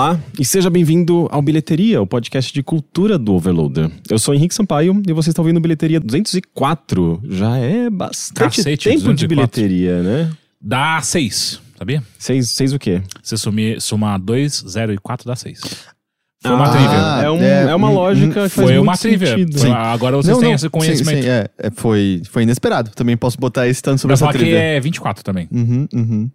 [0.00, 3.90] Olá e seja bem-vindo ao Bilheteria, o podcast de cultura do Overloader.
[4.08, 7.20] Eu sou Henrique Sampaio e você está ouvindo Bilheteria 204.
[7.28, 9.28] Já é bastante Cacete, tempo de 204.
[9.28, 10.30] bilheteria, né?
[10.58, 12.02] Dá 6, sabia?
[12.18, 13.02] Seis, seis o quê?
[13.22, 15.60] Você sumir, somar 2, 0 e 4 dá 6.
[15.60, 16.96] Foi Ah, uma trivia.
[17.26, 19.26] É, um- é, é uma lógica que faz Foi muito uma trivia.
[19.36, 19.58] sentido.
[19.58, 21.16] Foi- Agora vocês têm esse conhecimento.
[21.18, 22.88] Sim, sim, é, é, foi, foi inesperado.
[22.92, 24.56] Também posso botar esse tanto sobre Pra essa falar que trilha.
[24.58, 25.46] é 24 também.
[25.52, 26.30] Uhum, uhum.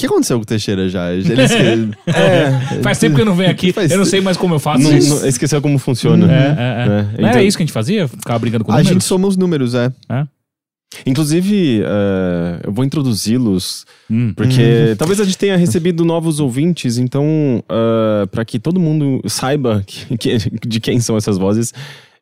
[0.00, 1.12] O que aconteceu com o Teixeira já?
[1.12, 4.36] Ele esque- É, Faz tempo que eu não venho aqui, Faz eu não sei mais
[4.36, 5.20] como eu faço não, isso.
[5.20, 6.26] não- esqueceu como funciona.
[6.32, 6.44] É, é, é.
[7.18, 8.08] É, Não era então- isso que a gente fazia?
[8.08, 8.92] Ficava brincando com a números?
[8.92, 9.92] gente soma os números, é.
[11.06, 14.32] Inclusive, é, eu vou introduzi-los Hum.
[14.34, 17.62] Porque talvez a gente tenha recebido novos ouvintes, então,
[18.30, 21.72] para que todo mundo saiba que- que- de quem são essas vozes,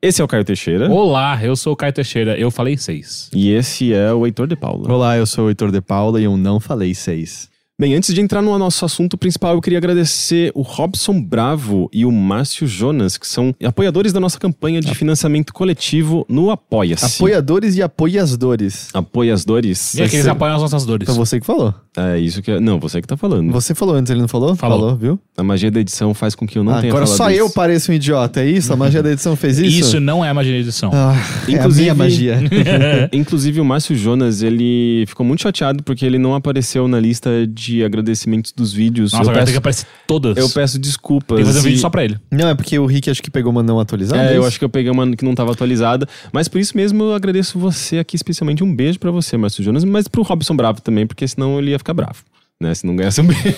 [0.03, 2.39] esse é o Caio Teixeira Olá, eu sou o Caio Teixeira.
[2.39, 3.31] Eu falei 6.
[3.35, 4.93] e esse é o Heitor de Paula.
[4.93, 7.49] Olá, eu sou o Heitor de Paula e eu não falei seis.
[7.81, 12.05] Bem, antes de entrar no nosso assunto principal, eu queria agradecer o Robson Bravo e
[12.05, 17.05] o Márcio Jonas, que são apoiadores da nossa campanha de financiamento coletivo no Apoia-se.
[17.23, 18.89] Apoiadores e apoiasdores.
[18.93, 19.95] Apoiadores.
[19.95, 21.09] E aqui eles apoiam as nossas dores.
[21.09, 21.73] Então você que falou.
[21.97, 22.59] É isso que.
[22.59, 23.53] Não, você que tá falando.
[23.53, 24.57] Você falou antes, ele não falou?
[24.57, 24.97] Falou.
[24.97, 25.19] viu?
[25.37, 27.41] A magia da edição faz com que eu não Ah, tenha agora falado só isso.
[27.41, 28.73] eu pareço um idiota, é isso?
[28.73, 29.79] A magia da edição fez isso?
[29.81, 30.91] Isso não é magia de edição.
[30.93, 31.15] Ah,
[31.49, 32.39] Inclusive- é a minha magia.
[33.13, 37.68] Inclusive, o Márcio Jonas, ele ficou muito chateado porque ele não apareceu na lista de
[37.85, 39.13] agradecimentos dos vídeos.
[39.13, 40.37] Nossa, eu, agora tem que peço, aparecer todas.
[40.37, 41.37] eu peço desculpas.
[41.37, 42.19] Tem que fazer um vídeo só pra ele.
[42.31, 44.23] não, é porque o Rick acho que pegou uma não atualizada.
[44.23, 44.49] É, eu isso?
[44.49, 46.09] acho que eu peguei uma que não estava atualizada.
[46.33, 49.85] Mas por isso mesmo eu agradeço você aqui, especialmente um beijo pra você, Márcio Jonas,
[49.85, 52.23] mas pro Robson Bravo também, porque senão ele ia ficar bravo.
[52.61, 53.55] Né, se não ganhasse um beijo.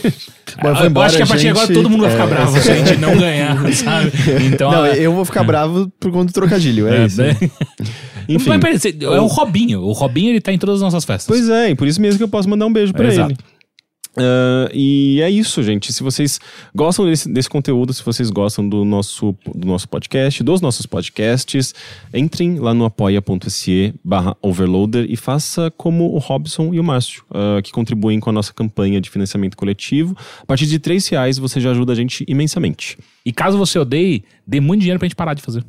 [0.62, 2.60] Mas eu embora, acho que a partir de agora todo mundo vai ficar É, bravo
[2.60, 4.12] se a gente não ganhar, sabe?
[4.52, 7.16] Então, Não, é- eu vou ficar bravo por conta do trocadilho, é, é, isso.
[7.22, 7.34] né?
[8.28, 8.50] Enfim.
[8.62, 9.80] Mas é o Robinho.
[9.80, 11.26] O Robinho ele tá em todas as nossas festas.
[11.26, 13.14] Pois é, e por isso mesmo que eu posso mandar um beijo pra É, ele.
[13.14, 13.34] exato.
[14.16, 15.92] Ah, e é isso, gente.
[15.92, 16.40] Se vocês
[16.74, 21.74] gostam desse, desse conteúdo, se vocês gostam do nosso, do nosso podcast, dos nossos podcasts,
[22.12, 27.60] entrem lá no apoia.se barra overloader e faça como o Robson e o Márcio, ah,
[27.62, 30.16] que contribuem com a nossa campanha de financiamento coletivo.
[30.42, 32.98] A partir de três reais você já ajuda a gente imensamente.
[33.24, 35.64] E caso você odeie, dê muito dinheiro pra gente parar de fazer.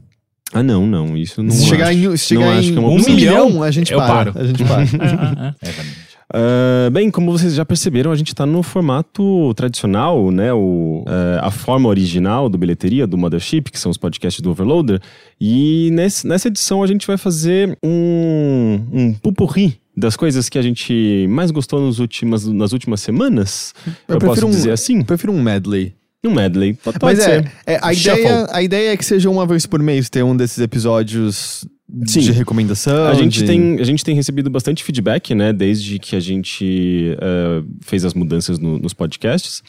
[0.54, 1.16] Ah, não, não.
[1.16, 1.98] Isso não Se chegar acho.
[1.98, 3.16] em, se chegar não em acho que é uma um opção.
[3.16, 4.32] milhão, a gente eu para.
[4.32, 4.34] paro.
[4.36, 4.84] A gente para.
[5.62, 6.11] É, exatamente.
[6.34, 10.54] Ah, bem, como vocês já perceberam, a gente está no formato tradicional, né?
[10.54, 15.00] O, eh, a forma original do Bilheteria, do Mothership, que são os podcasts do Overloader.
[15.40, 20.62] E nesse- nessa edição a gente vai fazer um, um pupurri das coisas que a
[20.62, 23.74] gente mais gostou nos últimas, nas últimas semanas.
[24.08, 25.00] Eu, posso prefiro um- dizer assim?
[25.00, 25.94] Eu prefiro um medley.
[26.26, 26.76] Um medley.
[26.76, 27.52] Pode Mas é, ser.
[27.66, 28.22] é, a, Shuffle.
[28.22, 31.66] ideia, a ideia é que seja uma vez por mês ter um desses episódios
[32.08, 32.22] Sim.
[32.22, 33.06] de recomendação.
[33.08, 35.52] A gente, de- tem, a gente tem recebido bastante feedback, né?
[35.54, 39.62] Desde que a gente eh, fez as mudanças no- nos podcasts.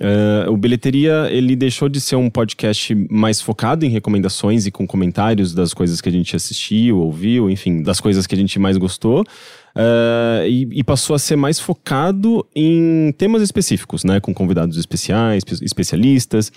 [0.00, 4.86] Eh, o Bilheteria, ele deixou de ser um podcast mais focado em recomendações e com
[4.86, 8.76] comentários das coisas que a gente assistiu, ouviu, enfim, das coisas que a gente mais
[8.76, 9.24] gostou.
[9.76, 14.18] eh, e, e passou a ser mais focado em temas específicos, né?
[14.20, 16.50] Com convidados especiais, espe- especialistas.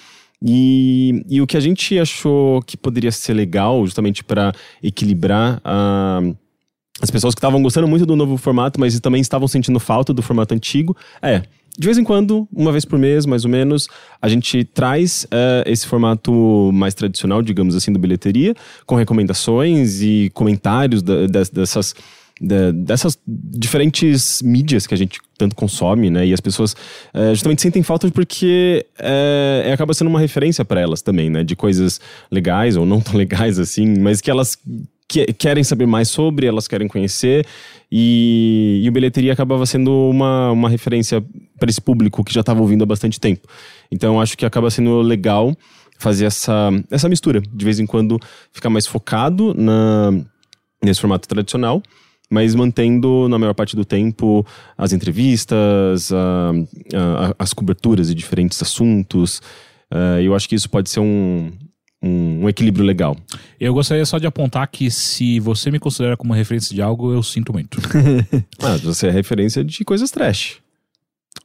[0.43, 6.21] E, e o que a gente achou que poderia ser legal, justamente para equilibrar a
[7.01, 10.21] as pessoas que estavam gostando muito do novo formato, mas também estavam sentindo falta do
[10.21, 11.41] formato antigo, é.
[11.75, 13.87] De vez em quando, uma vez por mês, mais ou menos,
[14.21, 18.53] a gente traz eh, esse formato mais tradicional, digamos assim, do bilheteria,
[18.85, 21.95] com recomendações e comentários da- des- dessas,
[22.41, 26.25] da- dessas diferentes mídias que a gente tanto consome, né?
[26.25, 26.75] E as pessoas
[27.13, 31.43] eh, justamente sentem falta porque eh, é, acaba sendo uma referência para elas também, né?
[31.43, 34.57] De coisas legais ou não tão legais assim, mas que elas
[35.07, 37.45] que- querem saber mais sobre, elas querem conhecer,
[37.91, 41.23] e, e o Bilheteria acabava sendo uma, uma referência
[41.59, 43.47] para esse público que já estava ouvindo há bastante tempo.
[43.91, 45.55] Então acho que acaba sendo legal
[45.99, 48.17] fazer essa, essa mistura, de vez em quando
[48.51, 50.11] ficar mais focado na,
[50.83, 51.83] nesse formato tradicional,
[52.31, 54.43] mas mantendo, na maior parte do tempo,
[54.77, 56.51] as entrevistas, a-
[56.95, 59.41] a- as coberturas de diferentes assuntos.
[59.91, 61.51] Eh, eu acho que isso pode ser um,
[62.01, 63.15] um, um equilíbrio legal.
[63.59, 67.21] Eu gostaria só de apontar que se você me considera como referência de algo, eu
[67.21, 67.77] sinto muito.
[68.63, 70.57] Ah, você é referência de coisas trash.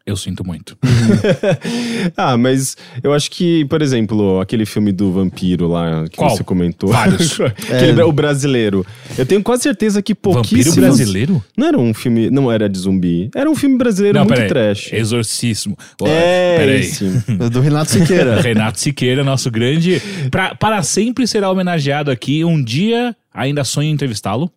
[0.04, 0.78] Eu sinto muito.
[2.16, 6.30] ah, mas eu acho que, por exemplo, aquele filme do vampiro lá que Qual?
[6.30, 6.90] você comentou.
[6.90, 7.38] Vários.
[7.68, 8.86] Aquele bra- O brasileiro.
[9.18, 10.76] Eu tenho quase certeza que Vampiro pouquíssimos...
[10.78, 11.42] brasileiro?
[11.56, 12.30] Não era um filme...
[12.30, 13.30] Não era de zumbi.
[13.34, 14.48] Era um filme brasileiro muito peraí.
[14.48, 14.92] trash.
[14.92, 15.76] Exorcismo.
[16.00, 16.80] Ó, É, peraí.
[16.82, 17.04] esse.
[17.50, 18.40] Do Renato Siqueira.
[18.40, 20.00] Renato Siqueira, nosso grande.
[20.30, 22.44] Pra, para sempre será homenageado aqui.
[22.44, 24.50] Um dia ainda sonho em entrevistá-lo.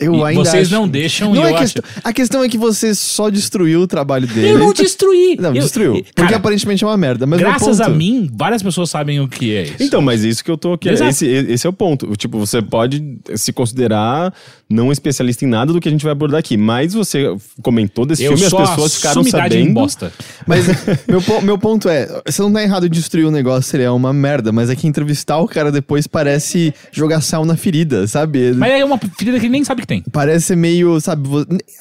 [0.00, 2.94] Eu E ainda vocês acho- não deixam Não é questão, A questão é que você
[2.94, 4.48] só destruiu o trabalho dele.
[4.52, 5.36] Eu não destruí!
[5.38, 5.92] Não, Eu- destruiu.
[5.94, 7.26] Cara, porque aparentemente é uma merda.
[7.26, 9.74] Mas meu graças a ponto- mim, várias pessoas sabem o que é isso.
[9.78, 10.78] Então, mas isso que eu tô.
[10.82, 11.10] Exato.
[11.10, 12.10] Esse, esse é o ponto.
[12.16, 14.32] Tipo, você pode se considerar
[14.70, 17.24] não especialista em nada do que a gente vai abordar aqui, mas você
[17.60, 19.72] comentou desse eu filme e as pessoas ficaram sabendo.
[19.74, 20.12] bosta.
[20.46, 20.64] Mas
[21.08, 24.12] meu, meu ponto é, você não tá errado em destruir o negócio, ele é uma
[24.12, 28.52] merda, mas é que entrevistar o cara depois parece jogar sal na ferida, sabe?
[28.54, 30.04] Mas é uma ferida que ele nem sabe que tem.
[30.12, 31.28] Parece meio, sabe,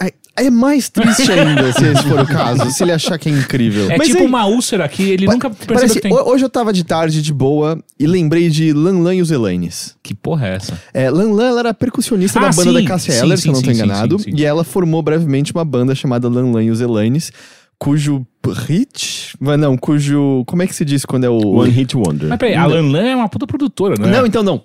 [0.01, 3.31] é- é mais triste ainda, se esse for o caso, se ele achar que é
[3.31, 3.91] incrível.
[3.91, 6.13] É Mas tipo aí- uma úlcera que ele Pa- nunca percebeu parece- que tem.
[6.13, 9.31] ho- Hoje eu tava de tarde, de boa, e lembrei de Lan Lan e os
[9.31, 9.95] Elaines.
[10.01, 10.81] Que porra é essa?
[10.94, 13.48] É, Lan Lan ela era percussionista Ah, da banda sim, da Cassia sim, Eller, se
[13.48, 14.18] eu não sim, enganado.
[14.28, 17.31] E ela formou brevemente uma banda chamada Lan Lan e os Elaines,
[17.78, 19.19] cujo hit...
[19.39, 20.44] Mas não, cujo...
[20.47, 21.38] Como é que se diz quando é o...
[21.57, 22.30] One Hit Wonder.
[22.30, 24.09] Mas peraí, a Lan Lan é uma puta produtora, né?
[24.12, 24.62] Não, então não.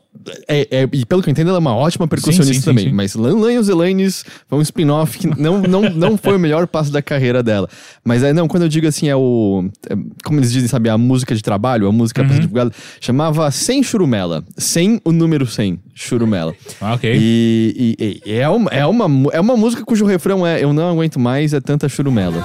[0.48, 2.84] É, é- e pelo que eu entendo, ela é uma ótima percussionista Sim, sim, também.
[2.86, 2.92] sim.
[2.92, 6.38] Mas Lan Lan e os Elaines foi um spin-off que não, não, não foi o
[6.38, 7.68] melhor passo da carreira dela.
[8.04, 9.68] Mas é, não, quando eu digo assim, é o.
[9.90, 9.94] é,
[10.24, 12.26] como eles dizem, sabe, a música de trabalho, a música Uhum.
[12.28, 14.44] pra ser divulgada, chamava Sem Churumela.
[14.56, 16.54] Sem o número 100, Churumela.
[16.80, 17.12] Ah, ok.
[17.14, 20.88] E, e- e é, uma, é, uma, é uma música cujo refrão é Eu não
[20.90, 22.44] aguento mais, é tanta churumelas.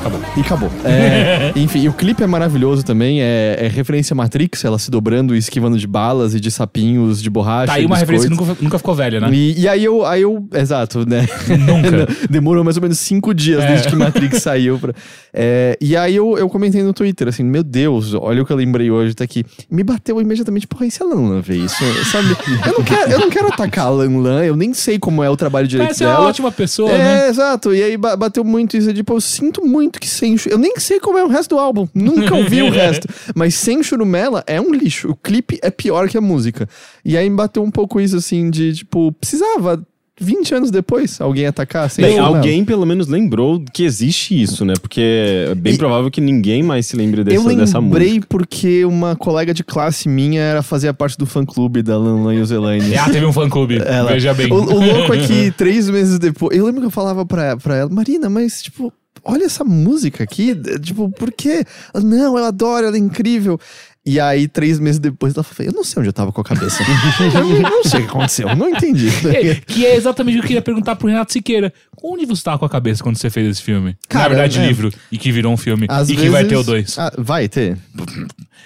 [0.00, 0.20] Acabou.
[0.36, 0.70] E acabou.
[0.84, 3.20] É, enfim, o clipe é maravilhoso também.
[3.20, 7.28] É, é referência Matrix, ela se dobrando e esquivando de balas e de sapinhos de
[7.28, 7.66] borracha.
[7.66, 9.28] Tá aí uma referência que nunca, nunca ficou velha, né?
[9.32, 10.46] E, e aí eu, aí eu.
[10.54, 11.26] Exato, né?
[11.58, 12.08] Nunca.
[12.30, 13.66] Demorou mais ou menos cinco dias É.
[13.68, 14.78] desde que Matrix saiu.
[14.78, 14.94] Pra,
[15.34, 18.56] é, e aí eu, eu comentei no Twitter, assim, meu Deus, olha o que eu
[18.56, 19.44] lembrei hoje, tá aqui.
[19.70, 21.76] Me bateu imediatamente, porra, e se a Lan Lan vê isso?
[22.10, 22.28] Sabe?
[22.66, 25.28] Eu não quero, eu não quero atacar a Lan Lan, eu nem sei como é
[25.30, 26.26] o trabalho direito uma dela.
[26.26, 27.28] ótima pessoa, É, né?
[27.28, 27.74] exato.
[27.74, 28.92] E aí ba- bateu muito isso.
[28.92, 30.36] Tipo, eu sinto muito que sem.
[30.46, 31.88] Eu nem sei como é o resto do álbum.
[31.94, 33.08] Nunca ouvi o resto.
[33.34, 35.10] Mas sem churumela é um lixo.
[35.10, 36.68] O clipe é pior que a música.
[37.04, 39.82] E aí me bateu um pouco isso, assim, de tipo, precisava.
[40.22, 44.74] 20 anos depois, alguém atacar sem Bem, alguém pelo menos lembrou que existe isso, né?
[44.78, 45.00] Porque
[45.48, 47.98] é bem E- provável que ninguém mais se lembre dessa, Eu dessa música.
[48.04, 52.34] lembrei porque uma colega de classe minha era fazer parte do fã-clube da Lan Lan
[52.34, 52.98] e.
[52.98, 53.78] Ah, teve um fã-clube.
[53.82, 54.52] Ela- Veja bem.
[54.52, 56.54] O, o louco é que três meses depois.
[56.54, 58.92] Eu lembro que eu falava pra, pra ela, Marina, mas tipo,
[59.24, 60.54] olha essa música aqui.
[60.80, 61.64] Tipo, por quê?
[61.94, 63.58] Ela, Não, eu adoro, ela é incrível.
[64.04, 66.44] E aí, três meses depois, ela falou: Eu não sei onde eu tava com a
[66.44, 66.82] cabeça.
[67.34, 69.08] eu não sei o que aconteceu, eu não entendi.
[69.28, 71.70] É, que é exatamente o que eu queria perguntar pro Renato Siqueira.
[72.02, 73.90] Onde você tava com a cabeça quando você fez esse filme?
[73.90, 74.66] Na Cara, verdade, é.
[74.66, 74.90] livro.
[75.12, 75.86] E que virou um filme.
[75.90, 76.98] Às e que vezes- vai ter o dois.
[76.98, 77.76] Ah, vai ter.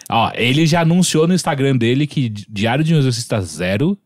[0.09, 3.99] Ó, ele já anunciou no Instagram dele que Diário de um Exorcista Zero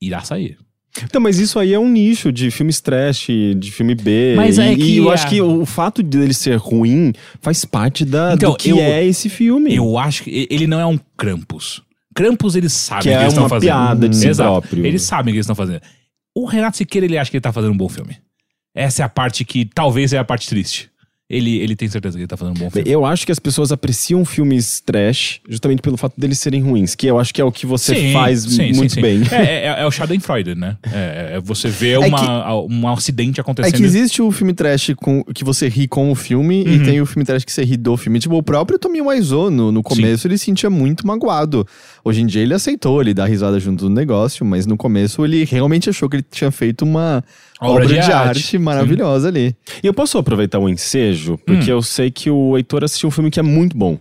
[0.00, 0.56] irá sair.
[1.04, 4.34] Então, mas isso aí é um nicho de filmes trash, de filme B.
[4.36, 7.64] Mas e, é e que eu a- acho que o fato dele ser ruim faz
[7.64, 9.74] parte da, Então, do que eu- é esse filme.
[9.74, 11.82] Eu acho que ele não é um Krampus.
[12.14, 13.68] Krampus, eles sabem Que o que é eles estão uma fazendo.
[13.68, 14.50] piada de si Exato.
[14.50, 14.84] próprio.
[14.86, 15.80] Eles sabem o que eles estão fazendo.
[16.36, 18.18] O Renato Siqueira, ele acha que ele tá fazendo um bom filme.
[18.74, 20.90] Essa é a parte que talvez é a parte triste.
[21.32, 22.88] Ele, ele tem certeza que ele tá fazendo um bom filme.
[22.90, 27.06] Eu acho que as pessoas apreciam filmes trash justamente pelo fato deles serem ruins, que
[27.06, 29.00] eu acho que é o que você Sim, faz sim, muito sim.
[29.00, 29.22] bem.
[29.32, 30.76] É, é, é o Schadenfreude, né?
[30.92, 33.74] É, é você vê uma, que- um acidente É acontecendo.
[33.74, 36.72] que existe o filme trash com, que você ri com o filme Uhum.
[36.74, 38.18] e tem o filme trash que você ri do filme.
[38.18, 41.66] Tipo, o próprio Tommy Wiseau, no, no começo, ele se sentia muito magoado.
[42.04, 45.44] Hoje em dia ele aceitou, ele dá risada junto do negócio, mas no começo ele
[45.44, 47.24] realmente achou que ele tinha feito uma
[47.70, 49.54] obra, de, arte, maravilhosa ali.
[49.82, 51.76] E eu posso aproveitar o ensejo, porque Hum.
[51.76, 53.98] eu sei que o Heitor assistiu um filme que é muito bom.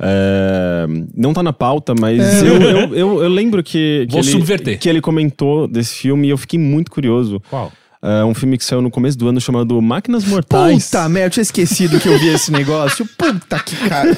[0.00, 0.86] É,
[1.16, 4.78] não tá na pauta, mas eu, eu, eu, eu lembro que, que, Vou ele, subverter.
[4.78, 7.40] que ele comentou desse filme e eu fiquei muito curioso.
[7.48, 7.70] Qual?
[8.06, 10.84] É um filme que saiu no começo do ano chamado Máquinas Mortais.
[10.90, 13.08] Puta merda, eu tinha esquecido que eu vi esse negócio.
[13.16, 14.14] Puta que cara.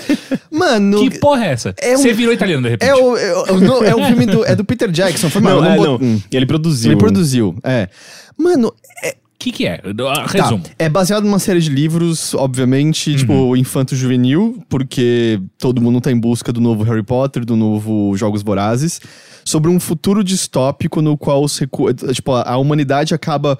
[0.50, 1.72] Mano, Que porra é essa?
[1.80, 2.88] É um- Você virou italiano de repente.
[2.90, 5.30] é o, é, o, não, é o filme do, é do Peter Jackson.
[5.30, 5.94] Foi mal, Não, é, bot- não.
[6.02, 6.20] Hum.
[6.32, 6.90] Ele produziu.
[6.90, 7.88] Ele produziu, é.
[8.38, 9.76] Mano, O que, que é?
[9.78, 10.62] Tá, Resumo.
[10.78, 13.16] É baseado numa série de livros, obviamente, Uhum.
[13.16, 18.42] tipo, infanto-juvenil, porque todo mundo tá em busca do novo Harry Potter, do novo Jogos
[18.42, 18.98] Vorazes,
[19.44, 23.58] sobre um futuro distópico no qual os recu- tipo, a humanidade acaba.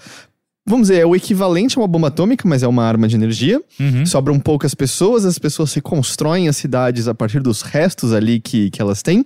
[0.68, 3.62] Vamos dizer, é o equivalente a uma bomba atômica, mas é uma arma de energia.
[3.78, 4.04] Uhum.
[4.04, 8.82] Sobram poucas pessoas, as pessoas reconstroem as cidades a partir dos restos ali que, que
[8.82, 9.24] elas têm.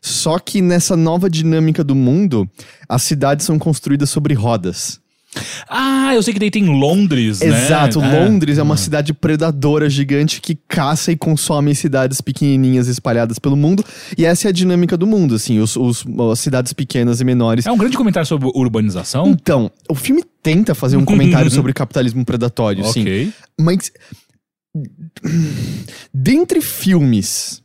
[0.00, 2.48] Só que nessa nova dinâmica do mundo,
[2.88, 4.98] as cidades são construídas sobre rodas.
[5.68, 7.46] Ah, eu sei que daí tem Londres, né?
[7.64, 8.20] Exato, É.
[8.24, 13.84] Londres é uma cidade predadora gigante que caça e consome cidades pequenininhas espalhadas pelo mundo.
[14.16, 17.66] E essa é a dinâmica do mundo, assim, os, os- as cidades pequenas e menores.
[17.66, 19.26] É um grande comentário sobre urbanização.
[19.28, 23.00] Então, o filme tenta fazer um comentário sobre capitalismo predatório, sim.
[23.02, 23.32] ok.
[23.60, 23.90] Mas.
[26.12, 27.62] Dentre filmes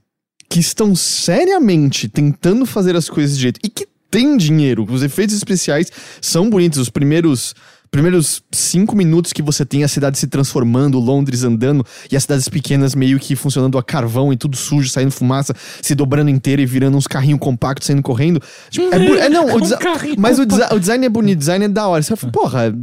[0.50, 4.86] que estão seriamente tentando fazer as coisas de jeito e que tem dinheiro.
[4.88, 5.92] Os efeitos especiais
[6.22, 6.78] são bonitos.
[6.78, 7.56] Os primeiros
[7.90, 12.50] primeiros cinco minutos que você tem a cidade se transformando, Londres andando e as cidades
[12.50, 16.66] pequenas meio que funcionando a carvão e tudo sujo, saindo fumaça, se dobrando inteira e
[16.66, 18.42] virando uns carrinhos compactos saindo correndo.
[18.72, 21.68] Tipo, é, é não, o Um mas o, o design é bonito, o design é
[21.68, 22.02] da hora.
[22.02, 22.76] Você fala, porra,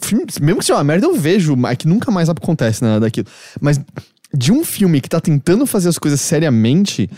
[0.00, 3.28] filme- mesmo que seja uma merda, eu vejo, mas que nunca mais acontece nada daquilo.
[3.60, 3.80] Mas
[4.36, 7.08] de um filme que tá tentando fazer as coisas seriamente,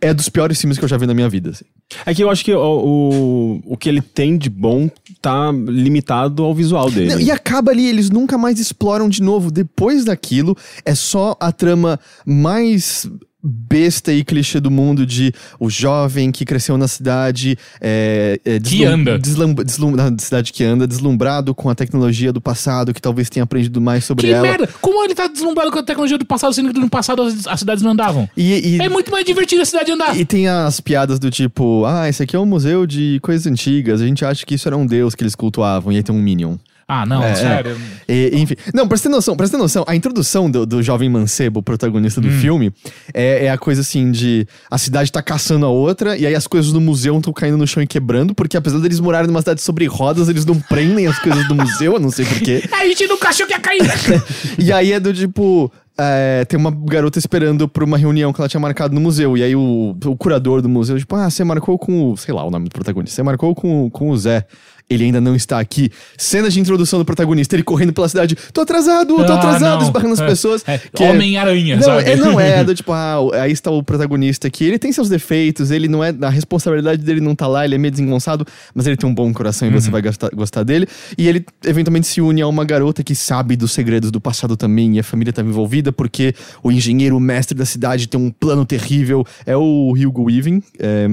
[0.00, 1.50] é dos piores filmes que eu já vi na minha vida.
[1.50, 1.64] assim.
[2.04, 6.42] É que eu acho que o, o, o que ele tem de bom tá limitado
[6.42, 7.14] ao visual dele.
[7.14, 9.50] Não, e acaba ali, eles nunca mais exploram de novo.
[9.50, 13.08] Depois daquilo, é só a trama mais
[13.46, 18.84] besta e clichê do mundo de o jovem que cresceu na cidade é, é, Que
[18.84, 19.18] anda.
[19.18, 23.44] deslum- deslum- na cidade que anda deslumbrado com a tecnologia do passado que talvez tenha
[23.44, 24.68] aprendido mais sobre Que ela merda!
[24.80, 27.60] Como ele tá deslumbrado com a tecnologia do passado, sendo que no passado as, as
[27.60, 28.28] cidades não andavam?
[28.36, 30.16] e, e- É muito mais divertido a cidade andar.
[30.18, 34.00] E tem as piadas do tipo, ah, esse aqui é um museu de coisas antigas,
[34.00, 36.20] a gente acha que isso era um deus que eles cultuavam, e aí tem um
[36.20, 36.56] Minion.
[36.88, 37.76] Ah, não, É, sério.
[38.08, 38.54] E, enfim.
[38.72, 41.60] Não, pra você ter noção, pra você ter noção, a introdução do, do jovem mancebo,
[41.60, 42.24] protagonista Hum.
[42.24, 42.72] do filme,
[43.12, 46.46] é, é a coisa assim de a cidade tá caçando a outra, e aí as
[46.46, 49.62] coisas do museu estão caindo no chão e quebrando, porque apesar deles morarem numa cidade
[49.62, 52.62] sobre rodas, eles não prendem as coisas do museu, eu não sei porquê.
[52.72, 53.80] A gente nunca achou que ia cair.
[54.58, 55.72] E aí é do tipo.
[55.98, 59.36] é, tem uma garota esperando por uma reunião que ela tinha marcado no museu.
[59.36, 62.16] E aí o, o curador do museu, tipo, ah, você marcou com o.
[62.16, 63.14] Sei lá o nome do protagonista.
[63.16, 64.46] Você marcou com, com o Zé.
[64.88, 65.90] Ele ainda não está aqui.
[66.16, 68.36] Cena de introdução do protagonista, ele correndo pela cidade.
[68.52, 69.86] Tô atrasado, tô Ah, atrasado, não.
[69.86, 70.62] esbarrando as É, pessoas.
[70.66, 74.46] é, Que é- Homem-Aranha, não, é, não é, do tipo, ah, aí está o protagonista
[74.46, 74.64] aqui.
[74.64, 76.14] Ele tem seus defeitos, ele não é.
[76.22, 79.32] A responsabilidade dele não tá lá, ele é meio desengonçado, mas ele tem um bom
[79.32, 79.80] coração e Uhum.
[79.80, 80.86] você vai gostar, gostar dele.
[81.18, 84.96] E ele eventualmente se une a uma garota que sabe dos segredos do passado também,
[84.96, 89.24] e a família tá envolvida, porque o engenheiro mestre da cidade tem um plano terrível.
[89.44, 90.62] É o Hugo Weaving.
[90.78, 91.08] É,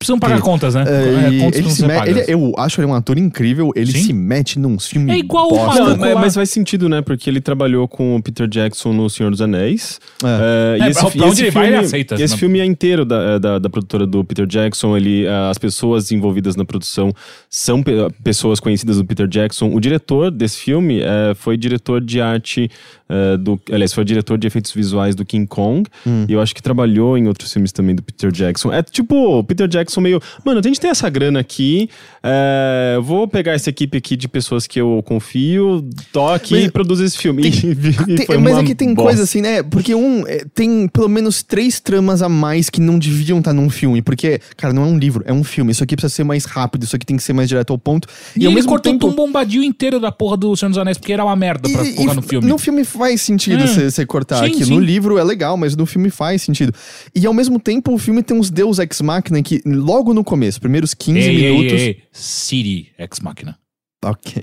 [0.00, 0.82] Precisam pagar contas, né?
[0.88, 2.16] é, É, e contas ele não se ser me- pagas.
[2.16, 3.98] ele- eu acho ele um ator incrível, ele Sim.
[4.02, 5.12] se mete num filme.
[5.12, 5.78] É igual o bosta.
[5.78, 7.02] Não, maluco mas, faz sentido, né?
[7.02, 10.00] Porque ele trabalhou com o Peter Jackson no Senhor dos Anéis.
[10.24, 10.26] É.
[10.26, 12.38] É, É, e esse, pra- esse filme, aceita, Esse né?
[12.38, 14.96] filme é inteiro da, é, da, da produtora do Peter Jackson.
[14.96, 17.12] Ele, é, as pessoas envolvidas na produção
[17.50, 17.92] são pe-
[18.24, 19.70] pessoas conhecidas do Peter Jackson.
[19.74, 22.70] O diretor desse filme é, foi diretor de arte
[23.06, 23.60] é, do.
[23.70, 25.86] Aliás, foi diretor de efeitos visuais do King Kong.
[26.06, 26.24] Hum.
[26.26, 28.72] E eu acho que trabalhou em outros filmes também do Peter Jackson.
[28.72, 30.20] É tipo, o Peter Jackson meio.
[30.44, 31.88] Mano, a gente tem essa grana aqui.
[32.22, 36.70] é, eu vou pegar essa equipe aqui de pessoas que eu confio, toque Mas- e
[36.70, 37.42] produz esse filme.
[37.42, 37.50] Tem-
[38.10, 39.02] E Tem- mas uma é que tem bosta.
[39.10, 39.62] coisa assim, né?
[39.62, 43.70] Porque um é, tem pelo menos três tramas a mais que não deviam estar num
[43.70, 44.02] filme.
[44.02, 45.72] Porque, cara, não é um livro, é um filme.
[45.72, 48.06] Isso aqui precisa ser mais rápido, isso aqui tem que ser mais direto ao ponto.
[48.36, 49.06] E, ao ele mesmo cortou tempo.
[49.08, 51.94] um bombadinho inteiro da porra do Senhor dos Anéis, porque era uma merda pra E-
[51.94, 52.48] colocar e no filme.
[52.48, 53.66] No filme faz sentido Hum.
[53.66, 54.64] você você cortar Sim, aqui.
[54.64, 54.74] sim.
[54.74, 56.72] No livro é legal, mas no filme faz sentido.
[57.14, 60.60] E ao mesmo tempo, o filme tem uns Deus Ex Machina que, logo no começo,
[60.60, 61.80] primeiros 15 Ei, minutos.
[61.80, 62.02] ei, ei.
[62.12, 63.58] City Ex Machina.
[64.04, 64.42] Ok.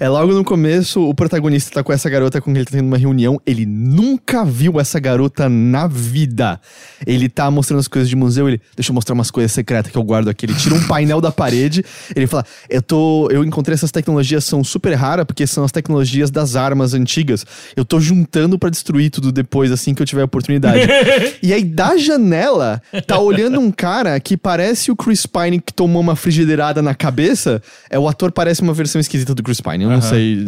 [0.00, 2.86] É logo no começo, o protagonista tá com essa garota com quem ele tá tendo
[2.86, 3.38] uma reunião.
[3.44, 6.58] Ele nunca viu essa garota na vida.
[7.06, 9.98] Ele tá mostrando as coisas de museu, ele, deixa eu mostrar umas coisas secretas que
[9.98, 10.46] eu guardo aqui.
[10.46, 11.84] Ele tira um painel da parede,
[12.14, 16.30] ele fala: "Eu tô, eu encontrei essas tecnologias são super raras porque são as tecnologias
[16.30, 17.44] das armas antigas.
[17.76, 20.88] Eu tô juntando pra destruir tudo depois assim que eu tiver a oportunidade".
[21.42, 26.00] e aí da janela tá olhando um cara que parece o Chris Pine que tomou
[26.00, 27.62] uma frigideirada na cabeça.
[27.90, 30.08] É o ator parece uma versão esquisita do Chris Pine, eu não Aham.
[30.08, 30.38] sei.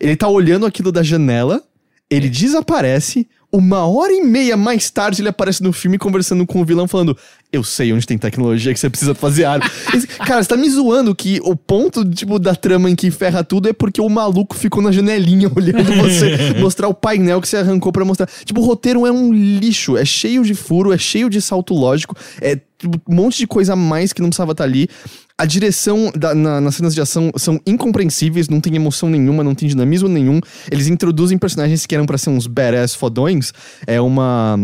[0.00, 1.62] Ele tá olhando aquilo da janela,
[2.10, 3.26] ele desaparece.
[3.52, 7.16] Uma hora e meia mais tarde, ele aparece no filme conversando com o vilão, falando:
[7.52, 9.64] Eu sei onde tem tecnologia que você precisa fazer arma.
[9.94, 13.44] Esse- cara, você tá me zoando que o ponto tipo, da trama em que ferra
[13.44, 17.58] tudo é porque o maluco ficou na janelinha olhando você mostrar o painel que você
[17.58, 18.28] arrancou pra mostrar.
[18.44, 22.16] Tipo, o roteiro é um lixo, é cheio de furo, é cheio de salto lógico,
[22.40, 24.88] é um monte de coisa a mais que não precisava estar ali.
[25.36, 29.54] A direção da- na- nas cenas de ação são incompreensíveis, não tem emoção nenhuma, não
[29.54, 30.38] tem dinamismo nenhum.
[30.70, 33.52] Eles introduzem personagens que eram pra ser uns badass fodões.
[33.86, 34.56] É uma.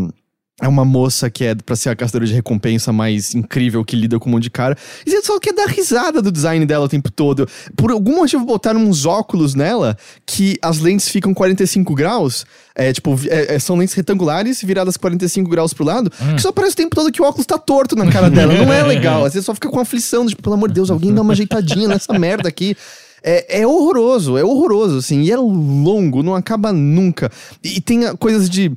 [0.61, 4.19] É uma moça que é pra ser a caçadora de recompensa mais incrível que lida
[4.19, 4.77] com um monte de cara.
[5.07, 7.49] E você só quer dar risada do design dela o tempo todo.
[7.77, 12.45] Por algum motivo botaram uns óculos nela que as lentes ficam 45 graus.
[12.75, 16.11] É, tipo, é- é- são lentes retangulares viradas 45 graus pro lado.
[16.11, 18.53] Que só parece o tempo todo que o óculos tá torto na cara dela.
[18.53, 19.25] Não é legal.
[19.25, 20.27] Às vezes só fica com aflição.
[20.27, 22.77] Tipo, pelo amor de Deus, alguém dá uma ajeitadinha nessa merda aqui.
[23.23, 25.23] É, é horroroso, é horroroso, assim.
[25.23, 27.31] E é longo, não acaba nunca.
[27.65, 28.73] E, e tem coisas de.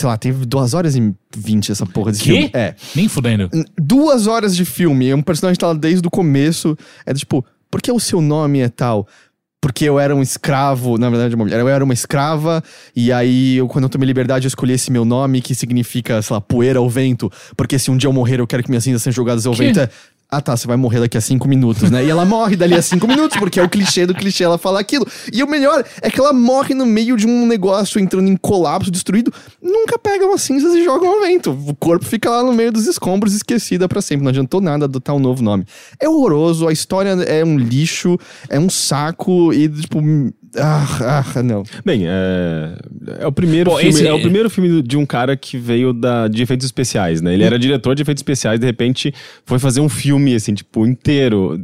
[0.00, 2.30] Sei lá, teve duas horas e vinte essa porra desse Quê?
[2.30, 2.50] filme.
[2.54, 2.74] É.
[2.96, 3.50] Nem fudendo.
[3.76, 5.12] Duas horas de filme.
[5.12, 6.74] Um personagem tá lá desde o começo.
[7.04, 9.06] É tipo, por que o seu nome é tal?
[9.62, 12.64] porque eu era um escravo, na verdade, uma mulher, eu era uma escrava,
[12.96, 16.32] e aí, eu, quando eu tomei liberdade, eu escolhi esse meu nome, que significa, sei
[16.32, 19.02] lá, poeira ao vento, porque se um dia eu morrer, eu quero que minhas cinzas
[19.02, 19.64] sejam jogadas ao Que?
[19.64, 19.80] vento.
[19.80, 19.90] É,
[20.30, 22.04] ah tá, você vai morrer daqui a cinco minutos, né?
[22.04, 24.78] E ela morre dali a cinco minutos, porque é o clichê do clichê ela fala
[24.78, 25.06] aquilo.
[25.32, 28.90] E o melhor é que ela morre no meio de um negócio entrando em colapso,
[28.90, 31.50] destruído, nunca pegam as cinzas e jogam ao vento.
[31.50, 34.22] O corpo fica lá no meio dos escombros, esquecida pra sempre.
[34.22, 35.64] Não adiantou nada adotar um novo nome.
[35.98, 38.16] É horroroso, a história é um lixo,
[38.48, 40.00] é um saco e, tipo.
[40.56, 41.62] Ah, ah não.
[41.84, 42.72] Bem, é,
[43.20, 45.92] é o primeiro Pô, filme, esse- é o primeiro filme de um cara que veio
[45.92, 47.32] da, de efeitos especiais, né?
[47.34, 49.14] Ele era diretor de efeitos especiais, de repente
[49.46, 51.56] foi fazer um filme assim, tipo, inteiro.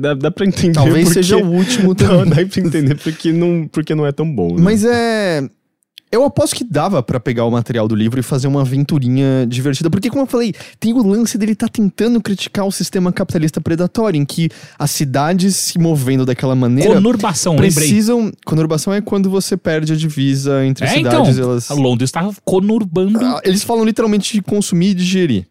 [0.00, 2.24] Dá, dá pra entender Talvez porque- seja o último Não, também.
[2.30, 4.56] dá pra entender porque não, porque não é tão bom.
[4.56, 4.60] né?
[4.62, 5.42] Mas é.
[6.12, 9.88] Eu aposto que dava pra pegar o material do livro e fazer uma aventurinha divertida,
[9.88, 14.20] porque como eu falei, tem o lance dele tá tentando criticar o sistema capitalista predatório,
[14.20, 17.72] em que as cidades se movendo daquela maneira Conurbação, lembrei.
[17.72, 18.30] precisam.
[18.44, 22.28] Conurbação é quando você perde a divisa entre É, então, cidades, elas a Londres tá
[22.44, 23.18] conurbando.
[23.24, 25.46] Ah, eles falam literalmente de consumir e digerir.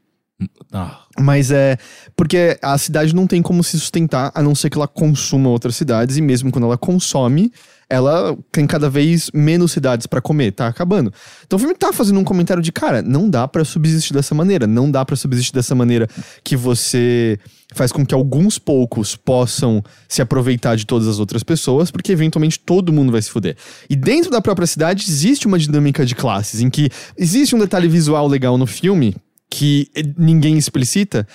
[0.72, 1.78] Ah, Mas é
[2.16, 5.76] porque a cidade não tem como se sustentar a não ser que ela consuma outras
[5.76, 7.52] cidades e mesmo quando ela consome,
[7.90, 11.12] ela tem cada vez menos cidades pra comer, tá acabando.
[11.46, 14.66] Então o filme tá fazendo um comentário de, cara, não dá pra subsistir dessa maneira,
[14.66, 16.08] não dá pra subsistir dessa maneira
[16.42, 17.38] que você
[17.74, 22.60] faz com que alguns poucos possam se aproveitar de todas as outras pessoas, porque eventualmente
[22.60, 23.58] todo mundo vai se fuder.
[23.90, 27.90] E dentro da própria cidade existe uma dinâmica de classes em que existe um detalhe
[27.90, 29.16] visual legal no filme
[29.52, 31.28] que ninguém explicita,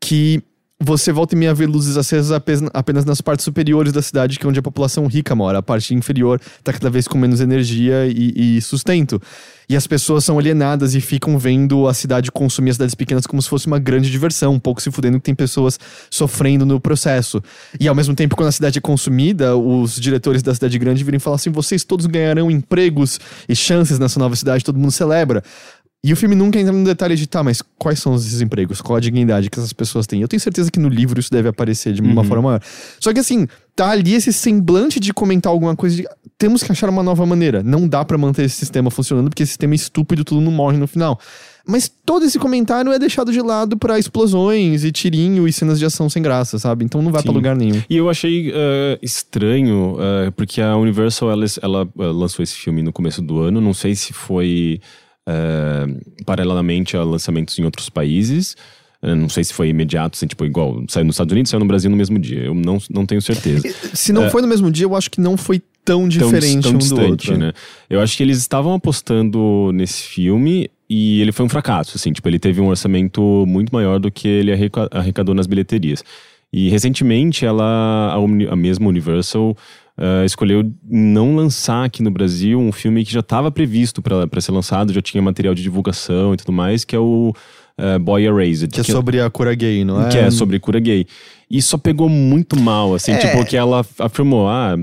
[0.00, 0.42] que
[0.80, 4.48] você volta e meia vê luzes acesas apenas, nas partes superiores da cidade, que é
[4.48, 5.58] onde a população rica mora.
[5.58, 9.20] A parte inferior tá cada vez com menos energia e, e sustento.
[9.68, 13.42] E as pessoas são alienadas e ficam vendo a cidade consumir as cidades pequenas como
[13.42, 17.42] se fosse uma grande diversão, um pouco se fudendo que tem pessoas sofrendo no processo.
[17.78, 21.16] E ao mesmo tempo, quando a cidade é consumida, os diretores da cidade grande viram
[21.16, 25.42] e falam assim: vocês todos ganharão empregos e chances nessa nova cidade, todo mundo celebra.
[26.04, 28.80] E o filme nunca entra no detalhe de, tá, mas quais são esses empregos?
[28.80, 30.22] Qual a dignidade que essas pessoas têm?
[30.22, 32.62] Eu tenho certeza que no livro isso deve aparecer de uma forma maior.
[33.00, 36.08] Só que assim, tá ali esse semblante de comentar alguma coisa de,
[36.38, 37.64] temos que achar uma nova maneira.
[37.64, 40.78] Não dá pra manter esse sistema funcionando, porque esse sistema é estúpido, todo mundo morre
[40.78, 41.18] no final.
[41.66, 45.84] Mas todo esse comentário é deixado de lado pra explosões e tirinho e cenas de
[45.84, 46.84] ação sem graça, sabe?
[46.84, 47.36] Então não vai pra Sim.
[47.36, 47.82] lugar nenhum.
[47.90, 52.82] E eu achei eh, estranho, eh, porque a Universal ela, ela, eh, lançou esse filme
[52.82, 53.60] no começo do ano.
[53.60, 54.80] Não sei se foi
[55.28, 55.86] eh,
[56.24, 58.56] paralelamente a lançamentos em outros países.
[59.02, 61.66] Eh, não sei se foi imediato, assim, tipo, igual saiu nos Estados Unidos, saiu no
[61.66, 62.44] Brasil no mesmo dia.
[62.44, 63.62] Eu não, não tenho certeza.
[63.94, 66.70] Se não foi no mesmo dia, eu acho que não foi tão tão, diferente tão
[66.72, 67.38] um do distante, outro.
[67.38, 67.52] né?
[67.88, 72.28] Eu acho que eles estavam apostando nesse filme e ele foi um fracasso, assim, tipo,
[72.28, 76.02] ele teve um orçamento muito maior do que ele arreca- arrecadou nas bilheterias.
[76.52, 79.56] E recentemente ela, a, a mesma Universal,
[79.98, 84.52] eh, escolheu não lançar aqui no Brasil um filme que já estava previsto para ser
[84.52, 87.32] lançado, já tinha material de divulgação e tudo mais, que é o
[87.76, 88.68] eh, Boy Erased.
[88.72, 90.08] Que é sobre a cura gay, não é?
[90.08, 91.06] Que é sobre cura gay.
[91.50, 93.16] E só pegou muito mal, assim, É.
[93.16, 94.74] tipo, que ela afirmou, ah,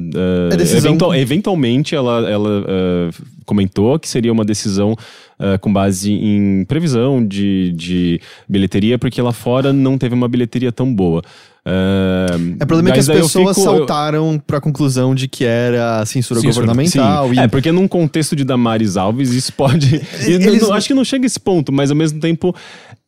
[0.52, 3.10] É decisão- eventual- eventualmente ela, ela eh,
[3.46, 4.96] comentou que seria uma decisão
[5.40, 10.72] eh, com base em previsão de, de bilheteria, porque lá fora não teve uma bilheteria
[10.72, 11.22] tão boa.
[11.68, 16.06] Eh, É, problema é que as pessoas fico- eu- saltaram pra conclusão de que era
[16.06, 17.30] censura, Censura, governamental.
[17.30, 17.36] Sim.
[17.36, 19.96] E É, porque num contexto de Damares Alves, isso pode.
[20.22, 22.56] Eles- não- acho que não chega a esse ponto, mas ao mesmo tempo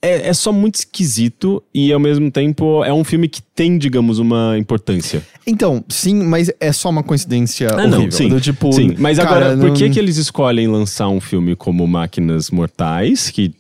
[0.02, 4.18] é, é só muito esquisito e ao mesmo tempo é um filme que tem, digamos,
[4.20, 5.22] uma importância.
[5.46, 8.28] Então, sim, mas é só uma coincidência Ah, não, sim.
[8.30, 11.56] Do tipo, Sim, mas cara, agora, por não- que, que eles escolhem lançar um filme
[11.56, 13.54] como Máquinas Mortais, que.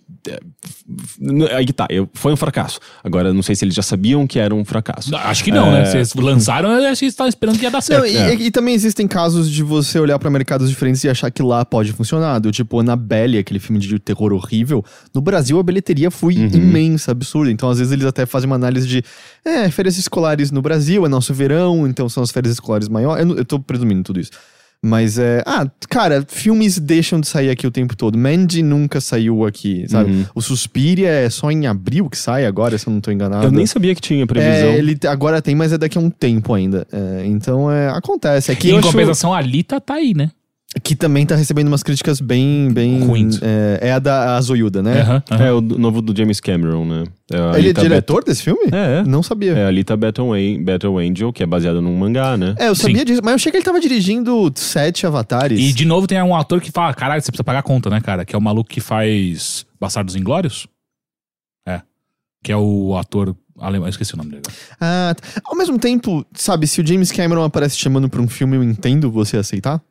[1.55, 2.79] Aí que tá, eu- foi um fracasso.
[3.03, 5.15] Agora, não sei se eles já sabiam que era um fracasso.
[5.15, 5.71] acho que não, É.
[5.83, 5.85] né?
[5.85, 8.01] Vocês lançaram, eu acho que estavam esperando que ia dar certo.
[8.01, 8.35] Não, e, É.
[8.35, 11.63] e- e também existem casos de você olhar pra mercados diferentes e achar que lá
[11.65, 12.39] pode funcionar.
[12.39, 14.83] Do tipo, Annabelle, aquele filme de terror horrível.
[15.13, 16.47] No Brasil, a bilheteria foi Uhum.
[16.53, 17.51] imensa, absurda.
[17.51, 19.03] Então, às vezes, eles até fazem uma análise de
[19.45, 23.25] é, férias escolares no Brasil, é nosso verão, então são as férias escolares maiores.
[23.25, 24.31] Eu, eu tô presumindo tudo isso.
[24.83, 25.41] Mas é.
[25.45, 28.17] Ah, cara, filmes deixam de sair aqui o tempo todo.
[28.17, 30.11] Mandy nunca saiu aqui, sabe?
[30.11, 30.25] Uhum.
[30.35, 33.45] O Suspiria é só em abril que sai agora, se eu não tô enganado.
[33.45, 34.69] Eu nem sabia que tinha previsão.
[34.69, 36.87] É, ele agora tem, mas é daqui a um tempo ainda.
[36.91, 38.51] É, então, é, acontece.
[38.51, 40.29] É que, E em acho compensação, a Alita tá aí, né?
[40.79, 42.69] Que também tá recebendo umas críticas bem...
[42.71, 43.39] bem Ruins.
[43.41, 45.21] É, é a da a Zoiuda, né?
[45.39, 47.03] É o do- novo do James Cameron, né?
[47.31, 48.65] É a Ele é diretor desse filme?
[48.71, 49.03] É, é.
[49.03, 49.53] Não sabia.
[49.53, 52.55] É a Alita Battle, An- Battle Angel, que é baseada num mangá, né?
[52.57, 53.05] É, eu sabia Sim.
[53.05, 55.59] disso, mas eu achei que ele tava dirigindo sete avatares.
[55.59, 57.99] E de novo tem um ator que fala, caralho, você precisa pagar a conta, né,
[58.01, 58.25] cara?
[58.25, 60.67] Que é o maluco que faz Bastardos Inglórios.
[61.67, 61.81] É.
[62.43, 64.43] Que é o ator alemão, eu esqueci o nome dele.
[64.45, 64.57] agora.
[64.79, 65.41] Ah, tá.
[65.45, 68.63] ao mesmo tempo, sabe, se o James Cameron aparece te chamando pra um filme, eu
[68.63, 69.81] entendo você aceitar?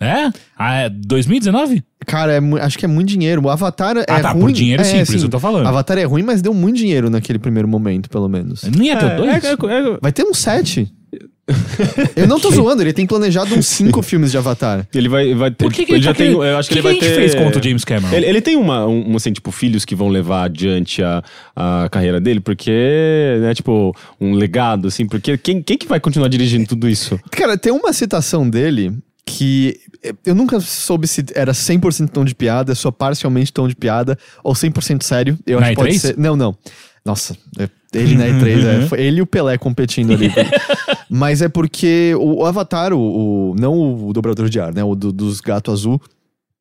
[0.00, 0.30] É?
[0.58, 1.82] Ah, é 2019?
[2.06, 3.42] Cara, é acho que é muito dinheiro.
[3.44, 4.40] O Avatar é Ah, tá, ruim.
[4.42, 5.66] por dinheiro é, sim, por isso eu tô falando.
[5.66, 8.64] Avatar é ruim, mas deu muito dinheiro naquele primeiro momento, pelo menos.
[8.64, 9.44] Não ia ter É, dois?
[9.44, 10.92] é- é- Vai ter um sete.
[12.16, 14.86] Eu não tô zoando, ele tem planejado uns cinco filmes de Avatar.
[14.94, 15.64] ele vai, vai ter.
[15.64, 16.32] Por que, que ele ele já tem.
[16.32, 17.20] Eu acho que, que ele vai que a gente ter.
[17.30, 18.14] fez contra o James Cameron?
[18.16, 21.22] Ele, ele tem uma, um, um, assim, tipo, filhos que vão levar adiante a,
[21.54, 26.28] a carreira dele, porque, né, tipo, um legado, assim, porque quem, quem que vai continuar
[26.28, 27.20] dirigindo tudo isso?
[27.30, 28.92] Cara, tem uma citação dele
[29.24, 29.78] que
[30.26, 34.52] eu nunca soube se era 100% tom de piada, só parcialmente tom de piada, ou
[34.54, 35.38] 100% sério.
[35.46, 35.98] Eu Na acho que pode E3?
[36.00, 36.18] ser.
[36.18, 36.56] Não, não.
[37.04, 40.30] Nossa, é- ele na E3, é, foi ele e o Pelé competindo ali.
[41.10, 44.82] Mas é porque o, Avatar, o, o- não o dobrador de ar, né?
[44.82, 46.00] O do- dos gatos azul.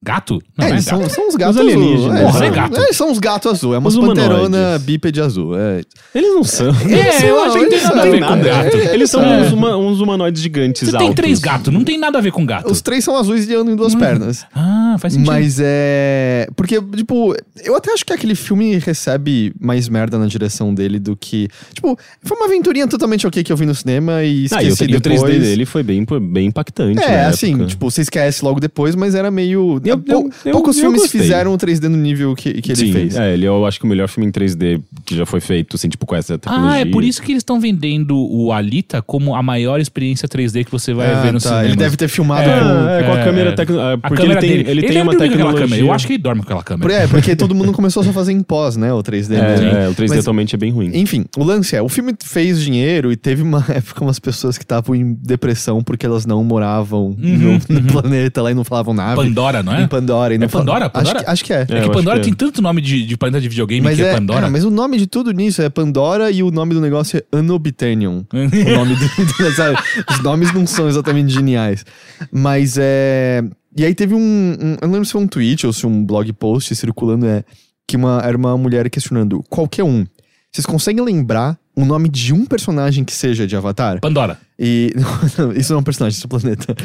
[0.04, 0.42] Gato?
[0.58, 1.12] Não, é, é são, gato.
[1.14, 2.06] são os gatos alienígenas.
[2.16, 2.26] azul.
[2.26, 2.80] Porra, são, é gato.
[2.82, 3.76] é, são os gatos azul.
[3.76, 5.56] É uma Os panterona bípede azul.
[5.56, 5.82] É.
[6.16, 6.72] Eles não são.
[6.92, 8.78] É, eu acho que não tem nada a ver com gato.
[8.78, 9.42] Eles são É.
[9.42, 11.06] uns, huma- uns humanoides gigantes Você altos.
[11.08, 12.72] tem três gatos, não tem nada a ver com gato.
[12.72, 14.44] Os três são azuis e andam em duas pernas.
[14.56, 15.28] Ah, faz sentido.
[15.28, 16.48] Mas é.
[16.56, 21.16] Porque, tipo, eu até acho que aquele filme recebe mais merda na direção dele do
[21.16, 21.48] que.
[21.76, 24.70] Tipo, foi uma aventurinha totalmente ok que eu vi no cinema e Ah, e o,
[24.74, 25.22] esqueci e o depois.
[25.22, 27.02] 3D dele foi bem, bem impactante.
[27.04, 29.80] É, assim, tipo, você esquece logo depois, mas era meio.
[29.92, 31.22] Eu- pou- eu- poucos eu filmes gostei.
[31.22, 33.16] fizeram o 3D no nível que, que ele Sim, fez.
[33.16, 35.90] É, ele eu acho que o melhor filme em 3D que já foi feito, assim,
[35.90, 36.72] tipo, com essa tecnologia.
[36.72, 40.64] Ah, é por isso que eles estão vendendo o Alita como a maior experiência 3D
[40.66, 41.50] que você vai Ah, ver no tá.
[41.50, 41.66] cinema.
[41.66, 42.66] Ele deve ter filmado É, com.
[42.90, 43.54] é, com a é, câmera é.
[43.54, 44.70] tecno- A Porque câmera ele tem, dele.
[44.80, 45.62] ele tem uma tecnologia.
[45.62, 45.82] câmera.
[45.82, 46.94] Eu acho que ele dorme com aquela câmera.
[46.94, 48.94] É, porque todo mundo começou só a fazer em pós, né?
[48.94, 49.30] O 3D.
[49.36, 49.68] mesmo.
[49.68, 50.92] É, é, o 3D Mas- atualmente é bem ruim.
[50.94, 54.64] Enfim, o lance é, o filme fez dinheiro e teve uma época umas pessoas que
[54.64, 59.16] estavam em depressão porque elas não moravam no, no planeta lá e não falavam nada.
[59.16, 59.81] Pandora, não é?
[59.84, 60.34] Em Pandora.
[60.34, 60.90] E não É Pandora?
[60.90, 61.24] fal- Acho, Pandora?
[61.26, 61.66] que, acho que é.
[61.70, 62.24] É, É que Pandora que é.
[62.26, 64.48] tem tanto nome de, de planeta de videogame Mas que é, é, Pandora.
[64.48, 67.38] é, mas o nome de tudo nisso é Pandora e o nome do negócio é
[67.38, 68.26] Unobtainium.
[68.34, 69.78] o nome do, do- sabe?
[70.10, 71.86] Os nomes não são exatamente geniais.
[72.32, 73.44] Mas é.
[73.78, 76.06] E aí teve um, um- Eu não lembro se foi um tweet ou se um
[76.06, 77.44] blog post circulando, é.
[77.88, 80.06] Que uma, era uma mulher questionando: qualquer um.
[80.52, 84.00] Vocês conseguem lembrar o nome de um personagem que seja de Avatar?
[84.02, 84.38] Pandora.
[84.64, 84.94] E.
[85.40, 86.76] não, isso não é um personagem, isso é um planeta.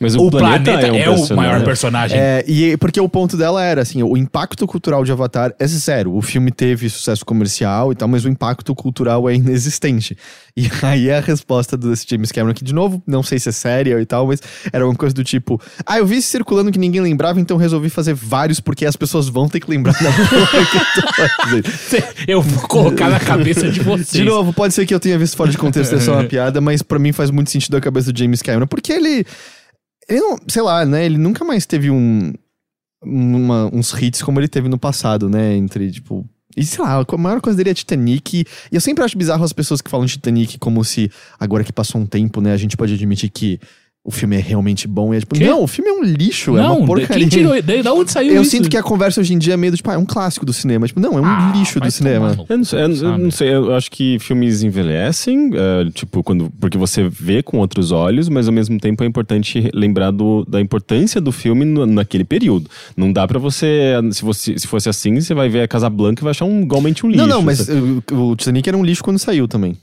[0.00, 1.36] Mas o, O, planeta, é, um o personagem.
[1.36, 2.18] maior personagem.
[2.18, 6.16] É, e porque o ponto dela era assim, o impacto cultural de Avatar é zero.
[6.16, 10.16] O filme teve sucesso comercial e tal, mas o impacto cultural é inexistente.
[10.56, 14.00] E aí a resposta desse James Cameron, que de novo, não sei se é séria
[14.00, 14.40] e tal, mas
[14.72, 17.90] era uma coisa do tipo: Ah, eu vi isso circulando que ninguém lembrava, então resolvi
[17.90, 21.66] fazer vários, porque as pessoas vão ter que lembrar da porra que eu tô fazendo.
[22.26, 24.10] Eu vou colocar na cabeça de vocês.
[24.10, 26.60] De novo, pode ser que eu tenha visto fora de contexto, é só uma piada,
[26.62, 29.24] mas pra mim faz muito sentido a cabeça do James Cameron, porque ele.
[30.08, 30.38] Ele não.
[30.48, 31.04] Sei lá, né?
[31.04, 32.32] Ele nunca mais teve um.
[33.02, 35.54] uma- uns hits como ele teve no passado, né?
[35.56, 36.24] Entre, tipo.
[36.56, 38.38] E sei lá, a maior coisa dele é Titanic.
[38.72, 42.00] E eu sempre acho bizarro as pessoas que falam Titanic como se, agora que passou
[42.00, 43.60] um tempo, né, a gente pode admitir que
[44.06, 45.12] o filme é realmente bom.
[45.12, 45.44] E é tipo, Quê?
[45.46, 47.18] não, o filme é um lixo, é Não, uma porcaria.
[47.18, 47.60] quem tirou?
[47.60, 48.52] Da da onde saiu Eu isso?
[48.52, 50.46] sinto que a conversa hoje em dia é meio do tipo, ah, é um clássico
[50.46, 50.86] do cinema.
[50.86, 52.36] Tipo, não, é um Ah, lixo do cinema.
[52.48, 56.50] Eu não sei, eu, eu não sei, eu acho que filmes envelhecem, é, tipo, quando,
[56.60, 60.60] porque você vê com outros olhos, mas ao mesmo tempo é importante lembrar do, da
[60.60, 62.70] importância do filme no- naquele período.
[62.96, 66.22] Não dá pra você, se, você, se fosse assim, você vai ver a Casa Blanca
[66.22, 67.26] e vai achar um, igualmente um lixo.
[67.26, 69.76] Não, não, mas uh, o Titanic era um lixo quando saiu também.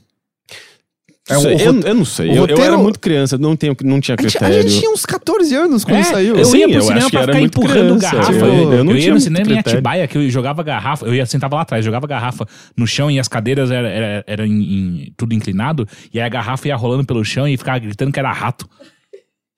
[1.26, 3.74] É, Sei, eu, eu não sei, o eu, eu roteiro- era muito criança, não, tenho,
[3.82, 4.68] não tinha A gente, a critério.
[4.68, 6.36] gente tinha uns 14 anos quando É, saiu.
[6.36, 8.32] Eu Sim, ia pro eu cinema acho que pra era ficar muito empurrando criança, garrafa.
[8.32, 9.78] eu- Eu, eu não ia tinha no cinema em critério.
[9.78, 11.06] Atibaia, que eu jogava garrafa.
[11.06, 14.46] Eu ia sentava lá atrás, jogava garrafa no chão e as cadeiras eram era, era
[14.46, 15.88] em- em- tudo inclinado.
[16.12, 18.68] E aí a garrafa ia rolando pelo chão e ficava gritando que era rato.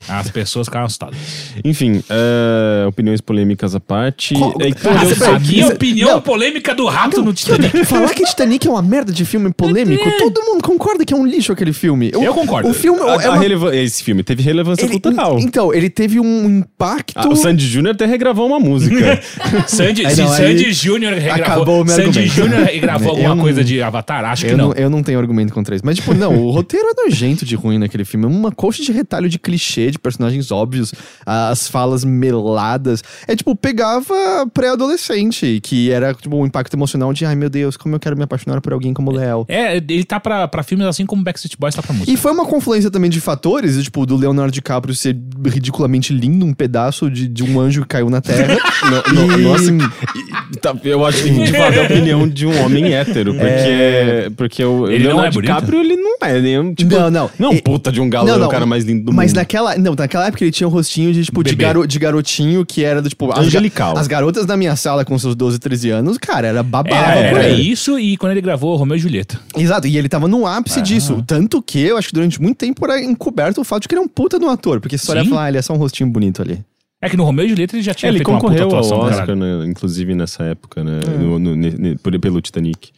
[0.08, 1.16] As pessoas ficavam assustadas.
[1.64, 4.34] Enfim, é, opiniões polêmicas à parte.
[4.34, 6.20] Qual- Heitor, Ah, eu- você- a minha isso- opinião não.
[6.20, 7.84] polêmica do rato no Titanic.
[7.86, 11.26] Falar que Titanic é uma merda de filme polêmico, todo mundo concorda que é um
[11.26, 12.12] lixo aquele filme.
[12.14, 12.68] O- Eu concordo.
[12.68, 13.40] O filme a- é a uma...
[13.40, 15.38] relevan- esse filme teve relevância ele- cultural.
[15.40, 17.14] Então, ele teve um impacto...
[17.16, 19.20] Ah, o Sandy Júnior até regravou uma música.
[19.66, 21.80] Sandy, Aí se não, Sandy aí Júnior acabou regravou.
[21.80, 22.26] o meu Sandy.
[22.28, 24.24] Júnior regravou alguma não- coisa de Avatar?
[24.26, 24.68] Acho que não.
[24.68, 25.84] não, eu não tenho argumento contra isso.
[25.84, 28.26] Mas, tipo, não, o roteiro é nojento de ruim naquele filme.
[28.26, 30.92] É uma coxa de retalho de clichê, de personagens óbvios,
[31.24, 33.02] as falas meladas.
[33.26, 34.14] É tipo, pegava
[34.52, 38.22] pré-adolescente, que era, tipo, um impacto emocional de, ai meu Deus, como eu quero me
[38.24, 39.44] apaixonar por alguém como o Léo.
[39.48, 42.10] É, ele tá pra, pra filmes assim como Backstreet Boys tá pra música.
[42.10, 46.52] E foi uma confluência também de fatores, tipo, do Leonardo DiCaprio ser ridiculamente lindo, um
[46.52, 48.56] pedaço de, de um anjo que caiu na Terra.
[48.86, 52.46] No- no- E- nossa, e- tá, eu acho que de fato é a opinião de
[52.46, 55.54] um homem hétero, porque, porque o Ele não Leonardo é bonito?
[55.54, 57.30] DiCaprio, ele não é, ele é um, tipo, Não, não.
[57.38, 59.36] Não é um E- puta de um galã, o cara mais lindo do Mas mundo.
[59.38, 62.64] naquela Ah, não, naquela época ele tinha um rostinho de, tipo, de, garo- de garotinho
[62.64, 63.30] que era do, tipo.
[63.32, 63.96] as Angelical.
[63.96, 67.38] As, garotas da minha sala com seus 12, 13 anos, cara, era babava Era, por
[67.40, 67.62] era ele.
[67.62, 69.40] isso e quando ele gravou Romeu e Julieta.
[69.56, 71.22] Exato, e ele tava no ápice disso.
[71.26, 74.00] Tanto que eu acho que durante muito tempo era encoberto o fato de que ele
[74.00, 74.80] é um puta de um ator.
[74.80, 75.28] Porque a história Sim.
[75.28, 76.62] ia falar, ah, ele é só um rostinho bonito ali.
[77.02, 78.78] É que no Romeu e Julieta ele já tinha ele feito uma puta concorreu ao
[78.78, 79.58] atuação do Oscar, caralho.
[79.60, 81.00] né, inclusive nessa época, né?
[81.20, 82.90] no- no- ne- ne- por- pelo Titanic.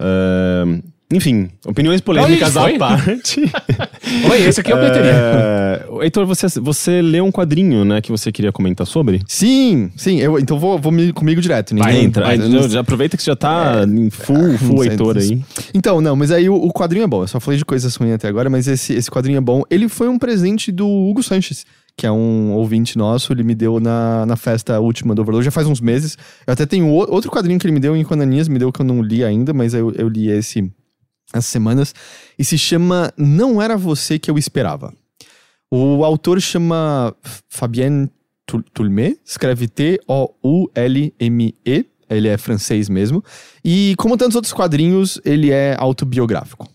[0.00, 0.80] Ahn,
[1.12, 3.40] enfim, opiniões polêmicas à parte.
[4.30, 4.78] Oi, esse aqui é o.
[4.78, 9.22] É, Heitor, você, você leu um quadrinho, né, que você queria comentar sobre?
[9.28, 11.76] Sim, sim, eu, então vou, vou me- comigo direto.
[11.76, 14.78] Vai, ninguém- Entra, vai- já, já aproveita que você já tá em full, full não
[14.82, 15.42] sei, Heitor não aí.
[15.72, 17.22] Então, não, mas aí o, o quadrinho é bom.
[17.22, 19.62] Eu só falei de coisas ruins até agora, mas esse, esse quadrinho é bom.
[19.70, 21.64] Ele foi um presente do Hugo Sanches,
[21.96, 23.32] que é um ouvinte nosso.
[23.32, 26.18] Ele me deu na, na festa última do Overload, já faz uns meses.
[26.46, 28.84] Eu até tenho outro quadrinho que ele me deu em Quananias, me deu que eu
[28.86, 30.68] não li ainda, mas eu, eu li esse
[31.32, 31.94] essas semanas.
[32.38, 34.92] E se chama Não Era Você Que Eu Esperava.
[35.70, 37.14] O autor chama
[37.48, 38.08] Fabien
[38.72, 39.96] Tulmé, escreve T-O-U-L-M-E.
[42.08, 43.24] Ele é francês mesmo.
[43.64, 46.68] E como tantos outros quadrinhos, ele é autobiográfico.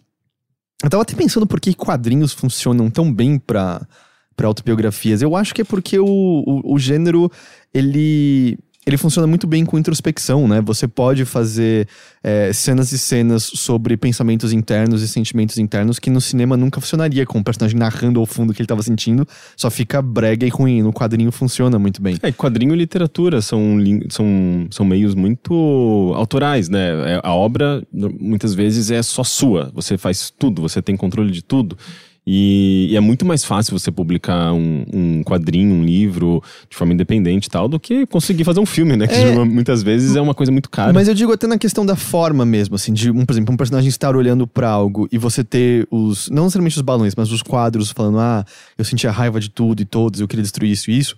[0.83, 3.87] Eu tava até pensando por que quadrinhos funcionam tão bem pra,
[4.35, 5.21] pra autobiografias.
[5.21, 7.31] Eu acho que é porque o, o, o gênero,
[7.73, 10.59] ele, ele funciona muito bem com introspecção, né?
[10.61, 11.87] Você pode fazer
[12.23, 17.23] é, cenas e cenas sobre pensamentos internos e sentimentos internos que no cinema nunca funcionaria,
[17.23, 19.27] com o personagem narrando ao fundo o que ele tava sentindo.
[19.55, 20.81] Só fica brega e ruim.
[20.81, 22.17] No quadrinho funciona muito bem.
[22.23, 23.77] É, quadrinho e literatura são,
[24.09, 27.17] são, são meios muito autorais, né?
[27.17, 29.71] É, A obra, muitas vezes, é só sua.
[29.75, 31.77] Você faz tudo, você tem controle de tudo.
[32.25, 36.93] E, e é muito mais fácil você publicar um, um quadrinho, um livro, de forma
[36.93, 39.07] independente e tal, do que conseguir fazer um filme, né?
[39.07, 39.31] Que É.
[39.43, 40.93] muitas vezes é uma coisa muito cara.
[40.93, 43.57] Mas eu digo até na questão da forma mesmo, assim, de, um, por exemplo, um
[43.57, 47.41] personagem estar olhando pra algo e você ter os, não necessariamente os balões, mas os
[47.41, 48.45] quadros falando, ah,
[48.77, 51.15] eu sentia raiva de tudo e todos, eu queria destruir isso e isso.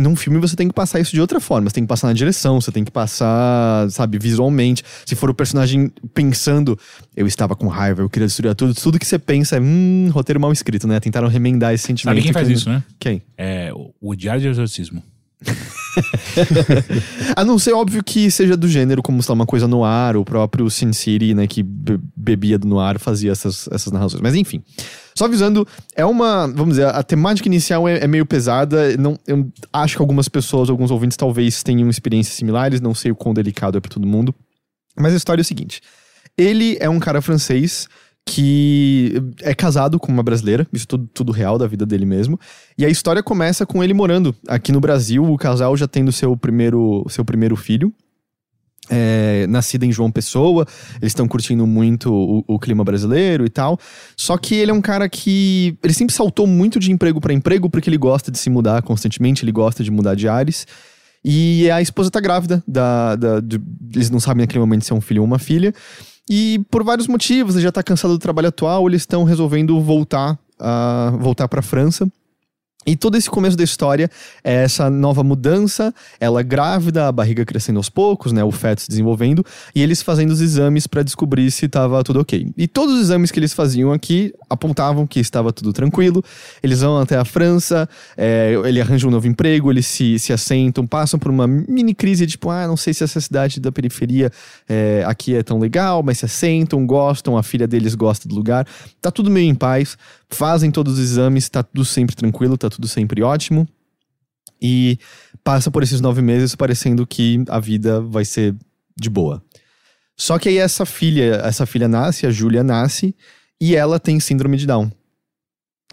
[0.00, 2.12] Num filme você tem que passar isso de outra forma, você tem que passar na
[2.12, 4.82] direção, você tem que passar, sabe, visualmente.
[5.04, 6.78] Se for o personagem pensando,
[7.16, 10.40] eu estava com raiva, eu queria destruir tudo, tudo que você pensa é, hum, roteiro
[10.40, 10.98] mal escrito, né?
[11.00, 12.14] Tentaram remendar esse sentimento.
[12.16, 12.82] Sabe quem faz que- isso, né?
[12.98, 13.22] Quem?
[13.36, 15.02] É o- Diário de Exorcismo.
[17.36, 20.16] A não ser óbvio que seja do gênero, como sei lá, uma coisa no ar,
[20.16, 24.20] o próprio Sin City, né, que be- bebia no ar, fazia essas, essas narrações.
[24.22, 24.62] Mas enfim.
[25.14, 26.46] Só avisando, é uma.
[26.46, 28.96] Vamos dizer, a temática inicial é, é meio pesada.
[28.96, 32.80] Não, eu acho que algumas pessoas, alguns ouvintes, talvez tenham experiências similares.
[32.80, 34.34] Não sei o quão delicado é pra todo mundo.
[34.96, 35.80] Mas a história é o seguinte:
[36.36, 37.88] ele é um cara francês
[38.26, 42.38] que é casado com uma brasileira, isso tudo, tudo real da vida dele mesmo.
[42.78, 46.36] E a história começa com ele morando aqui no Brasil, o casal já tendo seu
[46.36, 47.92] primeiro, seu primeiro filho.
[48.92, 50.66] É, nascido em João Pessoa,
[51.00, 53.78] eles estão curtindo muito o, o clima brasileiro e tal.
[54.16, 55.78] Só que ele é um cara que.
[55.82, 59.44] Ele sempre saltou muito de emprego para emprego porque ele gosta de se mudar constantemente,
[59.44, 60.66] ele gosta de mudar de ares.
[61.24, 63.60] E a esposa tá grávida, da, da- de-
[63.94, 65.72] eles não sabem naquele momento se é um filho ou uma filha.
[66.28, 70.38] E por vários motivos, ele já tá cansado do trabalho atual, eles estão resolvendo voltar,
[70.58, 72.10] a voltar pra França.
[72.86, 74.10] E todo esse começo da história
[74.42, 78.88] é essa nova mudança, ela grávida, a barriga crescendo aos poucos, né, o feto se
[78.88, 82.50] desenvolvendo, e eles fazendo os exames pra descobrir se tava tudo ok.
[82.56, 86.24] E todos os exames que eles faziam aqui apontavam que estava tudo tranquilo.
[86.62, 90.86] Eles vão até a França, é, ele arranja um novo emprego, eles se, se assentam,
[90.86, 94.32] passam por uma mini crise, tipo, ah, não sei se essa cidade da periferia
[94.66, 98.66] é, aqui é tão legal, mas se assentam, gostam, a filha deles gosta do lugar,
[99.02, 99.98] tá tudo meio em paz,
[100.30, 103.68] fazem todos os exames, tá tudo sempre tranquilo, tá tudo sempre ótimo.
[104.62, 104.98] E
[105.42, 108.54] passa por esses nove meses parecendo que a vida vai ser
[108.98, 109.42] de boa.
[110.16, 113.16] Só que aí essa filha, essa filha nasce, a Júlia nasce,
[113.60, 114.92] e ela tem síndrome de Down.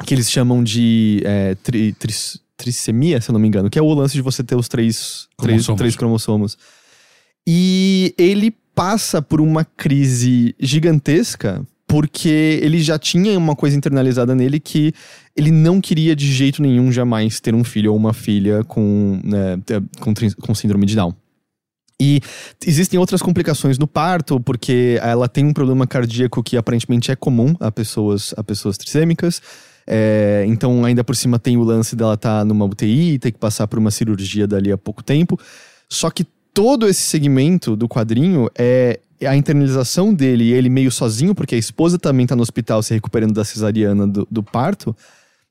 [0.06, 3.82] Que eles chamam de é, tri- tris- trissemia, se eu não me engano, que é
[3.82, 5.78] o lance de você ter os três três, Cromossomos.
[5.80, 6.58] três cromossomos.
[7.48, 14.60] E ele passa por uma crise gigantesca porque ele já tinha uma coisa internalizada nele
[14.60, 14.94] que
[15.36, 19.58] ele não queria de jeito nenhum jamais ter um filho ou uma filha com, né,
[20.02, 21.16] com, com síndrome de Down.
[22.00, 22.22] E
[22.66, 27.56] existem outras complicações no parto, porque ela tem um problema cardíaco que aparentemente é comum
[27.60, 29.42] a pessoas, a pessoas trissêmicas.
[29.88, 33.66] É, então, ainda por cima, tem o lance dela estar numa UTI, ter que passar
[33.68, 35.40] por uma cirurgia dali a pouco tempo.
[35.90, 41.34] Só que todo esse segmento do quadrinho é a internalização dele e ele meio sozinho,
[41.34, 44.96] porque a esposa também tá no hospital se recuperando da cesariana do, do parto,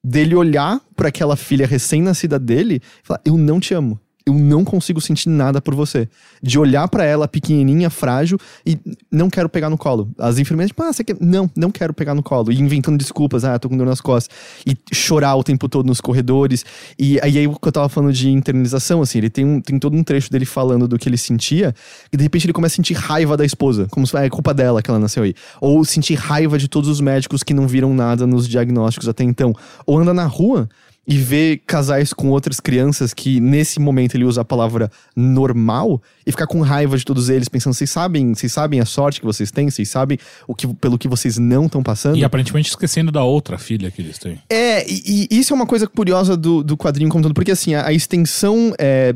[0.02, 3.98] dele olhar para aquela filha recém-nascida dele e falar: Eu não te amo.
[4.26, 6.08] Eu não consigo sentir nada por você.
[6.42, 8.76] De olhar pra ela pequenininha, frágil e
[9.10, 10.10] não quero pegar no colo.
[10.18, 11.16] As enfermeiras, tipo, ah, você quer?
[11.20, 12.50] Não, não quero pegar no colo.
[12.50, 14.36] E inventando desculpas, ah, tô com dor nas costas.
[14.66, 16.64] E chorar o tempo todo nos corredores.
[16.98, 19.78] E aí, aí o que eu tava falando de internalização, assim, ele tem, um, tem
[19.78, 21.72] todo um trecho dele falando do que ele sentia,
[22.12, 24.52] e de repente ele começa a sentir raiva da esposa, como se ah, é culpa
[24.52, 25.34] dela que ela nasceu aí.
[25.60, 29.54] Ou sentir raiva de todos os médicos que não viram nada nos diagnósticos até então.
[29.86, 30.68] Ou anda na rua
[31.06, 36.32] e vê casais com outras crianças que nesse momento ele usa a palavra normal e
[36.32, 39.52] ficar com raiva de todos eles, pensando, vocês sabem, vocês sabem a sorte que vocês
[39.52, 42.16] têm, vocês sabem o que, pelo que vocês não estão passando.
[42.16, 44.40] E aparentemente esquecendo da outra filha que eles têm.
[44.50, 47.74] É, e, e isso é uma coisa curiosa do, do quadrinho como todo, porque assim,
[47.74, 49.14] a, a extensão é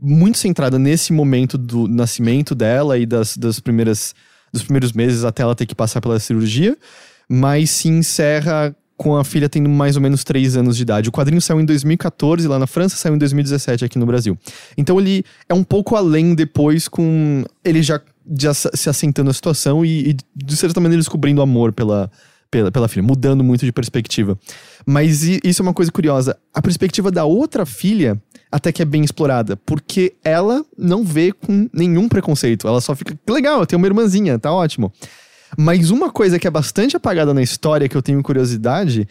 [0.00, 4.14] muito centrada nesse momento do nascimento dela e das, das primeiras,
[4.52, 6.76] dos primeiros meses até ela ter que passar pela cirurgia,
[7.28, 11.08] mas se encerra com a filha tendo mais ou menos 3 anos de idade.
[11.08, 14.38] O quadrinho saiu em 2014 lá na França, saiu em 2017 aqui no Brasil.
[14.78, 18.00] Então ele é um pouco além depois com ele já,
[18.38, 22.08] já se assentando a situação e, e de certa maneira descobrindo amor pela,
[22.48, 24.38] pela, pela filha, mudando muito de perspectiva.
[24.86, 26.38] Mas isso é uma coisa curiosa.
[26.54, 28.16] A perspectiva da outra filha
[28.52, 32.68] até que é bem explorada, porque ela não vê com nenhum preconceito.
[32.68, 34.92] Ela só fica, legal, eu tenho uma irmãzinha, tá ótimo.
[35.56, 39.08] Mas uma coisa que é bastante apagada na história, que eu tenho curiosidade,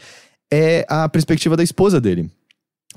[0.51, 2.29] é a perspectiva da esposa dele.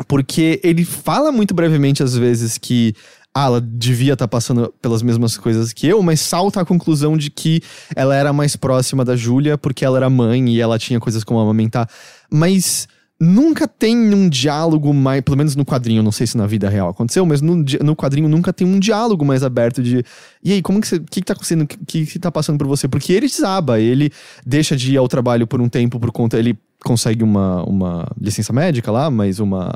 [0.08, 2.94] Porque ele fala muito brevemente, às vezes, que
[3.34, 7.16] ah, ela devia estar tá passando pelas mesmas coisas que eu, mas salta à conclusão
[7.16, 7.60] de que
[7.94, 11.40] ela era mais próxima da Júlia porque ela era mãe e ela tinha coisas como
[11.40, 11.88] amamentar.
[12.30, 12.88] Mas
[13.24, 16.88] nunca tem um diálogo mais, pelo menos no quadrinho, não sei se na vida real
[16.88, 20.04] aconteceu, mas no, no quadrinho nunca tem um diálogo mais aberto de
[20.42, 22.66] e aí, como que você, que que tá acontecendo, o que que tá passando por
[22.66, 22.86] você?
[22.86, 24.12] Porque ele desaba, ele
[24.44, 28.52] deixa de ir ao trabalho por um tempo por conta, ele consegue uma, uma licença
[28.52, 29.72] médica lá, mas uma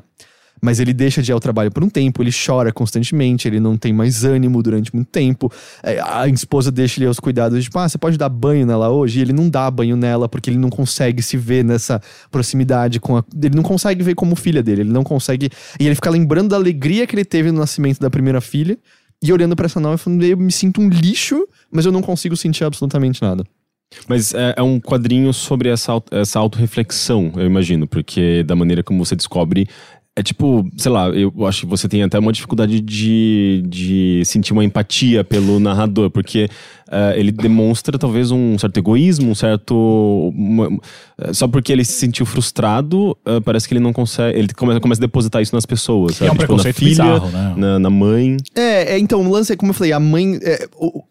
[0.61, 3.77] mas ele deixa de ir ao trabalho por um tempo, ele chora constantemente, ele não
[3.77, 5.53] tem mais ânimo durante muito tempo.
[5.83, 9.19] É, a esposa deixa ele aos cuidados, tipo, ah, você pode dar banho nela hoje?
[9.19, 13.17] E ele não dá banho nela porque ele não consegue se ver nessa proximidade com
[13.17, 13.25] a.
[13.43, 15.51] Ele não consegue ver como filha dele, ele não consegue.
[15.79, 18.79] E ele fica lembrando da alegria que ele teve no nascimento da primeira filha
[19.23, 22.03] e olhando para essa nova e falando, eu me sinto um lixo, mas eu não
[22.03, 23.45] consigo sentir absolutamente nada.
[24.07, 29.05] Mas é, é, um quadrinho sobre essa, essa autorreflexão, eu imagino, porque da maneira como
[29.05, 29.67] você descobre
[30.19, 34.53] é tipo, sei lá, eu acho que você tem até uma dificuldade de, de sentir
[34.53, 36.51] uma empatia pelo narrador, porque
[36.89, 39.77] uh, ele demonstra talvez um certo egoísmo, um certo.
[40.35, 40.81] Uma, uh,
[41.33, 44.37] só porque ele se sentiu frustrado, uh, parece que ele não consegue.
[44.37, 46.17] Ele começa, começa a depositar isso nas pessoas.
[46.17, 46.31] Sabe?
[46.31, 47.55] É um tipo, preconceito na filha, bizarro, né?
[47.57, 48.37] na, na mãe.
[48.57, 50.37] É, é, então, o lance é como eu falei, a mãe.
[50.43, 51.05] É, o,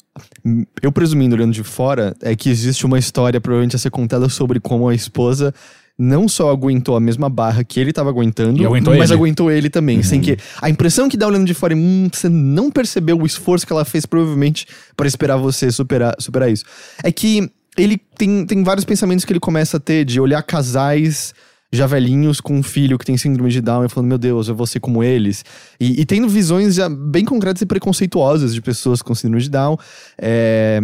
[0.82, 4.60] eu presumindo, olhando de fora, é que existe uma história provavelmente a ser contada sobre
[4.60, 5.54] como a esposa
[5.98, 9.20] não só aguentou a mesma barra que ele tava aguentando, aguentou mas ele.
[9.20, 9.98] aguentou ele também.
[9.98, 10.04] Uhum.
[10.04, 10.38] Sem que.
[10.62, 13.74] A impressão que dá olhando de fora é, hum, você não percebeu o esforço que
[13.74, 16.66] ela fez, provavelmente, para esperar você superar, superar isso.
[17.04, 21.34] É que ele tem, tem vários pensamentos que ele começa a ter de olhar casais
[21.72, 24.56] já velhinhos com um filho que tem síndrome de Down e falando, meu Deus, eu
[24.56, 25.44] vou ser como eles.
[25.80, 29.78] E, e tendo visões já bem concretas e preconceituosas de pessoas com síndrome de Down.
[30.18, 30.80] É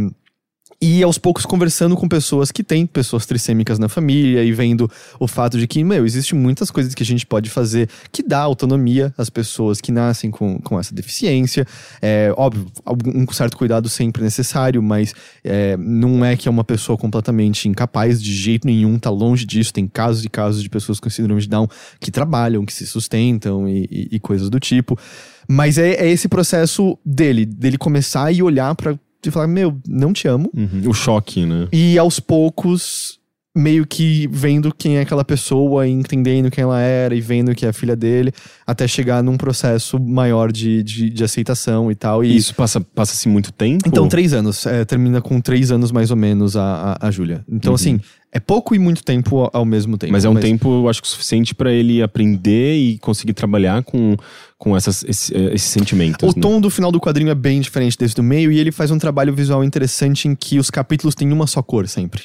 [0.85, 5.29] e aos poucos conversando com pessoas que têm pessoas trissêmicas na família e vendo o
[5.29, 9.13] fato de que, meu, existe muitas coisas que a gente pode fazer que dá autonomia
[9.17, 11.65] às pessoas que nascem com, com essa deficiência.
[12.01, 12.67] É óbvio,
[13.15, 18.21] um certo cuidado sempre necessário, mas é, não é que é uma pessoa completamente incapaz
[18.21, 19.71] de jeito nenhum, tá longe disso.
[19.71, 21.65] Tem casos e casos de pessoas com síndrome de Down
[21.97, 24.99] que trabalham, que se sustentam e, e, e coisas do tipo.
[25.47, 30.13] Mas é, é esse processo dele, dele começar e olhar para de falar, meu, não
[30.13, 30.51] te amo.
[30.53, 30.89] Uhum.
[30.89, 31.67] O choque, né?
[31.71, 33.19] E aos poucos,
[33.55, 37.65] meio que vendo quem é aquela pessoa, e entendendo quem ela era e vendo que
[37.65, 38.31] é a filha dele,
[38.65, 42.23] até chegar num processo maior de, de, de aceitação e tal.
[42.23, 43.87] E isso passa-se passa muito tempo?
[43.87, 44.65] Então, três anos.
[44.65, 47.45] É, termina com três anos mais ou menos a, a, a Júlia.
[47.47, 47.75] Então, uhum.
[47.75, 47.99] assim,
[48.31, 50.11] é pouco e muito tempo ao mesmo tempo.
[50.11, 50.43] Mas é um mas...
[50.43, 54.17] tempo, eu acho suficiente para ele aprender e conseguir trabalhar com,
[54.57, 56.27] com essas, esse, esses sentimentos.
[56.27, 56.41] O né?
[56.41, 58.97] tom do final do quadrinho é bem diferente desse do meio e ele faz um
[58.97, 62.23] trabalho visual interessante em que os capítulos têm uma só cor sempre.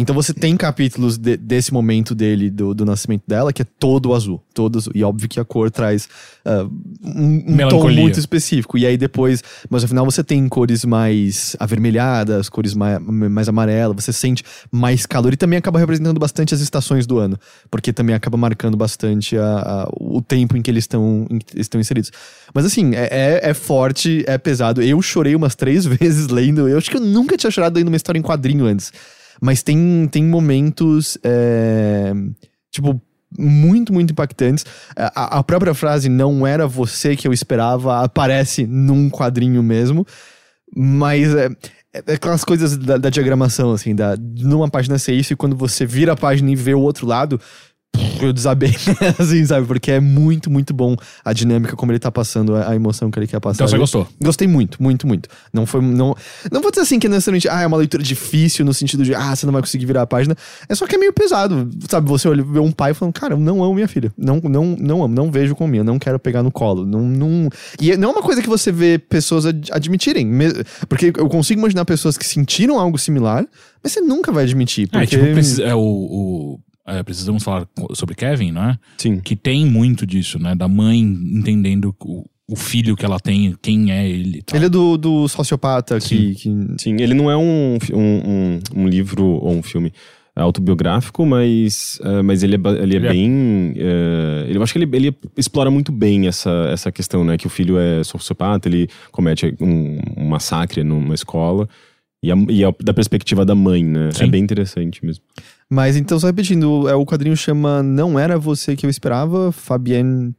[0.00, 4.14] Então você tem capítulos de, desse momento dele, do, do, nascimento dela, que é todo
[4.14, 4.40] azul.
[4.54, 4.92] Todo azul.
[4.94, 6.08] E óbvio que a cor traz
[6.46, 6.70] uh,
[7.02, 8.78] um, um tom muito específico.
[8.78, 14.12] E aí depois, mas afinal você tem cores mais avermelhadas, cores mais, mais amarelas, você
[14.12, 15.32] sente mais calor.
[15.32, 17.36] E também acaba representando bastante as estações do ano.
[17.68, 22.12] Porque também acaba marcando bastante a, a, o tempo em que eles estão, estão inseridos.
[22.54, 24.80] Mas assim, é, é, é, forte, é pesado.
[24.80, 26.68] Eu chorei umas três vezes lendo.
[26.68, 28.92] Eu acho que eu nunca tinha chorado lendo uma história em quadrinho antes.
[29.40, 31.18] Mas tem, tem momentos.
[31.22, 32.12] É,
[32.70, 33.00] tipo,
[33.36, 34.64] muito, muito impactantes.
[34.96, 40.06] A, a própria frase não era você que eu esperava aparece num quadrinho mesmo,
[40.74, 41.50] mas é,
[41.92, 45.84] é aquelas coisas da, da diagramação, assim, da, numa página ser isso e quando você
[45.84, 47.40] vira a página e vê o outro lado,
[48.20, 48.74] eu desabei,
[49.18, 49.66] assim, sabe?
[49.66, 53.26] Porque é muito, muito bom a dinâmica, como ele tá passando, a, emoção que ele
[53.26, 53.54] quer passar.
[53.64, 54.08] Então você Eu- gostou?
[54.20, 55.28] Gostei muito, muito, muito.
[55.52, 55.80] Não foi.
[55.80, 56.14] Não,
[56.50, 57.48] não vou dizer assim que é necessariamente.
[57.48, 59.14] Ah, é uma leitura difícil no sentido de.
[59.14, 60.36] Ah, você não vai conseguir virar a página.
[60.68, 61.68] É só que é meio pesado.
[61.88, 62.08] Sabe?
[62.08, 64.12] Você olha, vê um pai falando, cara, eu não amo minha filha.
[64.16, 66.84] Não, não, não amo, não vejo minha, não quero pegar no colo.
[66.86, 67.48] Não, não...
[67.80, 70.28] E não é uma coisa que você vê pessoas ad- admitirem.
[70.88, 73.44] Porque eu consigo imaginar pessoas que sentiram algo similar,
[73.82, 74.88] mas você nunca vai admitir.
[74.92, 75.16] É, Porque...
[75.18, 78.78] tipo, precisa- é, o, o- é, precisamos falar sobre Kevin, não é?
[78.96, 79.20] Sim.
[79.20, 80.54] Que tem muito disso, né?
[80.54, 84.42] Da mãe entendendo o, o filho que ela tem, quem é ele.
[84.42, 84.56] tal.
[84.56, 86.50] Ele é do, do sociopata que, que.
[86.78, 89.92] Sim, ele não é um, um, um, um livro ou um filme
[90.42, 93.74] autobiográfico, mas, eh, mas ele é, ele é Ele é- bem.
[93.76, 97.36] eh, ele, eu acho que ele, ele explora muito bem essa, essa questão, né?
[97.36, 101.68] Que o filho é sociopata, ele comete um, um massacre numa escola.
[102.22, 104.08] E, a, e a- da perspectiva da mãe, né?
[104.08, 104.28] É Sim.
[104.30, 105.22] bem interessante mesmo.
[105.70, 110.34] Mas então, só repetindo, é, o quadrinho chama Não Era Você Que Eu Esperava, Fabienne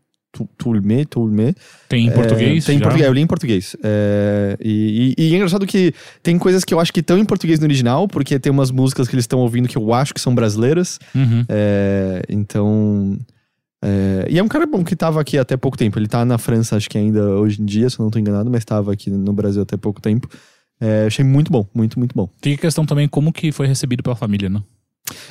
[0.58, 1.54] Toulmé, Toulmé.
[1.88, 2.64] Tem em português?
[2.64, 3.76] É, tem em português, eu li em português.
[3.84, 7.26] É, e, e- e é engraçado que tem coisas que eu acho que estão em
[7.26, 10.22] português no original, porque tem umas músicas que eles estão ouvindo que eu acho que
[10.22, 11.00] são brasileiras.
[11.16, 11.44] Uhum.
[11.50, 13.18] É, então.
[13.84, 15.98] é, e é um cara bom que tava aqui até pouco tempo.
[15.98, 18.50] Ele tá na França, acho que ainda hoje em dia, se eu não tô enganado,
[18.52, 20.28] mas tava aqui no Brasil até pouco tempo.
[20.82, 22.30] É, achei muito bom, muito, muito bom.
[22.42, 24.62] Fica a questão também como que foi recebido pela família, né?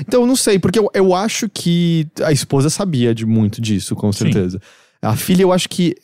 [0.00, 3.94] Então, eu não sei, porque eu, eu acho que a esposa sabia de muito disso,
[3.96, 4.24] com Sim.
[4.24, 4.60] certeza.
[5.00, 5.94] A filha, eu acho que.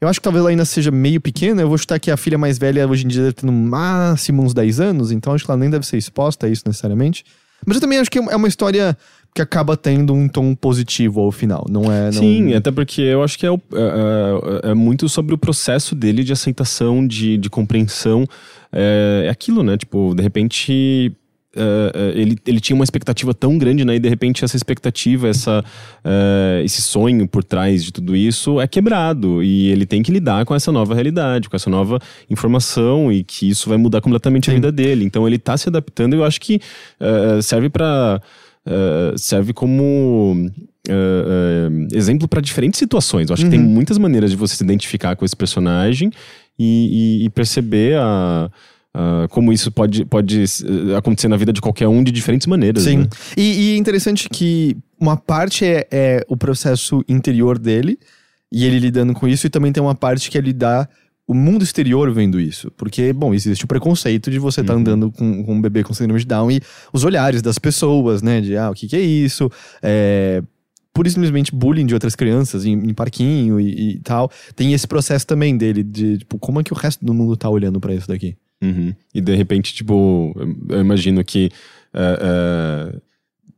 [0.00, 1.60] Eu acho que talvez ela ainda seja meio pequena.
[1.60, 4.42] Eu vou chutar que a filha mais velha hoje em dia deve ter no máximo
[4.42, 7.22] uns 10 anos, então acho que ela nem deve ser exposta a isso necessariamente.
[7.66, 8.96] Mas eu também acho que é uma história
[9.34, 12.06] que acaba tendo um tom positivo ao final, não é?
[12.06, 12.12] Não...
[12.14, 15.94] Sim, até porque eu acho que é, o- é- é- é muito sobre o processo
[15.94, 18.24] dele de aceitação, de, de compreensão.
[18.72, 19.76] É, é aquilo, né?
[19.76, 21.12] Tipo, de repente.
[21.56, 23.96] É, ele, ele tinha uma expectativa tão grande, né?
[23.96, 25.64] E de repente essa expectativa, essa,
[26.04, 29.42] é, esse sonho por trás de tudo isso é quebrado.
[29.42, 31.98] E ele tem que lidar com essa nova realidade, com essa nova
[32.30, 34.58] informação e que isso vai mudar completamente a Sim.
[34.58, 35.04] vida dele.
[35.04, 36.60] Então ele tá se adaptando e eu acho que
[37.00, 38.20] é, serve para
[39.16, 40.48] serve como
[41.92, 43.28] exemplo para diferentes situações.
[43.28, 46.10] Eu acho que tem muitas maneiras de você se identificar com esse personagem
[46.58, 48.50] e, e- e perceber a,
[48.94, 52.82] a- como isso pode, pode eh, acontecer na vida de qualquer um de diferentes maneiras.
[52.84, 52.98] Sim.
[52.98, 53.06] né?
[53.36, 57.98] E, e é interessante que uma parte é, é o processo interior dele
[58.52, 60.88] e ele lidando com isso, e também tem uma parte que é lidar
[61.26, 62.72] o mundo exterior vendo isso.
[62.76, 66.18] Porque, bom, existe o preconceito de você estar andando com, com um bebê com síndrome
[66.18, 66.60] de Down e
[66.92, 68.40] os olhares das pessoas, né?
[68.40, 69.48] De, ah, o que, que é isso?
[69.80, 70.42] É.
[71.00, 74.30] Pura e simplesmente bullying de outras crianças em, em parquinho e, e tal.
[74.54, 77.48] Tem esse processo também dele, de, tipo, como é que o resto do mundo tá
[77.48, 78.36] olhando pra isso daqui?
[78.62, 78.94] Uhum.
[79.14, 80.34] E de repente, tipo,
[80.68, 81.48] eu imagino que
[81.94, 83.00] eh, ma-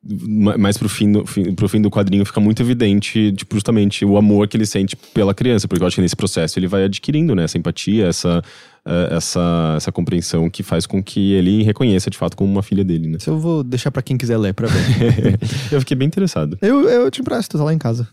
[0.04, 4.16] mais pro fim, do, fim, pro fim do quadrinho fica muito evidente, tipo, justamente o
[4.16, 7.36] amor que ele sente pela criança, porque eu acho que nesse processo ele vai adquirindo,
[7.36, 8.42] né, essa empatia, essa,
[8.84, 12.84] eh, essa, essa compreensão que faz com que ele reconheça de fato como uma filha
[12.84, 13.18] dele, né.
[13.20, 15.38] Isso eu vou deixar pra quem quiser ler pra ver.
[15.70, 16.58] eu fiquei bem interessado.
[16.60, 18.08] eu, eu te empresto, tá lá em casa.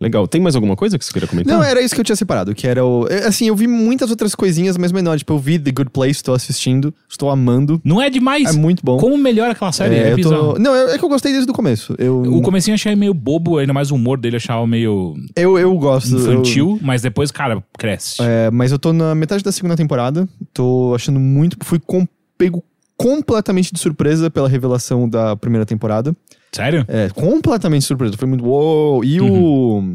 [0.00, 0.26] Legal.
[0.26, 1.56] Tem mais alguma coisa que você queria comentar?
[1.56, 3.06] Não, era isso que eu tinha separado, que era o.
[3.08, 5.16] é, Assim, eu vi muitas outras coisinhas, mas menor.
[5.18, 7.80] Tipo, eu vi The Good Place, estou assistindo, estou amando.
[7.84, 8.48] Não é demais?
[8.54, 8.98] É muito bom.
[8.98, 9.94] Como melhora aquela série?
[9.94, 10.58] É, É, eu tô...
[10.58, 11.94] Não, é é que eu gostei desde o começo.
[11.98, 15.14] Eu, O comecinho eu achei meio bobo, ainda mais o humor dele eu achava meio
[15.36, 16.16] eu, eu gosto.
[16.16, 18.16] eu- infantil, mas depois, cara, cresce.
[18.20, 20.28] é, mas eu tô na metade da segunda temporada.
[20.52, 21.56] Tô achando muito.
[21.62, 22.06] Fui com-
[22.36, 22.64] pego
[23.02, 26.14] completamente de surpresa pela revelação da primeira temporada.
[26.52, 26.84] Sério?
[26.88, 28.16] É, completamente surpresa.
[28.16, 28.44] Foi muito.
[28.44, 29.04] Uou!
[29.04, 29.42] E Uhum.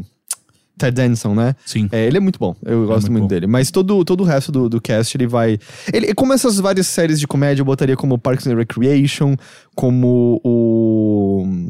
[0.78, 1.56] Ted Danson, né?
[1.66, 1.88] Sim.
[1.90, 2.54] É, ele é muito bom.
[2.64, 3.28] Eu gosto muito muito, bom.
[3.28, 3.46] dele.
[3.48, 5.58] Mas todo, todo o resto do, do cast, ele vai.
[5.92, 9.34] Ele, como essas várias séries de comédia, eu botaria como Parks and Recreation,
[9.74, 11.68] como o.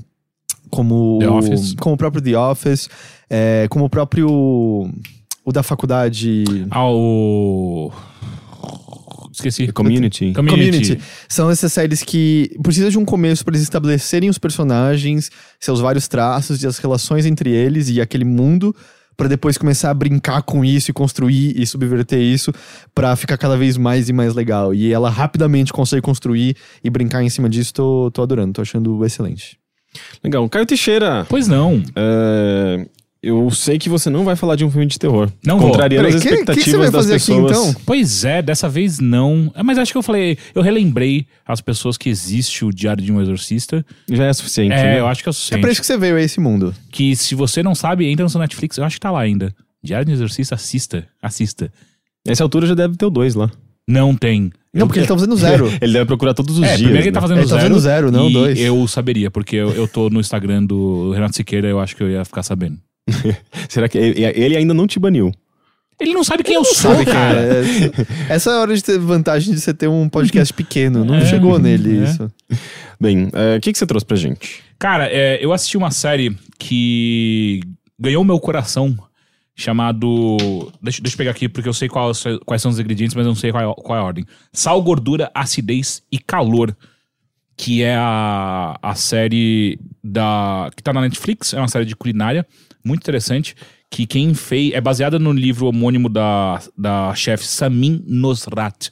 [0.71, 1.19] Como.
[1.21, 1.75] The Office.
[1.81, 2.89] Como o próprio The Office.
[3.31, 4.29] é, como o próprio.
[4.31, 6.45] O da faculdade.
[6.71, 7.88] Ah, o.
[9.49, 9.73] Esqueci.
[9.73, 10.33] Community.
[10.33, 10.71] Community.
[10.71, 11.01] Community.
[11.29, 16.09] São essas séries que precisa de um começo para eles estabelecerem os personagens, seus vários
[16.09, 18.75] traços e as relações entre eles e aquele mundo,
[19.17, 22.53] para depois começar a brincar com isso e construir e subverter isso
[22.95, 24.73] para ficar cada vez mais e mais legal.
[24.73, 27.75] E ela rapidamente consegue construir e brincar em cima disso.
[27.75, 29.59] Tô, tô adorando, tô achando excelente.
[30.23, 30.49] Legal.
[30.49, 31.27] Caio Teixeira.
[31.29, 31.83] Pois não.
[31.97, 32.87] é,
[33.21, 35.29] Eu sei que você não vai falar de um filme de terror.
[35.45, 35.71] Não vou.
[35.73, 37.69] Contrariando Peraí, as que- que que expectativas você vai das fazer aqui, pessoas.
[37.71, 37.83] então?
[37.85, 39.51] Pois é, dessa vez não.
[39.57, 43.11] É, Mas acho que eu falei, eu relembrei as pessoas que existe o Diário de
[43.13, 43.85] um Exorcista.
[44.09, 44.73] Já é suficiente.
[44.73, 45.01] É, né?
[45.01, 45.61] eu acho que é o É suficiente.
[45.61, 46.73] pra isso que você veio a esse mundo.
[46.93, 49.53] Que se você não sabe, entra no seu Netflix, eu acho que tá lá ainda.
[49.83, 51.05] Diário de um Exorcista, assista.
[51.21, 51.73] Assista.
[52.27, 53.51] Nessa altura já deve ter o dois lá.
[53.89, 54.53] Não tem.
[54.73, 55.67] Não, porque ele tá fazendo zero.
[55.81, 56.83] Ele deve procurar todos os É, dias.
[56.83, 57.27] primeiro que ele tá né?
[57.27, 57.63] fazendo Ele tá zero.
[57.63, 58.61] fazendo zero, não e dois.
[58.61, 62.11] Eu saberia, porque eu, eu tô no Instagram do Renato Siqueira, eu acho que eu
[62.11, 62.79] ia ficar sabendo.
[63.69, 65.33] Será que ele, ele ainda não te baniu?
[66.01, 67.41] Ele não sabe quem eu Sabe, sou, cara.
[68.29, 71.05] É, essa é a hora de ter vantagem de você ter um podcast pequeno.
[71.05, 72.05] Não É, chegou nele é.
[72.05, 72.31] isso.
[73.01, 74.63] Bem, é, o que, que você trouxe pra gente?
[74.79, 77.61] Cara, é, eu assisti uma série que
[77.99, 78.97] ganhou meu coração,
[79.57, 80.37] chamado.
[80.81, 82.13] Deixa, deixa eu pegar aqui, porque eu sei qual-
[82.47, 84.25] quais são os ingredientes, mas eu não sei qual, é- qual é a ordem.
[84.53, 86.77] Sal, gordura, acidez e calor.
[87.57, 90.71] Que é a, a série da.
[90.77, 92.47] que tá na Netflix, é uma série de culinária,
[92.85, 93.55] muito interessante.
[93.91, 94.73] Que quem fez.
[94.73, 98.91] é baseada no livro homônimo da, da chefe Samin Nosrat.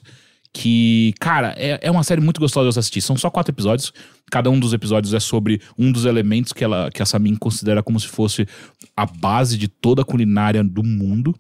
[0.53, 3.03] Que, cara, é, é uma série muito gostosa de assistir.
[3.03, 3.93] São só quatro episódios.
[4.31, 7.83] Cada um dos episódios é sobre um dos elementos que, ela, que a Samin considera
[7.83, 8.47] como se fosse
[8.97, 11.35] a base de toda a culinária do mundo.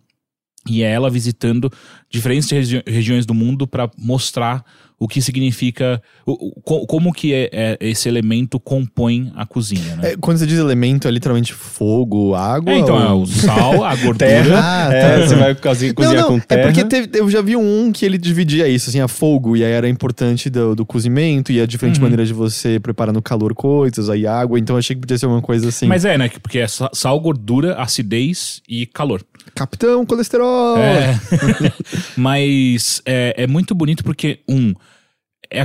[0.69, 1.71] E é ela visitando
[2.11, 4.65] diferentes regi- regiões do mundo para mostrar
[4.99, 9.95] o que significa, o, o- co- como que é, é esse elemento compõe a cozinha,
[9.97, 10.13] né?
[10.13, 12.73] É, quando você diz elemento, é literalmente fogo, água?
[12.73, 14.59] É, então, é ou- o sal, a gordura.
[14.59, 15.27] Ah, É, tá.
[15.27, 16.61] você vai cozinhar, Não, não, com terra.
[16.63, 19.63] é porque teve- eu já vi um que ele dividia isso, assim, a fogo, e
[19.63, 22.03] aí era importante do, do cozimento, e a diferente Uhum.
[22.05, 25.43] maneira de você preparar no calor coisas, aí água, então achei que podia ser uma
[25.43, 25.87] coisa assim.
[25.87, 26.31] Mas é, né?
[26.31, 29.23] que- Porque é sa- sal, gordura, acidez e calor.
[29.55, 30.77] Capitão Colesterol!
[30.79, 31.19] É.
[32.17, 34.75] Mas é, é muito bonito porque, um.
[35.49, 35.61] É,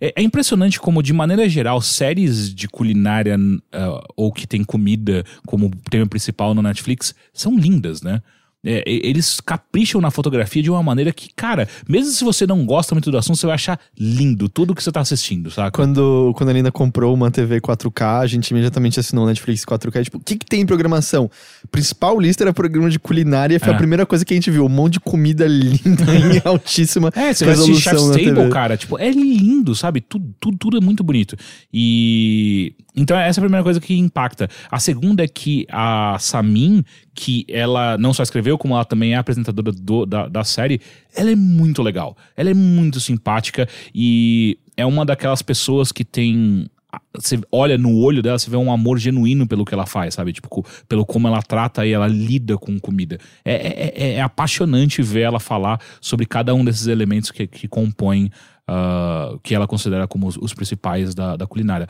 [0.00, 3.36] é- é impressionante como, de maneira geral, séries de culinária
[3.72, 8.22] ah, ou que tem comida como tema principal no Netflix são lindas, né?
[8.70, 12.94] É, eles capricham na fotografia de uma maneira que, cara, mesmo se você não gosta
[12.94, 15.70] muito do assunto, você vai achar lindo tudo que você tá assistindo, saca?
[15.70, 20.04] Quando, quando a Nina comprou uma TV 4K, a gente imediatamente assinou o Netflix 4K.
[20.04, 21.30] Tipo, o que, que tem em programação?
[21.70, 23.58] Principal lista era programa de culinária.
[23.58, 23.74] Foi É.
[23.74, 24.66] a primeira coisa que a gente viu.
[24.66, 28.48] Um monte de comida linda em altíssima É, você vai resolução Chef's na Table, TV.
[28.50, 28.76] cara.
[28.76, 30.00] Tipo, é lindo, sabe?
[30.02, 31.36] Tudo, tudo, tudo é muito bonito.
[31.72, 32.74] E.
[32.98, 34.48] Então, essa é a primeira coisa que impacta.
[34.70, 36.84] A segunda é que a Samin,
[37.14, 40.80] que ela não só escreveu, como ela também é apresentadora do- da, da série,
[41.14, 42.16] ela é muito legal.
[42.36, 46.68] Ela é muito simpática e é uma daquelas pessoas que tem.
[47.14, 50.32] Você olha no olho dela, você vê um amor genuíno pelo que ela faz, sabe?
[50.32, 53.18] Tipo, pelo como ela trata e ela lida com comida.
[53.44, 57.68] É, é- é- é apaixonante ver ela falar sobre cada um desses elementos que, que
[57.68, 58.30] compõem,
[58.66, 61.86] ah, que ela considera como os, os principais da, da culinária.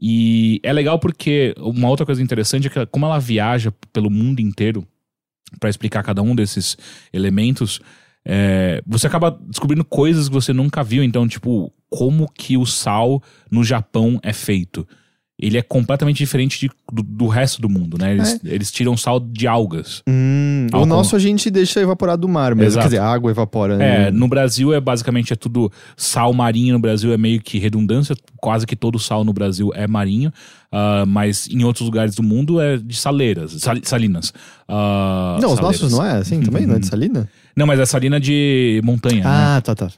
[0.00, 4.40] E é legal porque uma outra coisa interessante é que como ela viaja pelo mundo
[4.40, 4.86] inteiro
[5.60, 6.76] para explicar cada um desses
[7.12, 7.80] elementos,
[8.24, 11.02] é, você acaba descobrindo coisas que você nunca viu.
[11.02, 14.86] Então, tipo, como que o sal no Japão é feito?
[15.42, 18.12] Ele é completamente diferente de- do, do resto do mundo, né?
[18.12, 20.00] Eles, eles tiram sal de algas.
[20.08, 22.68] Hum, o nosso a gente deixa evaporar do mar mesmo.
[22.68, 22.84] Exato.
[22.84, 23.74] Quer dizer, a água evapora.
[23.74, 24.10] É, né?
[24.12, 28.64] no Brasil é basicamente é tudo sal marinho no Brasil é meio que redundância, quase
[28.66, 30.32] que todo sal no Brasil é marinho,
[30.70, 34.32] ah, mas em outros lugares do mundo é de saleiras, sal- salinas.
[34.68, 35.80] Ah, Não, os saleiras.
[35.82, 36.66] nossos não é assim também?
[36.66, 37.28] Não é de salina?
[37.56, 39.28] Não, mas é salina de montanha, né?
[39.28, 39.90] Ah, tá, tá.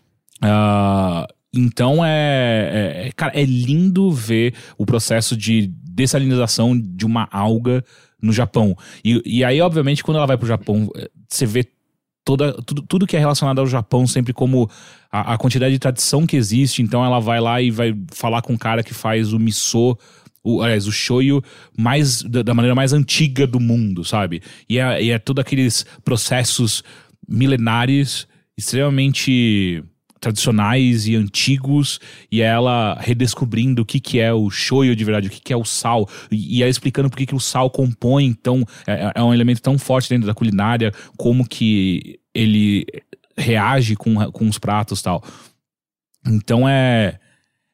[0.43, 7.85] Ah, então é, é- Cara, é lindo ver o processo de dessalinização de uma alga
[8.21, 8.77] no Japão.
[9.05, 11.67] E, e aí, obviamente, quando ela vai pro Japão, eh, você vê
[12.25, 14.69] toda, tudo, tudo que é relacionado ao Japão sempre como
[15.13, 16.83] a, a quantidade de tradição que existe.
[16.83, 19.97] Então ela vai lá e vai falar com o cara que faz o miso.
[20.43, 21.43] O, aliás, o shoyu
[21.77, 24.43] mais da, da maneira mais antiga do mundo, sabe?
[24.69, 26.83] E é, e é todos aqueles processos
[27.27, 28.27] milenares
[28.57, 29.83] extremamente
[30.25, 32.01] tradicionais e antigos
[32.33, 35.53] e é ela redescobrindo o que, que é o shoyu de verdade, o que, que
[35.53, 39.23] é o sal e, e explicando por que, que o sal compõe então é, é
[39.23, 42.87] um elemento tão forte dentro da culinária como que ele
[43.37, 45.23] reage com, com os pratos tal
[46.27, 47.19] então é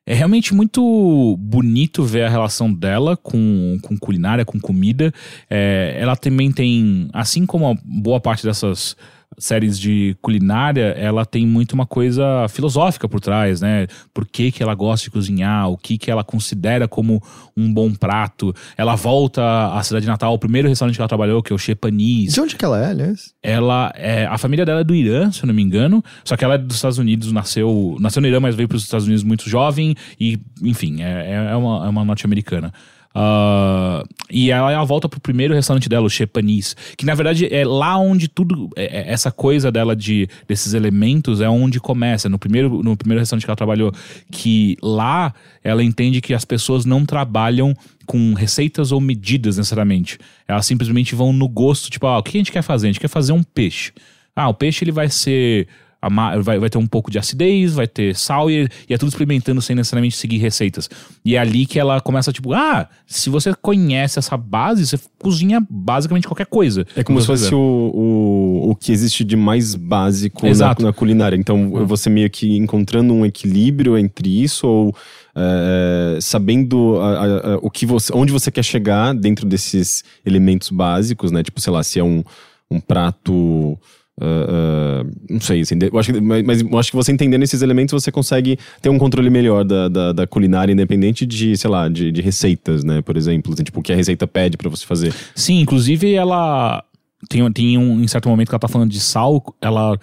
[0.06, 5.14] é realmente muito bonito ver a relação dela com, com culinária, com comida.
[5.48, 8.96] É, ela também tem, assim como boa parte dessas
[9.38, 13.86] séries de culinária, ela tem muito uma coisa filosófica por trás, né?
[14.12, 17.22] Por que, que ela gosta de cozinhar, o que, que ela considera como
[17.56, 18.54] um bom prato.
[18.76, 22.32] Ela volta à cidade natal, o primeiro restaurante que ela trabalhou, que é o Chepanis.
[22.32, 23.34] De onde que ela é, aliás?
[23.42, 24.26] Ela é.
[24.26, 26.02] A família dela é do Irã, se eu não me engano.
[26.24, 27.96] Só que ela é dos Estados Unidos, nasceu.
[28.00, 29.94] Nasceu no Irã, mas veio para os Estados Unidos muito jovem.
[30.18, 32.72] E, enfim, é, é uma, é uma norte-americana.
[33.12, 37.64] Ah, e ela, ela volta pro primeiro restaurante dela, o Chepanis, que na verdade é
[37.64, 42.28] lá onde tudo, é- é- essa coisa dela de desses elementos é onde começa.
[42.28, 43.92] No primeiro, no primeiro restaurante que ela trabalhou,
[44.30, 45.34] que lá
[45.64, 47.74] ela entende que as pessoas não trabalham
[48.06, 50.18] com receitas ou medidas necessariamente.
[50.46, 52.86] Elas simplesmente vão no gosto, tipo, ah, o que a gente quer fazer?
[52.86, 53.92] A gente quer fazer um peixe.
[54.34, 55.66] Ah, o peixe ele vai ser
[56.08, 59.60] vai, vai ter um pouco de acidez, vai ter sal e, e é tudo experimentando
[59.60, 60.88] sem necessariamente seguir receitas.
[61.24, 65.64] E é ali que ela começa, tipo, ah, se você conhece essa base, você cozinha
[65.68, 66.86] basicamente qualquer coisa.
[66.96, 67.58] É como se fosse o,
[67.94, 70.46] o, o que existe de mais básico
[70.82, 71.36] na, na culinária.
[71.36, 74.94] Então, você meio que encontrando um equilíbrio entre isso ou
[75.34, 80.70] é, sabendo a- a- a- o que você, onde você quer chegar dentro desses elementos
[80.70, 81.42] básicos, né?
[81.42, 82.22] Tipo, sei lá, se é um,
[82.70, 83.78] um prato.
[84.20, 87.62] Ah, ah, não sei, assim, eu acho que, mas, eu acho que você entendendo esses
[87.62, 91.88] elementos, você consegue ter um controle melhor da, da, da culinária, independente de, sei lá,
[91.88, 93.00] de, de receitas, né?
[93.00, 95.14] Por exemplo, assim, tipo, o que a receita pede pra você fazer.
[95.34, 96.84] Sim, inclusive ela
[97.28, 99.98] tem, tem um em certo momento que ela tá falando de sal, ela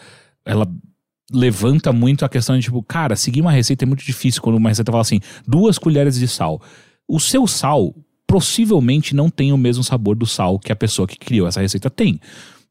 [0.45, 0.67] ela
[1.31, 4.69] levanta muito a questão de tipo, cara, seguir uma receita é muito difícil quando uma
[4.69, 6.61] receita fala assim, duas colheres de sal.
[7.07, 7.93] O seu sal
[8.25, 11.89] possivelmente não tem o mesmo sabor do sal que a pessoa que criou essa receita
[11.89, 12.19] tem.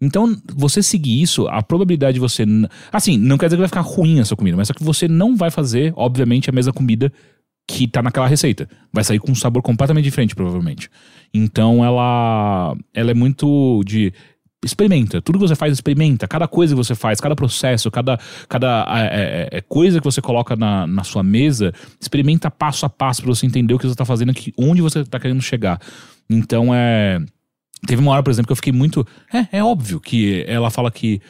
[0.01, 2.45] Então, você seguir isso, a probabilidade de você.
[2.93, 5.09] Assim, não quer dizer que vai ficar ruim a sua comida, mas só que você
[5.09, 7.13] não vai fazer, obviamente, a mesma comida
[7.67, 8.69] que tá naquela receita.
[8.93, 10.89] Vai sair com um sabor completamente diferente, provavelmente.
[11.35, 14.13] Então ela ela é muito de
[14.65, 18.19] experimenta, tudo que você faz experimenta, cada coisa que você faz, cada processo, cada,
[18.49, 22.89] cada é, é, é, coisa que você coloca na, na sua mesa, experimenta passo a
[22.89, 25.81] passo pra você entender o que você tá fazendo aqui, onde você tá querendo chegar.
[26.29, 27.21] Então é
[27.87, 30.91] teve uma hora, por exemplo, que eu fiquei muito é, é óbvio que ela fala
[30.91, 31.21] que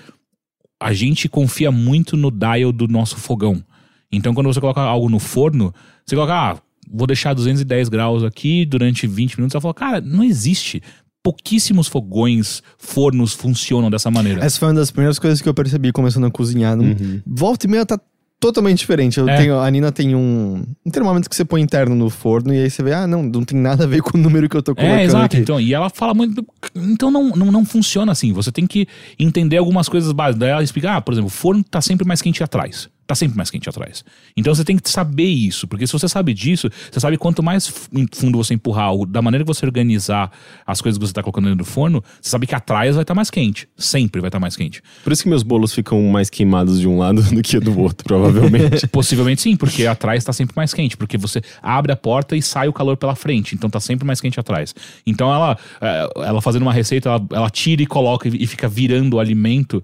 [0.80, 3.64] a gente confia muito no dial do nosso fogão.
[4.12, 5.74] Então, quando você coloca algo no forno,
[6.05, 6.57] você coloca, ah,
[6.88, 9.55] vou deixar 210 graus aqui durante 20 minutos.
[9.55, 10.82] Ela fala, cara, não existe.
[11.22, 14.44] Pouquíssimos fogões, fornos funcionam dessa maneira.
[14.44, 16.76] Essa foi uma das primeiras coisas que eu percebi começando a cozinhar.
[16.76, 16.94] Não-
[17.26, 17.99] Volta e meia tá
[18.47, 19.18] totalmente diferente.
[19.18, 19.36] Eu É.
[19.36, 22.70] tenho, a Nina tem um, um termômetro que você põe interno no forno e aí
[22.70, 24.74] você vê, ah, não, não tem nada a ver com o número que eu tô
[24.74, 25.24] colocando É, exato.
[25.26, 25.36] aqui.
[25.38, 26.44] Então, e ela fala muito.
[26.74, 28.32] Então não, não, não funciona assim.
[28.32, 28.86] Você tem que
[29.18, 30.38] entender algumas coisas básicas.
[30.40, 32.88] Daí ela explica: ah, por exemplo, o forno tá sempre mais quente atrás.
[33.07, 34.04] Tá sempre mais quente atrás.
[34.36, 37.72] Então você tem que saber isso, porque se você sabe disso, você sabe quanto mais
[38.12, 40.30] fundo você empurrar, algo, da maneira que você organizar
[40.66, 43.14] as coisas que você tá colocando dentro do forno, você sabe que atrás vai estar
[43.14, 43.68] mais quente.
[43.76, 44.82] Sempre vai estar mais quente.
[45.04, 48.04] Por isso que meus bolos ficam mais queimados de um lado do que do outro,
[48.04, 48.86] provavelmente.
[48.90, 52.66] Possivelmente sim, porque atrás tá sempre mais quente, porque você abre a porta e sai
[52.66, 54.74] o calor pela frente, então tá sempre mais quente atrás.
[55.07, 59.14] Então ela, é, ela fazendo uma receita, ela, ela tira e coloca e fica virando
[59.14, 59.82] o alimento,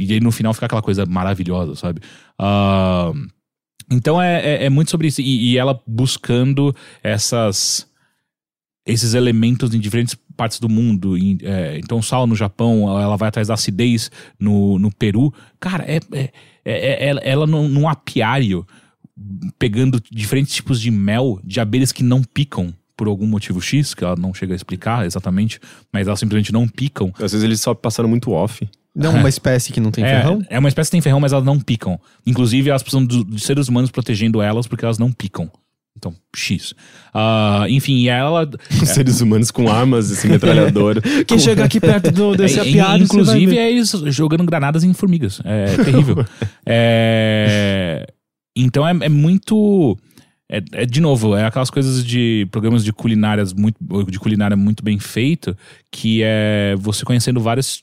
[0.00, 2.00] e aí no final fica aquela coisa maravilhosa, sabe?
[2.38, 3.12] Ah,
[3.90, 7.86] então é, é, é muito sobre isso, e, e ela buscando essas
[8.86, 11.16] esses elementos em diferentes partes do mundo.
[11.16, 15.32] Em, é, então, sal no Japão, ela vai atrás da acidez no, no Peru.
[15.58, 16.30] Cara, é, é,
[16.64, 18.66] é- é- ela num apiário
[19.58, 24.04] pegando diferentes tipos de mel de abelhas que não picam por algum motivo X, que
[24.04, 25.58] ela não chega a explicar exatamente,
[25.92, 27.12] mas elas simplesmente não picam.
[27.18, 28.68] Às vezes eles só passaram muito off.
[28.94, 30.42] Não uma espécie que não tem É, ferrão?
[30.48, 31.98] é uma espécie que tem ferrão, mas elas não picam.
[32.26, 35.50] Inclusive, elas precisam do- de seres humanos protegendo elas porque elas não picam.
[35.96, 36.74] Então, X.
[37.14, 38.50] Ah, enfim, e ela.
[38.82, 41.00] Os seres humanos com armas, esse metralhador.
[41.24, 43.58] Quem chegar aqui perto do, desse É, você vai inclusive, ver.
[43.58, 45.40] é eles jogando granadas em formigas.
[45.44, 46.24] É terrível.
[46.66, 48.06] É,
[48.56, 49.96] então é, é muito.
[50.50, 53.76] É, é, de novo, é aquelas coisas de programas de culinárias muito,
[54.10, 55.56] de culinária muito bem feito,
[55.90, 57.82] que é você conhecendo vários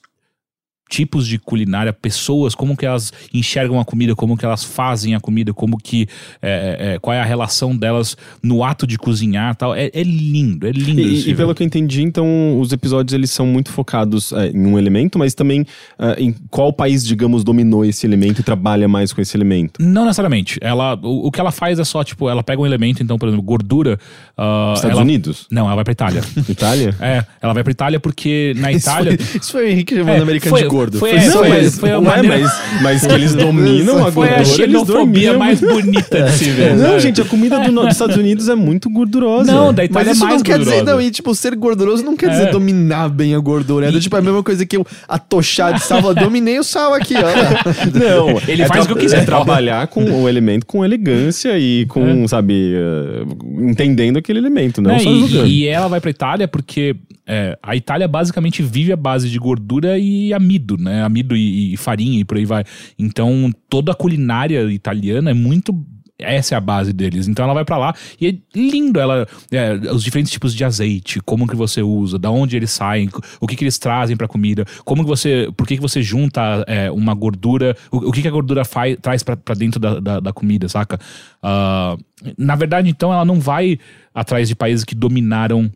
[0.91, 5.21] tipos de culinária, pessoas, como que elas enxergam a comida, como que elas fazem a
[5.21, 6.05] comida, como que
[6.41, 9.73] é, é, qual é a relação delas no ato de cozinhar, tal.
[9.73, 10.99] É, é lindo, é lindo.
[10.99, 14.65] E, e pelo que eu entendi, então, os episódios eles são muito focados é, em
[14.67, 15.65] um elemento, mas também
[15.97, 19.81] é, em qual país, digamos, dominou esse elemento e trabalha mais com esse elemento.
[19.81, 20.59] Não necessariamente.
[20.61, 23.29] Ela, o, o que ela faz é só, tipo, ela pega um elemento, então, por
[23.29, 23.97] exemplo, gordura.
[24.37, 25.47] ah, Estados ela- Unidos?
[25.49, 26.21] Não, ela vai pra Itália.
[26.49, 26.93] Itália?
[26.99, 29.17] é, ela vai pra Itália porque na Isso Itália.
[29.17, 30.80] foi, isso foi Henrique chamando É, americano foi- de gordo.
[30.91, 31.79] Foi- Foi é, só foi- isso.
[31.79, 35.39] foi a maneira- mas, mas que eles dominam a Foi a gordura, eles dominam.
[35.39, 36.75] mais bonita de se ver.
[36.75, 36.99] Não, sabe?
[37.01, 39.51] gente, a comida do dos Estados Unidos é muito gordurosa.
[39.51, 40.95] Não, da Mas Itália é isso mais não quer dizer, gordurosa.
[40.97, 42.29] não, e tipo, ser gorduroso não quer É.
[42.29, 43.87] dizer dominar bem a gordura.
[43.87, 47.15] É do, tipo a mesma coisa que eu atochar de sal, dominei o sal aqui,
[47.15, 47.21] ó.
[47.97, 49.21] Não, Ele é faz o que eu quiser.
[49.21, 53.23] É trabalhar com o elemento com elegância e com, sabe, eh,
[53.69, 56.95] entendendo aquele elemento, não Né, só e, e ela vai pra Itália porque
[57.27, 61.03] é, a Itália basicamente vive a base de gordura e amido, né?
[61.03, 62.63] Amido e, e farinha e por aí vai.
[62.97, 65.73] Então toda a culinária italiana é muito
[66.21, 67.27] essa é a base deles.
[67.27, 68.99] Então ela vai pra lá e é lindo.
[68.99, 73.09] Ela, é, os diferentes tipos de azeite, como que você usa, da onde eles saem,
[73.39, 76.63] o que que eles trazem pra comida, como que você, por que que você junta
[76.67, 80.19] é, uma gordura, o, o que que a gordura faz, traz pra dentro da, da,
[80.19, 80.99] da comida, saca?
[81.41, 81.97] Ah,
[82.37, 83.79] na verdade, então, ela não vai
[84.13, 85.71] atrás de países que dominaram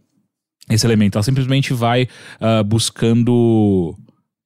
[0.70, 1.18] esse elemento.
[1.18, 2.08] Ela simplesmente vai
[2.40, 3.98] ah, buscando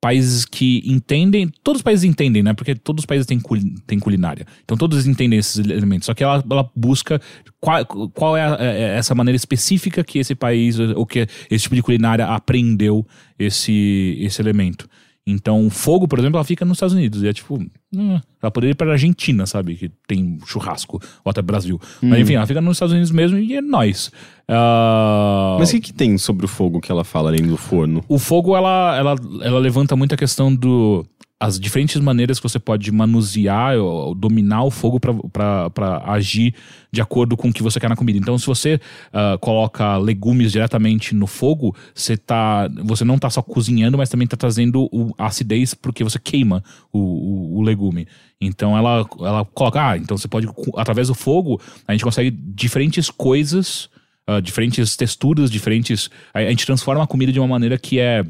[0.01, 1.49] países que entendem.
[1.63, 2.53] Todos os países entendem, né?
[2.53, 4.45] Porque todos os países têm, culi- têm culinária.
[4.63, 6.05] Então todos entendem esses elementos.
[6.05, 7.21] Só que ela, ela busca
[7.59, 11.75] qual, qual é, a- é essa maneira específica que esse país, ou que esse tipo
[11.75, 13.05] de culinária aprendeu
[13.37, 14.87] esse, esse elemento.
[15.31, 17.21] Então, o fogo, por exemplo, ela fica nos Estados Unidos.
[17.23, 17.55] E é tipo.
[17.93, 19.75] hum, ela poderia ir pra Argentina, sabe?
[19.75, 20.99] Que tem churrasco.
[21.23, 21.79] Ou até Brasil.
[22.01, 24.11] Mas enfim, ela fica nos Estados Unidos mesmo e é nós.
[24.47, 28.03] Ah, Mas o que, que tem sobre o fogo que ela fala além do forno?
[28.07, 31.05] o fogo, ela, ela, ela levanta muito a questão do.
[31.39, 36.53] As diferentes maneiras que você pode manusear ou, ou dominar o fogo para agir
[36.91, 38.17] de acordo com o que você quer na comida.
[38.17, 38.79] Então, se você
[39.13, 44.27] ah, coloca legumes diretamente no fogo, você, tá, você não tá só cozinhando, mas também
[44.27, 48.07] tá trazendo o, a acidez porque você queima o, o, o legume.
[48.41, 49.91] Então, ela, ela coloca.
[49.91, 53.89] Ah, então você pode, através do fogo, a gente consegue diferentes coisas
[54.29, 56.07] ah, diferentes texturas, diferentes.
[56.31, 58.23] A, a gente transforma a comida de uma maneira que é.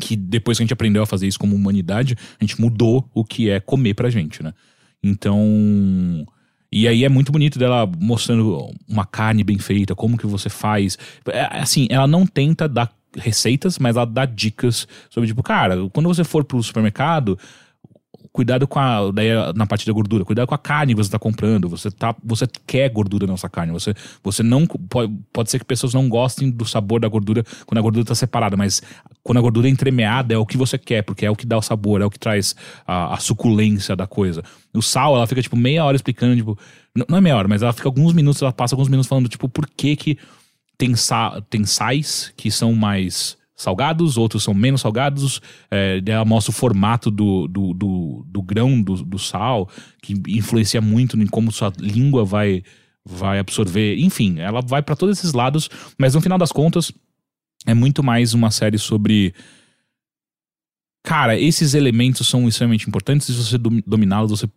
[0.00, 3.24] Que depois que a gente aprendeu a fazer isso como humanidade, a gente mudou o
[3.24, 4.52] que é comer pra gente, né?
[5.02, 6.26] Então.
[6.70, 10.98] E aí é muito bonito dela mostrando uma carne bem feita, como que você faz.
[11.26, 16.08] É, assim, ela não tenta dar receitas, mas ela dá dicas sobre, tipo, cara, quando
[16.08, 17.38] você for pro supermercado,
[18.36, 21.18] cuidado com a daí na parte da gordura, cuidado com a carne que você está
[21.18, 25.64] comprando, você tá você quer gordura nessa carne, você você não pode, pode ser que
[25.64, 28.82] pessoas não gostem do sabor da gordura quando a gordura está separada, mas
[29.22, 31.56] quando a gordura é entremeada é o que você quer, porque é o que dá
[31.56, 32.54] o sabor, é o que traz
[32.86, 34.42] a, a suculência da coisa.
[34.74, 36.58] O sal, ela fica tipo meia hora explicando, tipo,
[37.08, 39.48] não é meia hora, mas ela fica alguns minutos, ela passa alguns minutos falando tipo
[39.48, 40.18] por que que
[40.76, 45.40] tem, sa tem sais que são mais salgados, outros são menos salgados.
[45.70, 49.68] É, ela mostra o formato do, do, do, do grão do, do sal,
[50.02, 52.62] que influencia muito em como sua língua vai,
[53.04, 53.96] vai absorver.
[53.98, 56.92] Enfim, ela vai para todos esses lados, mas no final das contas,
[57.66, 59.34] é muito mais uma série sobre.
[61.04, 64.48] Cara, esses elementos são extremamente importantes e se você dom- dominá-los, você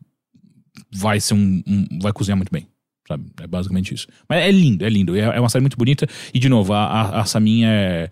[0.91, 2.67] vai ser um, um- vai cozinhar muito bem.
[3.07, 3.25] Sabe?
[3.41, 4.07] É basicamente isso.
[4.27, 5.15] Mas é lindo, é lindo.
[5.15, 6.07] É, é uma série muito bonita.
[6.33, 8.11] E, de novo, a, a, a Samin é,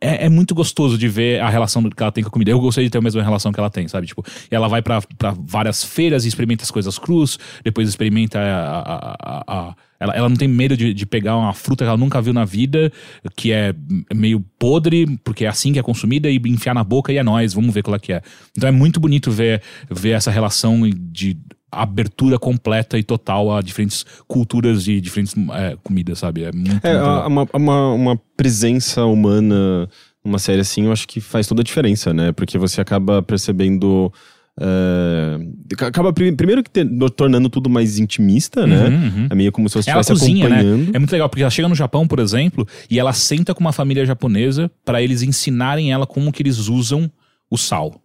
[0.00, 0.26] é.
[0.26, 2.50] É muito gostoso de ver a relação que ela tem com a comida.
[2.50, 4.06] Eu gostaria de ter a mesma relação que ela tem, sabe?
[4.06, 5.00] Tipo, ela vai pra
[5.40, 8.78] várias feiras e experimenta as coisas crus, depois experimenta a.
[8.80, 11.96] a- a- a- ela, ela não tem medo de, de pegar uma fruta que ela
[11.96, 12.90] nunca viu na vida,
[13.36, 13.72] que é
[14.12, 17.54] meio podre, porque é assim que é consumida, e enfiar na boca e é nós,
[17.54, 18.20] vamos ver qual é que é.
[18.56, 21.36] Então é muito bonito ver, ver essa relação de
[21.72, 26.44] abertura completa e total a diferentes culturas e diferentes é, comidas, sabe?
[26.44, 29.88] É muito, É, muito uma, uma, uma presença humana
[30.24, 32.30] numa série assim, eu acho que faz toda a diferença, né?
[32.32, 34.12] Porque você acaba percebendo.
[34.60, 35.38] é,
[35.86, 38.88] acaba pri- primeiro que te- tornando tudo mais intimista, né?
[38.88, 39.26] Uhum, uhum.
[39.30, 40.58] É meio como se você Ela estivesse cozinha, né?
[40.60, 40.94] acompanhando.
[40.94, 43.72] É muito legal, porque ela chega no Japão, por exemplo, e ela senta com uma
[43.72, 47.10] família japonesa pra eles ensinarem ela como que eles usam
[47.50, 48.00] o sal.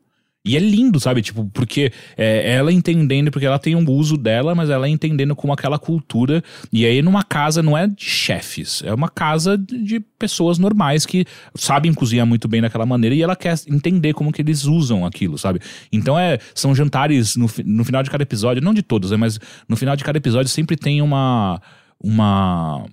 [0.47, 1.21] E é lindo, sabe?
[1.21, 5.51] Tipo, porque é, ela entendendo, porque ela tem um uso dela, mas ela entendendo como
[5.51, 6.41] aquela cultura.
[6.71, 11.25] E aí, numa casa não é de chefes, é uma casa de pessoas normais que
[11.53, 15.37] sabem cozinhar muito bem daquela maneira e ela quer entender como que eles usam aquilo,
[15.37, 15.59] sabe?
[15.91, 19.17] Então é, são jantares no, no final de cada episódio, não de todos, né?
[19.17, 21.61] Mas no final de cada episódio sempre tem uma.
[22.01, 22.85] uma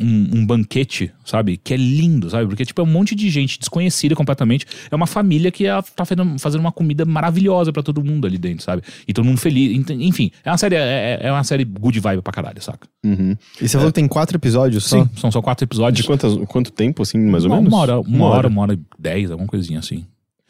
[0.00, 1.56] um, um banquete, sabe?
[1.56, 2.46] Que é lindo, sabe?
[2.46, 4.66] Porque, tipo, é um monte de gente desconhecida completamente.
[4.90, 8.38] É uma família que ela tá fazendo, fazendo uma comida maravilhosa pra todo mundo ali
[8.38, 8.82] dentro, sabe?
[9.06, 9.88] E todo mundo feliz.
[9.90, 12.88] Enfim, é uma série, é, é uma série good vibe pra caralho, saca?
[13.04, 13.36] Uhum.
[13.60, 15.02] E você falou que tem quatro episódios só?
[15.02, 16.02] Sim, são só quatro episódios.
[16.02, 17.72] De quantas, quanto tempo, assim, mais ou uma, menos?
[17.72, 20.04] Uma hora, uma, hora, uma hora e dez, alguma coisinha assim.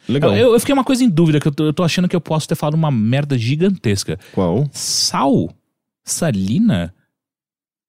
[0.08, 0.34] Legal.
[0.36, 2.20] Eu, eu fiquei uma coisa em dúvida, que eu tô, eu tô achando que eu
[2.20, 4.18] posso ter falado uma merda gigantesca.
[4.32, 4.68] Qual?
[4.72, 5.54] Sal?
[6.04, 6.92] Salina?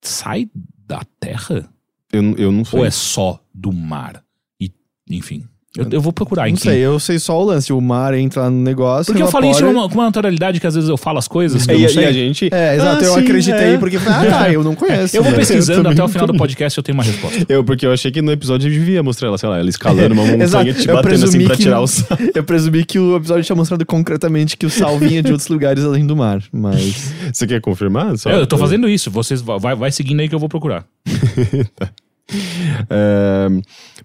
[0.02, 0.48] Sai
[0.94, 1.68] da terra?
[2.12, 2.80] Eu, eu não sei.
[2.80, 4.24] Ou é só do mar?
[4.62, 4.72] E,
[5.10, 5.48] enfim.
[5.76, 6.70] Eu, eu vou procurar, Não enfim.
[6.70, 7.74] sei, eu sei só o lance.
[7.74, 9.06] O mar entra no negócio.
[9.12, 11.66] Porque eu falei isso com uma, naturalidade que às vezes eu falo as coisas.
[11.66, 12.50] que É, eu e, e a gente.
[12.54, 13.78] É, exato, Ah, eu sim, acreditei é.
[13.80, 15.18] porque ah, tá, eu não conheço.
[15.18, 17.44] Eu vou pesquisando também até o final do podcast eu tenho uma resposta.
[17.50, 20.14] Eu, porque eu achei que no episódio eu devia mostrar ela, sei lá, ela escalando
[20.14, 22.18] uma Exato, montanha, te eu batendo assim pra que- tirar o sal.
[22.36, 25.84] Eu presumi que o episódio tinha mostrado concretamente que o sal vinha de outros lugares
[25.84, 27.12] além do mar, mas...
[27.34, 28.16] Você quer confirmar?
[28.20, 30.50] Só- eu, eu tô fazendo isso, vocês va- vai, vai seguindo aí que eu vou
[30.50, 30.86] procurar.
[32.90, 33.48] É,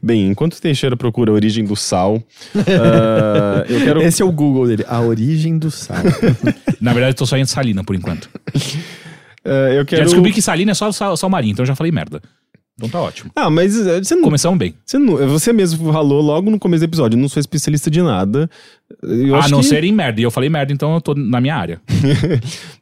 [0.03, 2.23] bem, enquanto Teixeira procura a origem do sal,
[2.55, 4.01] é, eu quero.
[4.03, 5.97] Esse é o Google dele, a origem do sal.
[6.81, 8.29] Na verdade, eu tô só em Salina por enquanto.
[9.45, 10.03] É, eu quero...
[10.03, 12.21] Já descobri que Salina é só sal, sal marinho, então eu já falei merda.
[12.77, 13.33] Então tá ótimo.
[13.35, 14.73] Ah, mas eh, você não, Começamos bem.
[14.87, 15.17] você não...
[15.29, 18.49] Você mesmo falou logo no começo do episódio, eu não sou especialista de nada.
[19.03, 20.21] Eu a acho não que- ser em merda.
[20.21, 21.81] E eu falei merda, então eu tô na minha área.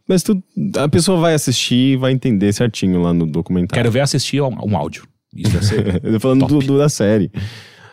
[0.06, 0.42] Mas tu,
[0.78, 3.72] a pessoa vai assistir e vai entender certinho lá no documentário.
[3.82, 5.04] Quero ver assistir um, um áudio.
[5.36, 6.00] Isso vai ser.
[6.02, 7.30] Eu tô falando do, do- da série.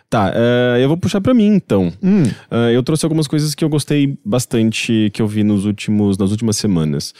[0.10, 1.92] Tá, eh, eu vou puxar pra mim então.
[2.04, 2.24] Hum.
[2.52, 6.30] Eh, eu trouxe algumas coisas que eu gostei bastante que eu vi nos últimos, nas
[6.30, 7.14] últimas semanas.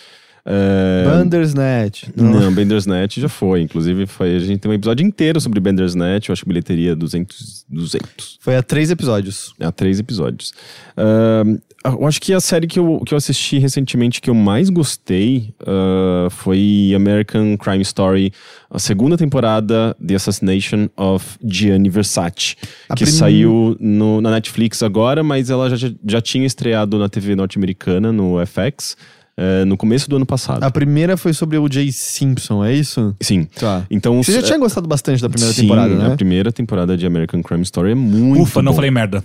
[0.46, 2.04] Eh, Bandersnatch.
[2.16, 3.62] Não, Bandersnatch já foi.
[3.62, 6.30] Inclusive, foi, a gente tem um episódio inteiro sobre Bandersnatch.
[6.30, 7.66] Eu acho que bilheteria 200.
[7.70, 9.54] 200 Foi há três episódios.
[9.60, 10.54] Há três episódios.
[10.98, 14.70] Ahn, eu acho que a série que eu, que eu assisti recentemente que eu mais
[14.70, 18.32] gostei ah, foi American Crime Story,
[18.70, 22.56] a segunda temporada, The Assassination of Gianni Versace,
[22.90, 27.10] A que prim- saiu no- na Netflix agora, mas ela já, já tinha estreado na
[27.10, 28.96] TV norte-americana, no FX,
[29.36, 30.64] eh, no começo do ano passado.
[30.64, 33.16] A primeira foi sobre o Jay Simpson, é isso?
[33.20, 33.46] Sim.
[33.60, 33.84] Tá.
[33.90, 36.14] Então, Você já tinha gostado bastante da primeira sim, temporada, né?
[36.14, 39.24] A primeira temporada de American Crime Story é muito Ufa, não falei merda.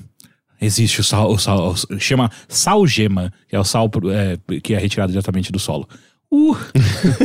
[0.60, 4.78] Existe o sal, o sal o- chama salgema, que é o sal é, que é
[4.78, 5.88] retirado diretamente do solo.
[6.30, 6.56] Uh,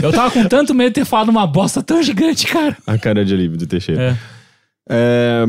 [0.01, 2.77] eu tava com tanto medo de ter falado uma bosta tão gigante, cara.
[2.87, 4.11] A cara de alívio do Teixeira.
[4.11, 4.17] É.
[4.89, 5.45] É,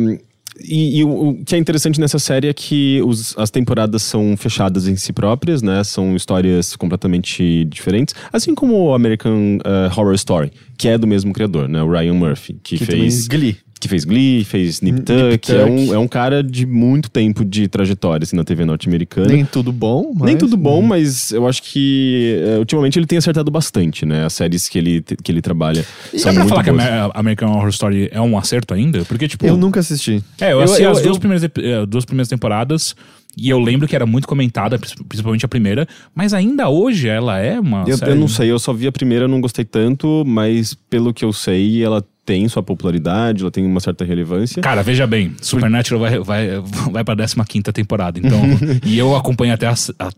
[0.60, 4.36] e, e o, o que é interessante nessa série é que os- as temporadas são
[4.36, 5.82] fechadas em si próprias, né?
[5.84, 8.14] São histórias completamente diferentes.
[8.32, 11.82] Assim como o American eh, Horror Story, que é do mesmo criador, né?
[11.82, 13.26] O Ryan Murphy, que, Que fez...
[13.26, 13.56] também Glee.
[13.84, 17.68] Que fez Glee, fez Nip Tuck, é um, é um cara de muito tempo de
[17.68, 19.26] trajetória assim, na TV norte-americana.
[19.26, 20.22] Nem tudo bom, mas...
[20.26, 24.24] Nem tudo bom, mas eu acho que eh, ultimamente ele tem acertado bastante, né?
[24.24, 26.82] As séries que ele, que ele trabalha Dá são pra muito falar que boas.
[26.82, 29.04] a American Horror Story é um acerto ainda?
[29.04, 29.44] Porque, tipo.
[29.46, 30.22] Eu nunca assisti.
[30.40, 32.96] É, eu Eu- assisti eu- as duas, eu- primeiras, eh, duas primeiras temporadas
[33.36, 34.78] e eu lembro que era muito comentada,
[35.08, 37.84] principalmente a primeira, mas ainda hoje ela é uma.
[37.86, 41.12] Eu, série- eu não sei, eu só vi a primeira, não gostei tanto, mas pelo
[41.12, 44.62] que eu sei, ela tem sua popularidade, ela tem uma certa relevância.
[44.62, 46.48] Cara, veja bem, Supernatural vai, vai,
[46.90, 48.40] vai pra 15 temporada, então.
[48.84, 50.10] e eu acompanhei até a, a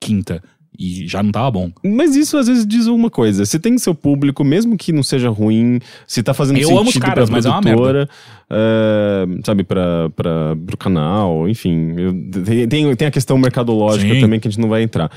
[0.00, 0.42] quinta.
[0.78, 1.72] E já não tava bom.
[1.84, 3.44] Mas isso às vezes diz uma coisa.
[3.44, 6.88] Se tem seu público, mesmo que não seja ruim, se tá fazendo Eu sentido amo
[6.90, 8.08] os caras, pra mas é produtora,
[8.48, 11.94] é, sabe, pra, pra, pro canal, enfim.
[11.96, 14.20] eu- tem, tem, tem a questão mercadológica Sim.
[14.20, 15.10] também que a gente não vai entrar.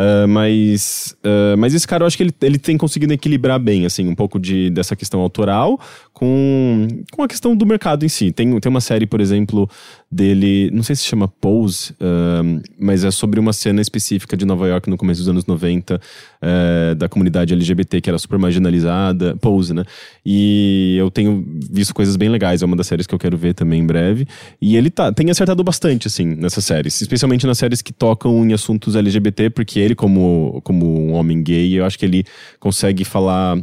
[0.00, 3.84] É, mas, é, mas esse cara, eu acho que ele, ele tem conseguido equilibrar bem,
[3.84, 5.76] assim, um pouco de, dessa questão autoral
[6.12, 8.30] com, com a questão do mercado em si.
[8.30, 9.68] Tem, tem uma série, por exemplo,
[10.10, 14.66] dele, não sei se chama Pose, é, mas é sobre uma cena específica de Nova
[14.66, 16.00] York no começo dos anos 90,
[16.40, 19.84] é, da comunidade LGBT que era super marginalizada, Pose, né?
[20.24, 23.54] E eu tenho visto coisas bem legais, é uma das séries que eu quero ver
[23.54, 24.26] também em breve.
[24.60, 28.52] E ele tá, tem acertado bastante, assim, nessas séries, especialmente nas séries que tocam em
[28.52, 32.24] assuntos LGBT, porque ele, como, como um homem gay, eu acho que ele
[32.58, 33.58] consegue falar.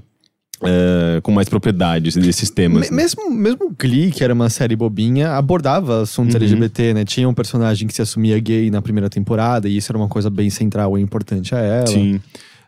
[0.63, 2.89] É, com mais propriedade desses temas.
[2.89, 3.03] Me- né?
[3.03, 6.41] mesmo, mesmo Glee, que era uma série bobinha, abordava assuntos Uhum.
[6.41, 7.05] LGBT, né?
[7.05, 10.29] Tinha um personagem que se assumia gay na primeira temporada, e isso era uma coisa
[10.29, 11.87] bem central e importante a ela.
[11.87, 12.19] Sim.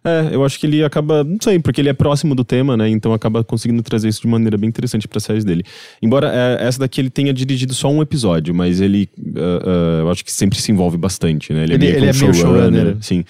[0.03, 2.87] É, eu acho que ele acaba, não sei, porque ele é próximo do tema, né?
[2.87, 5.63] Então acaba conseguindo trazer isso de maneira bem interessante para séries dele.
[6.01, 10.09] Embora é, essa daqui ele tenha dirigido só um episódio, mas ele, ah, ah, eu
[10.11, 11.63] acho que sempre se envolve bastante, né?
[11.63, 12.97] Ele- é meio, ele é meio showrunner.
[13.01, 13.25] Sim.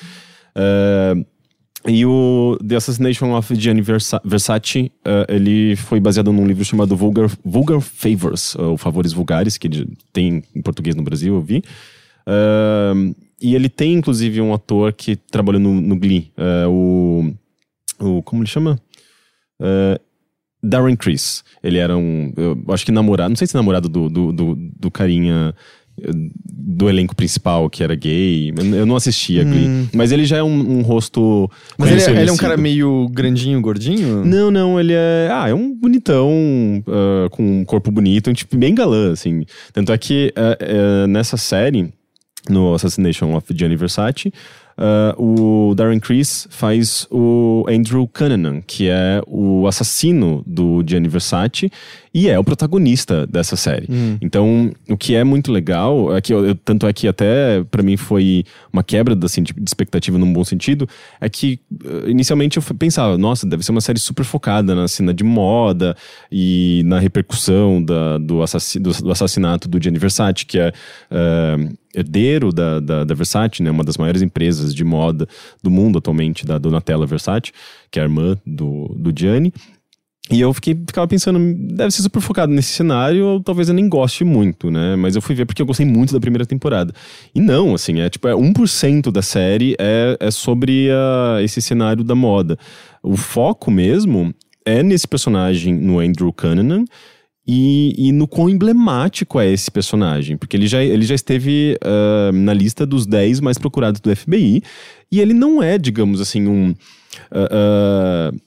[0.55, 1.15] Ah,
[1.87, 6.95] e o The Assassination of Gianni Versa- Versace, ah, ele foi baseado num livro chamado
[6.95, 11.63] Vulgar, Vulgar Favors, ou Favores Vulgares, que ele tem em português no Brasil, eu vi.
[12.25, 12.93] Ah,
[13.41, 17.33] e ele tem, inclusive, um ator que trabalhou no, no Glee, ah, o,
[17.99, 18.21] o.
[18.23, 18.79] Como ele chama?
[20.61, 21.43] Darren Criss.
[21.63, 22.33] Ele era um.
[22.35, 25.61] Eu acho que namorado, não sei se namorado do, do, do, do carinha eh,
[25.99, 28.53] do elenco principal que era gay.
[28.75, 29.89] Eu não assistia Glee.
[29.93, 31.45] Mas ele já é um, um rosto.
[31.45, 31.49] Hum.
[31.77, 34.23] Mas ele, é- ele é um cara meio grandinho, gordinho?
[34.23, 35.29] Não, não, ele é.
[35.31, 36.31] Ah, é um bonitão,
[36.87, 39.43] ah, com um corpo bonito, um tipo bem galã, assim.
[39.73, 40.57] Tanto é que ah,
[41.03, 41.91] ah, nessa série,
[42.49, 44.31] no Assassination of Gianni Versace,
[44.77, 51.71] ah, o Darren Criss faz o Andrew Cunanan, que é o assassino do Gianni Versace
[52.13, 53.87] e é o protagonista dessa série.
[54.21, 57.83] Então, o que é muito legal, é que eu, eu- tanto é que até pra
[57.83, 60.87] mim foi uma quebra assim, de, expectativa num bom sentido,
[61.21, 65.13] é que eh, inicialmente eu pensava, nossa, deve ser uma série super focada na cena
[65.13, 65.95] de moda
[66.31, 70.71] e na repercussão da- do, assassi- do- do assassinato do Gianni Versace, que é
[71.11, 75.27] eh, herdeiro da, da, da Versace, né, uma das maiores empresas de moda
[75.61, 77.51] do mundo atualmente, da Donatella Versace,
[77.91, 79.53] que é a irmã do, do Gianni.
[80.29, 81.39] E eu fiquei, ficava pensando,
[81.73, 84.95] deve ser super focado nesse cenário, ou talvez eu nem goste muito, né?
[84.97, 86.93] Mas eu fui ver porque eu gostei muito da primeira temporada.
[87.33, 92.03] E não, assim, é tipo, é 1% da série é, é sobre a, esse cenário
[92.03, 92.57] da moda.
[93.01, 94.33] O foco mesmo
[94.65, 96.83] é nesse personagem, no Andrew Cunanan,
[97.47, 100.35] e, e no quão emblemático é esse personagem.
[100.35, 104.61] Porque ele já, ele já esteve uh, na lista dos 10 mais procurados do FBI,
[105.09, 106.71] e ele não é, digamos assim, um.
[107.31, 108.41] Uh, uh,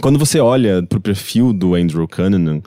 [0.00, 2.60] quando você olha pro perfil do Andrew Cunanan,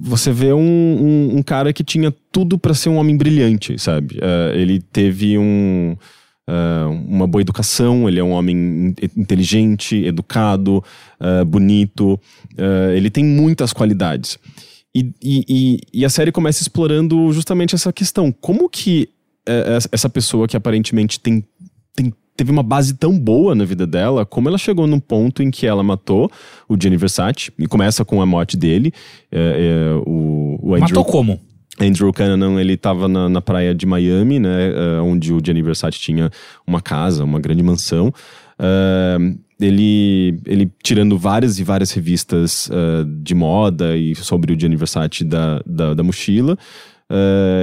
[0.00, 4.18] você vê um, um, um, cara que tinha tudo para ser um homem brilhante, sabe?
[4.52, 5.96] Ele teve um,
[6.48, 10.82] uh, uma boa educação, ele é um homem inteligente, educado,
[11.46, 12.18] bonito,
[12.94, 14.38] ele tem muitas qualidades.
[14.94, 18.32] E, e, e, a série começa explorando justamente essa questão.
[18.32, 19.08] Como que
[19.92, 21.44] essa pessoa que aparentemente tem,
[21.94, 25.50] tem teve uma base tão boa na vida dela, como ela chegou num ponto em
[25.50, 26.30] que ela matou
[26.68, 28.92] o Gianni Versace, e começa com a morte dele.
[29.30, 31.40] É, é, o, o Andrew, matou como?
[31.80, 35.98] Andrew Cunanan, ele estava na, na, praia de Miami, né, uh, onde o Gianni Versace
[35.98, 36.30] tinha
[36.66, 38.12] uma casa, uma grande mansão.
[38.58, 44.76] Uh, ele, ele tirando várias e várias revistas uh, de moda e sobre o Gianni
[44.76, 46.56] Versace da, da, da mochila.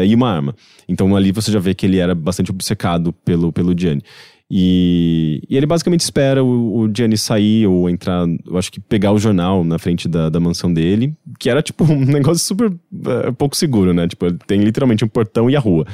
[0.04, 0.56] E uma arma.
[0.90, 4.02] Então ali você já vê que ele era bastante obcecado pelo, pelo Gianni.
[4.50, 9.12] E, e, ele basicamente espera o, o Gianni sair ou entrar, eu acho que pegar
[9.12, 13.34] o jornal na frente da, da mansão dele, que era tipo um negócio super uh,
[13.38, 14.08] pouco seguro, né?
[14.08, 15.86] Tipo, tem literalmente um portão e a rua.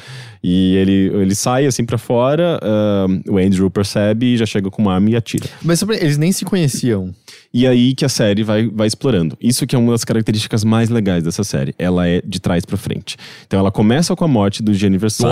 [0.44, 4.82] E ele, ele sai assim para fora, uh, o Andrew percebe e já chega com
[4.82, 5.48] uma arma e atira.
[5.64, 7.14] Mas eles nem se conheciam.
[7.54, 9.38] E aí que a série vai, vai explorando.
[9.42, 11.74] Isso que é uma das características mais legais dessa série.
[11.78, 13.18] Ela é de trás para frente.
[13.46, 15.24] Então ela começa com a morte do Gianni Versace.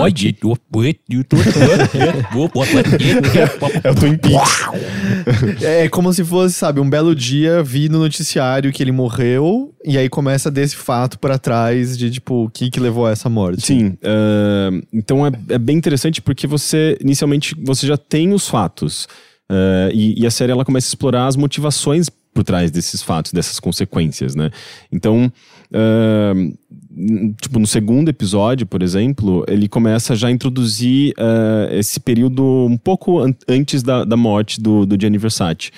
[3.82, 5.62] é o Twin Peaks.
[5.62, 9.96] é como se fosse, sabe, um belo dia vi no noticiário que ele morreu e
[9.96, 13.62] aí começa desse fato para trás de, tipo, o que que levou a essa morte.
[13.62, 13.96] Sim.
[14.02, 19.08] Uh, então é, é bem interessante porque você, inicialmente, você já tem os fatos.
[19.50, 23.32] Uh, e, e, a série ela começa a explorar as motivações por trás desses fatos,
[23.32, 24.52] dessas consequências, né?
[24.92, 25.32] Então,
[25.72, 32.44] uh, tipo, no segundo episódio, por exemplo, ele começa já a introduzir uh, esse período
[32.44, 35.72] um pouco an antes da, da morte do, do Gianni Versace.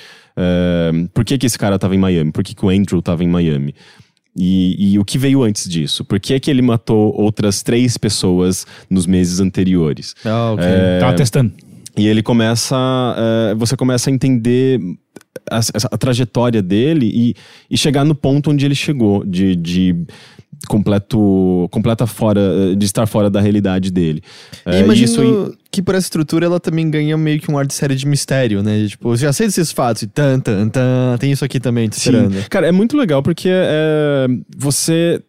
[1.14, 2.30] por que, que esse cara estava em Miami?
[2.30, 3.74] Por que, que o Andrew estava em Miami?
[4.36, 6.04] E, e, o que veio antes disso?
[6.04, 10.14] Por que é que ele matou outras três pessoas nos meses anteriores?
[10.24, 10.54] Ah.
[10.58, 10.98] É...
[11.00, 11.52] Tava testando.
[11.96, 12.76] E ele começa.
[12.76, 14.80] Uh, você começa a entender
[15.50, 17.34] a, a, trajetória dele e,
[17.70, 20.06] e, chegar no ponto onde ele chegou, de, de
[20.68, 24.22] completo completa fora de estar fora da realidade dele.
[24.66, 27.74] E imagino isso que por essa estrutura ela também ganha meio que um ar de
[27.74, 28.86] série de mistério, né?
[28.86, 32.34] Tipo, já sei desses fatos e tan, tan, tan, tem isso aqui também te esperando.
[32.34, 32.44] Sim.
[32.48, 35.20] Cara, é muito legal porque é, você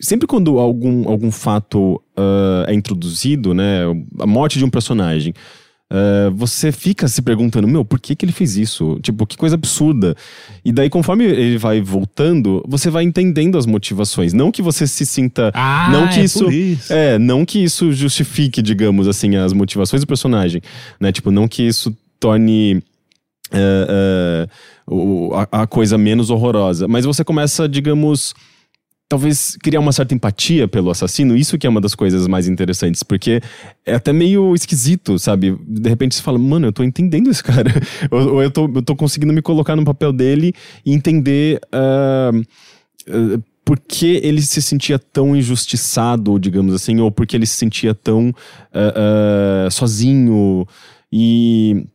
[0.00, 3.82] sempre quando algum, algum fato uh, é introduzido, né,
[4.18, 5.32] a morte de um personagem,
[5.92, 8.98] Uh, você fica se perguntando, meu, por que, que ele fez isso?
[9.02, 10.16] Tipo, que coisa absurda.
[10.64, 14.32] E daí, conforme ele vai voltando, você vai entendendo as motivações.
[14.32, 15.50] Não que você se sinta.
[15.52, 20.00] Ah, não que é isso, isso, É, não que isso justifique, digamos assim, as motivações
[20.00, 20.62] do personagem.
[20.98, 21.12] Né?
[21.12, 22.82] Tipo, não que isso torne.
[23.52, 24.48] Uh,
[24.90, 26.88] uh, a, a coisa menos horrorosa.
[26.88, 28.34] Mas você começa, digamos
[29.12, 33.02] talvez criar uma certa empatia pelo assassino, isso que é uma das coisas mais interessantes,
[33.02, 33.42] porque
[33.84, 35.54] é até meio esquisito, sabe?
[35.68, 37.70] De repente você fala, mano, eu tô entendendo esse cara,
[38.10, 40.54] ou, ou eu, tô, eu tô conseguindo me colocar no papel dele
[40.86, 41.60] e entender.
[41.74, 42.40] Uh,
[43.10, 47.94] uh, por que ele se sentia tão injustiçado, digamos assim, ou porque ele se sentia
[47.94, 50.66] tão uh, sozinho
[51.12, 51.86] e,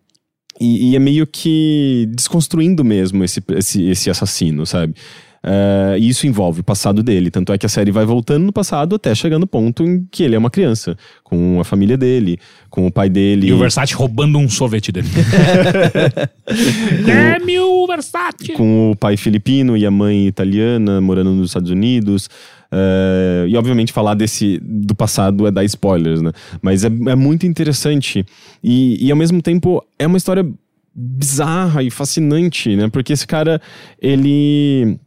[0.61, 4.95] e, e, é meio que desconstruindo mesmo esse, esse, esse assassino, sabe?
[5.43, 7.29] Uh, e isso envolve o passado dele.
[7.29, 10.23] Tanto é que a série vai voltando no passado até chegar no ponto em que
[10.23, 13.47] ele é uma criança, com a família dele, com o pai dele.
[13.47, 15.07] E o Versace roubando um sorvete dele.
[17.05, 18.53] Damn o Versace!
[18.53, 22.29] Com o pai filipino e a mãe italiana morando nos Estados Unidos.
[22.71, 26.31] Uh, e obviamente falar desse do passado é dar spoilers, né?
[26.61, 28.25] Mas é, é muito interessante.
[28.61, 30.45] E, e ao mesmo tempo é uma história
[30.93, 32.89] bizarra e fascinante, né?
[32.89, 33.61] Porque esse cara,
[34.01, 34.99] ele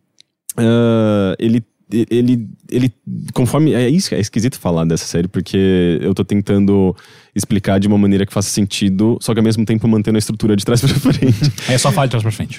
[0.60, 2.92] Uh, ele ele, ele,
[3.34, 3.74] conforme.
[3.74, 6.94] É isso é esquisito falar dessa série, porque eu tô tentando
[7.34, 10.54] explicar de uma maneira que faça sentido, só que ao mesmo tempo mantendo a estrutura
[10.54, 11.52] de trás pra frente.
[11.68, 12.58] É só falar de trás pra frente.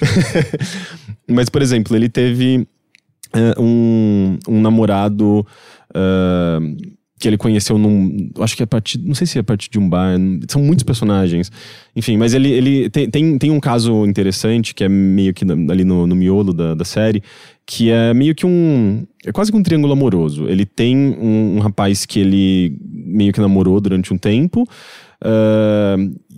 [1.28, 2.66] Mas, por exemplo, ele teve
[3.34, 5.46] uh, um, um namorado
[5.94, 6.76] uh,
[7.22, 8.30] que ele conheceu num.
[8.40, 8.98] Acho que é a partir.
[8.98, 10.18] Não sei se é a partir de um bar.
[10.48, 11.52] São muitos personagens.
[11.94, 15.84] Enfim, mas ele, ele tem, tem, tem um caso interessante, que é meio que ali
[15.84, 17.22] no, no miolo da, da série,
[17.64, 19.06] que é meio que um.
[19.24, 20.48] É quase que um triângulo amoroso.
[20.48, 24.68] Ele tem um, um rapaz que ele meio que namorou durante um tempo.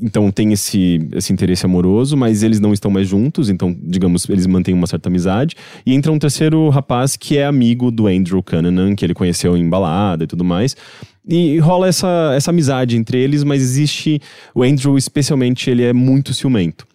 [0.03, 4.47] Então tem esse, esse interesse amoroso, mas eles não estão mais juntos, então, digamos, eles
[4.47, 5.57] mantêm uma certa amizade.
[5.87, 9.69] E entra um terceiro rapaz que é amigo do Andrew Cunanan, que ele conheceu em
[9.69, 10.77] balada e tudo mais.
[11.27, 14.21] E rola essa, essa amizade entre eles, mas existe.
[14.55, 16.87] O Andrew, especialmente, ele é muito ciumento.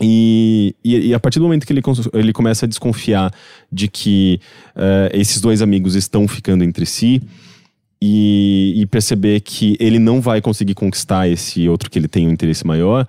[0.00, 1.80] E, e, e, a partir do momento que ele,
[2.12, 3.32] ele começa a desconfiar
[3.70, 4.40] de que
[4.74, 7.22] uh, esses dois amigos estão ficando entre si,
[8.06, 12.32] e, e, perceber que ele não vai conseguir conquistar esse outro que ele tem um
[12.32, 13.06] interesse maior,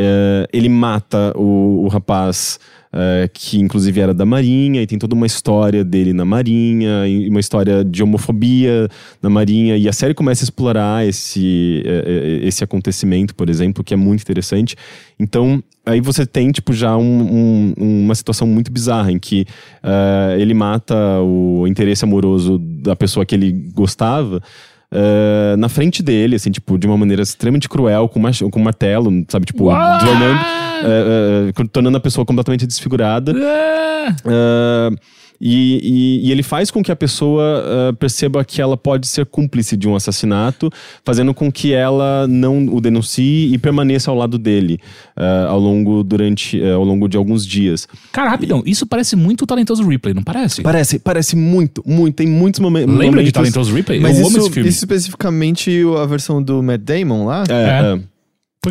[0.00, 2.58] é, ele mata o, o rapaz
[2.94, 7.28] é, que inclusive era da Marinha e tem toda uma história dele na Marinha, e
[7.28, 8.88] uma história de homofobia
[9.20, 13.82] na Marinha, e a série começa a explorar esse, é, é, esse acontecimento, por exemplo,
[13.82, 14.76] que é muito interessante.
[15.18, 19.44] Então, aí você tem, tipo, já um, um, uma situação muito bizarra em que
[19.82, 24.40] uh, ele mata o interesse amoroso da pessoa que ele gostava.
[24.94, 29.10] Uh, na frente dele, assim, tipo, de uma maneira extremamente cruel, com, mach com martelo,
[29.28, 33.34] sabe, tipo, tornando, uh, uh, tornando a pessoa completamente desfigurada.
[35.40, 39.26] E, e, e, ele faz com que a pessoa uh, perceba que ela pode ser
[39.26, 40.70] cúmplice de um assassinato,
[41.04, 44.78] fazendo com que ela não o denuncie e permaneça ao lado dele
[45.16, 47.88] uh, ao longo durante uh, ao longo de alguns dias.
[48.12, 48.70] Cara, rapidão, e...
[48.70, 50.62] isso parece muito o talentoso Ripley, não parece?
[50.62, 52.14] Parece, parece muito, muito.
[52.14, 53.04] Tem muitos momen momentos.
[53.04, 54.00] Lembra de talentoso Ripley?
[54.00, 54.68] Mas Eu isso, amo esse filme.
[54.68, 57.44] Isso especificamente a versão do Matt Damon lá?
[57.48, 57.52] É.
[57.52, 57.94] é.
[57.96, 58.13] é.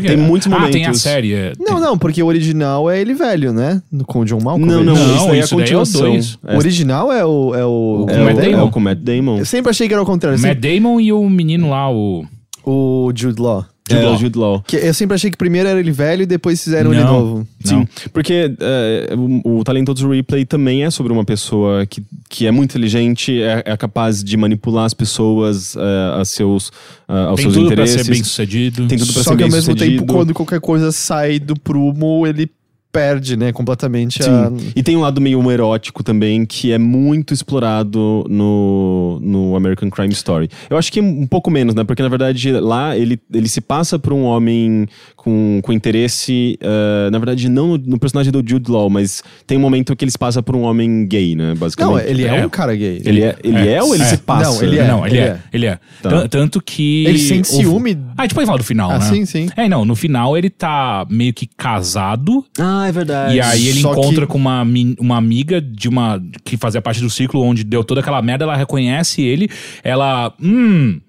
[0.02, 0.70] Tem muitos momentos.
[0.70, 1.34] Ah, tem a série.
[1.34, 3.82] É, não, não, porque o original é ele velho, né?
[4.06, 4.72] Com o John Malkovich.
[4.72, 6.16] Não, não, não isso daí é a continuação.
[6.48, 7.56] É o original é o...
[7.56, 8.58] É o, é, o, Matt Damon.
[8.58, 9.38] é o com Matt Damon.
[9.40, 10.40] Eu sempre achei que era o contrário.
[10.40, 12.26] Matt Damon e o menino lá, o...
[12.66, 13.66] O Jude Law.
[13.90, 14.18] Jude é, Law.
[14.18, 14.64] Jude Law.
[14.66, 17.48] Que eu sempre achei que primeiro era ele velho e depois fizeram não, ele novo.
[17.64, 22.52] Sim, porque uh, o, o Talentoso Replay também é sobre uma pessoa que, que é
[22.52, 26.70] muito inteligente, é, é capaz de manipular as pessoas uh, a seus,
[27.10, 27.96] uh, aos Tem seus tudo interesses.
[27.96, 28.88] Pra ser bem sucedido.
[28.88, 30.02] Tem tudo pra Só ser que bem ao mesmo sucedido.
[30.02, 32.50] tempo, quando qualquer coisa sai do prumo, ele
[32.94, 34.30] perde, né, completamente Sim.
[34.30, 34.52] a...
[34.76, 40.14] E tem um lado meio erótico também, que é muito explorado no, no American Crime
[40.14, 40.48] Story.
[40.70, 43.98] Eu acho que um pouco menos, né, porque na verdade lá ele, ele se passa
[43.98, 44.88] por um homem
[45.24, 49.58] com, com interesse, uh, na verdade não no, no, personagem do Jude Law, mas tem
[49.58, 52.04] um momento que ele se passa por um homem gay, né, basicamente.
[52.04, 53.02] Não, ele é, é um cara gay.
[53.06, 54.08] Ele é, ele é, é ou ele é.
[54.08, 54.52] se passa?
[54.52, 54.88] Não, ele é.
[54.88, 55.28] Não, ele, ele é.
[55.28, 55.40] é.
[55.54, 55.80] Ele é.
[56.02, 56.28] Tá.
[56.28, 57.06] Tanto que...
[57.06, 57.98] Ele sente ciúme...
[58.18, 59.06] Ah, a gente pode falar do final, ah, né?
[59.06, 59.50] sim, sim.
[59.56, 62.44] É, não, no final ele tá meio que casado...
[62.60, 63.36] Ah, é verdade.
[63.36, 64.66] E aí ele Só encontra que- com uma,
[65.00, 66.22] uma amiga de uma.
[66.44, 69.50] que fazia parte do ciclo onde deu toda aquela merda, ela reconhece ele,
[69.84, 70.34] ela.
[70.42, 71.00] Hum.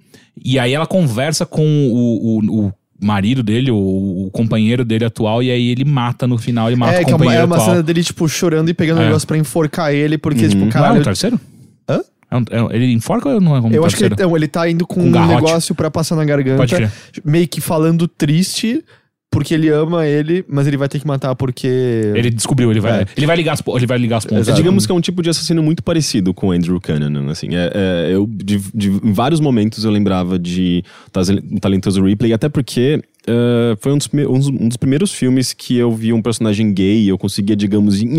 [0.44, 3.76] E aí ela conversa com o, o, o marido dele, o,
[4.26, 7.04] o companheiro dele atual, e aí ele mata no final, ele mata É, o é
[7.04, 7.70] companheiro é uma atual.
[7.70, 9.06] cena dele, tipo, chorando e pegando um É.
[9.06, 10.48] negócio pra enforcar ele, porque, Uhum.
[10.48, 11.40] tipo, Não é um terceiro?
[11.88, 12.00] Hã?
[12.30, 14.48] É um- é- ele enforca ou não é um Eu acho que ele, não, ele
[14.48, 15.34] tá indo com, Com um garrote.
[15.44, 16.64] negócio pra passar na garganta,
[17.24, 18.82] meio que falando triste,
[19.34, 21.66] porque ele ama ele, mas ele vai ter que matar porque...
[22.14, 23.06] Ele descobriu, ele vai, É.
[23.16, 24.46] ele vai ligar as, ele vai ligar as pontas.
[24.48, 24.56] Exato.
[24.56, 27.48] Digamos que é um tipo de assassino muito parecido com o Andrew Cunanan, assim.
[27.54, 30.82] É, é, eu, de, de- em vários momentos eu lembrava de
[31.60, 34.08] Talentoso Ripley, até porque é, foi um dos,
[34.48, 38.18] um dos- primeiros filmes que eu vi um personagem gay eu conseguia, digamos, em,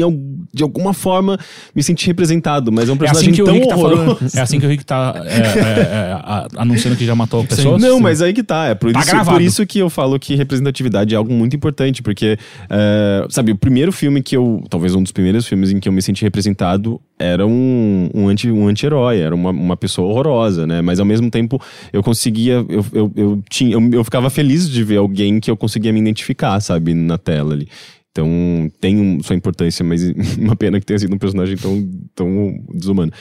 [0.54, 1.38] de alguma forma
[1.76, 4.16] me sentir representado, mas é um É personagem assim que tão tá horroroso.
[4.16, 4.32] falando.
[4.36, 7.82] É assim que o Rick tá é, é, é, anunciando que já matou pessoas.
[7.82, 8.66] Não, mas aí que tá.
[8.68, 9.38] É por, Tá isso, gravado.
[9.38, 12.38] por isso que eu falo que representatividade é algo muito importante, porque,
[12.70, 14.64] é, sabe, o primeiro filme que eu.
[14.70, 18.52] Talvez um dos primeiros filmes em que eu me senti representado era um, um anti-
[18.52, 20.82] um anti-herói, era uma, uma pessoa horrorosa, né?
[20.82, 21.62] Mas ao mesmo tempo
[21.94, 22.66] eu conseguia.
[22.68, 26.00] Eu, eu, eu, tinha, eu, eu ficava feliz de ver alguém que eu conseguia me
[26.00, 27.68] identificar, sabe, na tela ali.
[28.12, 30.02] Então tem um- sua importância, mas
[30.40, 33.12] uma pena que tenha sido um personagem tão, tão desumano.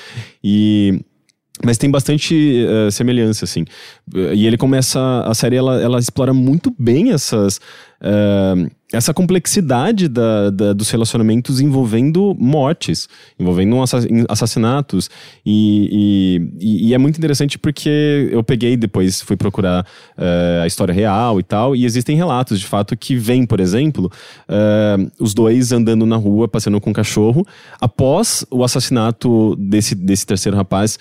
[0.42, 1.00] E.
[1.64, 3.64] Mas tem bastante eh, semelhança, assim.
[4.34, 5.00] E ele começa.
[5.24, 7.60] A série ela, ela explora muito bem essas.
[8.92, 13.08] Essa complexidade da, da- dos relacionamentos envolvendo mortes,
[13.40, 13.76] envolvendo
[14.28, 15.10] assassinatos.
[15.44, 19.84] E, e- e é muito interessante porque eu peguei depois, fui procurar
[20.16, 24.10] eh, a história real e tal, e existem relatos de fato que vem, por exemplo,
[24.48, 27.44] eh, os dois andando na rua, passeando com um cachorro,
[27.80, 30.98] após o assassinato desse, desse terceiro rapaz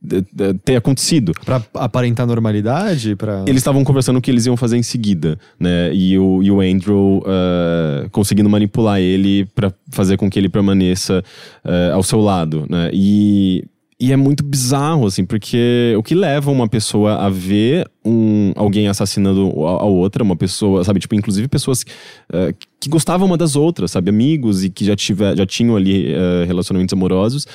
[0.00, 1.32] de- ter acontecido.
[1.44, 3.44] Pra aparentar normalidade, pra...
[3.46, 5.79] Eles estavam conversando o que eles iam fazer em seguida, né?
[5.92, 11.22] E o, e o Andrew eh, conseguindo manipular ele para fazer com que ele permaneça
[11.64, 12.90] eh, ao seu lado, né?
[12.92, 13.64] E,
[14.00, 18.88] e é muito bizarro, assim, porque o que leva uma pessoa a ver um, alguém
[18.88, 21.82] assassinando a, a outra, uma pessoa, sabe, tipo, inclusive pessoas
[22.32, 26.14] uh, que gostavam uma das outras, sabe, amigos e que já, tiver, já tinham ali
[26.14, 27.46] uh, relacionamentos amorosos,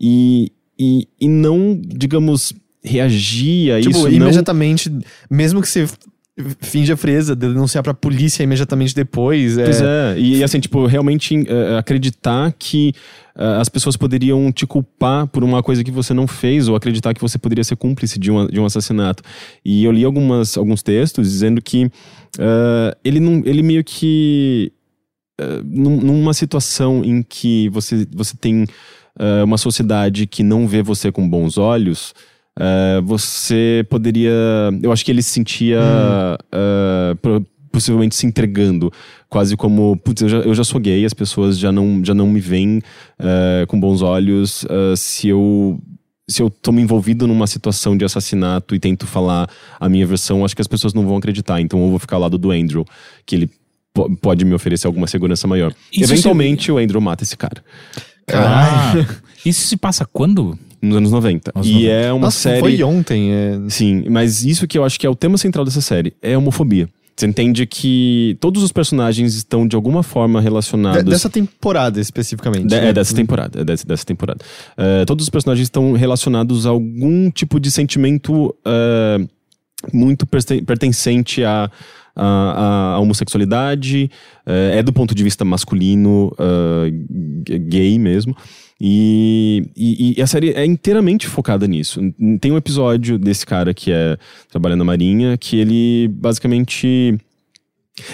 [0.00, 4.08] e, e, e não, digamos, reagir a Tipo, isso.
[4.08, 4.92] imediatamente,
[5.28, 5.88] mesmo que você
[6.60, 9.58] finge a frieza, denunciar pra polícia imediatamente depois.
[9.58, 12.92] É, pois é, e assim, tipo, realmente uh, acreditar que
[13.36, 17.14] uh, as pessoas poderiam te culpar por uma coisa que você não fez, ou acreditar
[17.14, 19.22] que você poderia ser cúmplice de um, de um assassinato.
[19.64, 24.72] E eu li algumas, alguns textos dizendo que uh, ele, não, ele meio que.
[25.64, 28.66] Num- numa situação em que você, você tem
[29.44, 32.12] uma sociedade que não vê você com bons olhos,
[32.58, 34.32] uh, você poderia.
[34.82, 38.92] Eu acho que ele se sentia uh, pro- possivelmente se entregando,
[39.28, 42.26] quase como, putz, eu já, eu já sou gay, as pessoas já não, já não
[42.26, 42.78] me veem
[43.20, 45.78] uh, com bons olhos uh, se eu.
[46.30, 49.48] Se eu tô me envolvido numa situação de assassinato e tento falar
[49.80, 51.58] a minha versão, acho que as pessoas não vão acreditar.
[51.58, 52.84] Então eu vou ficar ao lado do Andrew,
[53.24, 53.50] que ele
[53.94, 55.72] po- pode me oferecer alguma segurança maior.
[55.90, 57.64] Isso Eventualmente o Andrew mata esse cara.
[58.30, 58.92] Ah,
[59.42, 60.58] isso se passa quando?
[60.80, 61.52] Nos anos 90.
[61.54, 61.90] Anos e 90.
[61.92, 62.60] é uma Nossa, série.
[62.60, 63.32] foi ontem.
[63.32, 63.58] É...
[63.68, 66.38] Sim, mas isso que eu acho que é o tema central dessa série é a
[66.38, 66.88] homofobia.
[67.16, 71.02] Você entende que todos os personagens estão de alguma forma relacionados.
[71.02, 72.68] De- dessa temporada especificamente.
[72.68, 72.90] De- né?
[72.90, 74.38] é dessa temporada, é dessa, dessa temporada.
[74.76, 79.18] Eh, todos os personagens estão relacionados a algum tipo de sentimento eh,
[79.92, 81.68] muito perten- pertencente à,
[82.14, 84.08] à, homossexualidade,
[84.46, 86.32] eh, é do ponto de vista masculino,
[87.48, 88.36] g- gay mesmo.
[88.80, 92.00] E, e- e a série é inteiramente focada nisso.
[92.40, 94.16] Tem um episódio desse cara que é
[94.50, 97.18] trabalha na Marinha que ele basicamente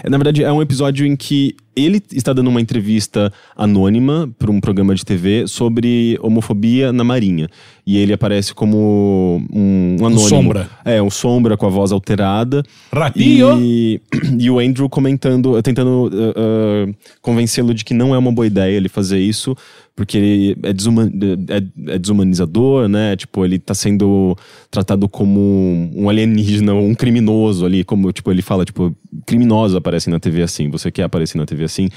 [0.03, 4.51] é, Na verdade, é um episódio em que ele está dando uma entrevista anônima para
[4.51, 7.49] um programa de TV sobre homofobia na Marinha.
[7.87, 10.29] E ele aparece como um, um anônimo.
[10.29, 10.71] sombra.
[10.85, 12.63] É, um sombra com a voz alterada.
[12.93, 13.61] Ratinho!
[13.61, 14.01] E,
[14.39, 18.75] e o Andrew comentando, tentando uh, uh, convencê-lo de que não é uma boa ideia
[18.77, 19.55] ele fazer isso,
[19.95, 21.11] porque ele é, desuma-
[21.49, 23.17] é- é desumanizador, né?
[23.17, 24.37] Tipo, ele tá sendo
[24.71, 28.97] tratado como um alienígena, um criminoso ali, como tipo, ele fala, tipo,
[29.27, 31.89] criminosos aparecem na TV assim, você quer aparecer na TV assim.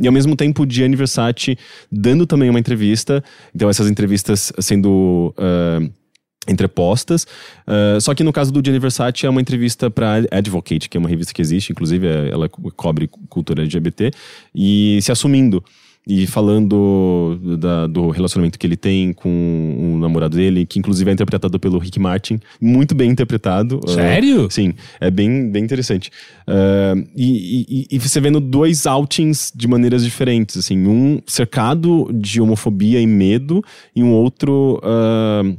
[0.00, 1.56] E ao mesmo tempo, Gianni Versace
[1.90, 3.22] dando também uma entrevista,
[3.54, 5.34] então essas entrevistas sendo.
[5.38, 5.90] uh,
[6.48, 7.26] entrepostas.
[7.66, 11.00] Uh, só que no caso do Gianni Versace é uma entrevista para Advocate, que é
[11.00, 14.12] uma revista que existe, inclusive é- ela co- cobre cultura LGBT,
[14.54, 15.62] e se assumindo.
[16.08, 21.12] E falando da- do relacionamento que ele tem com o namorado dele, que inclusive é
[21.12, 23.80] interpretado pelo Rick Martin, muito bem interpretado.
[23.84, 24.48] Uh, Sério?
[24.48, 26.10] Sim, é bem, bem interessante.
[26.46, 32.40] Uh, e, e- e você vendo dois outings de maneiras diferentes, assim, um cercado de
[32.40, 33.60] homofobia e medo,
[33.94, 35.56] e um outro uh,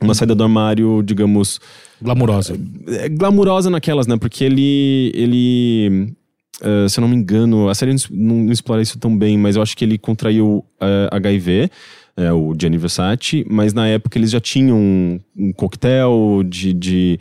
[0.00, 1.60] uma saída do armário, digamos,
[2.00, 2.56] Glamurosa.
[2.86, 4.16] é glamurosa naquelas, né?
[4.16, 6.14] Porque ele, ele
[6.60, 9.56] uh, se eu não me engano, a série não, não explora isso tão bem, mas
[9.56, 11.70] eu acho que ele contraiu uh, HIV.
[12.16, 17.18] é, o Gianni Versace, mas na época eles já tinham um, um coquetel de, de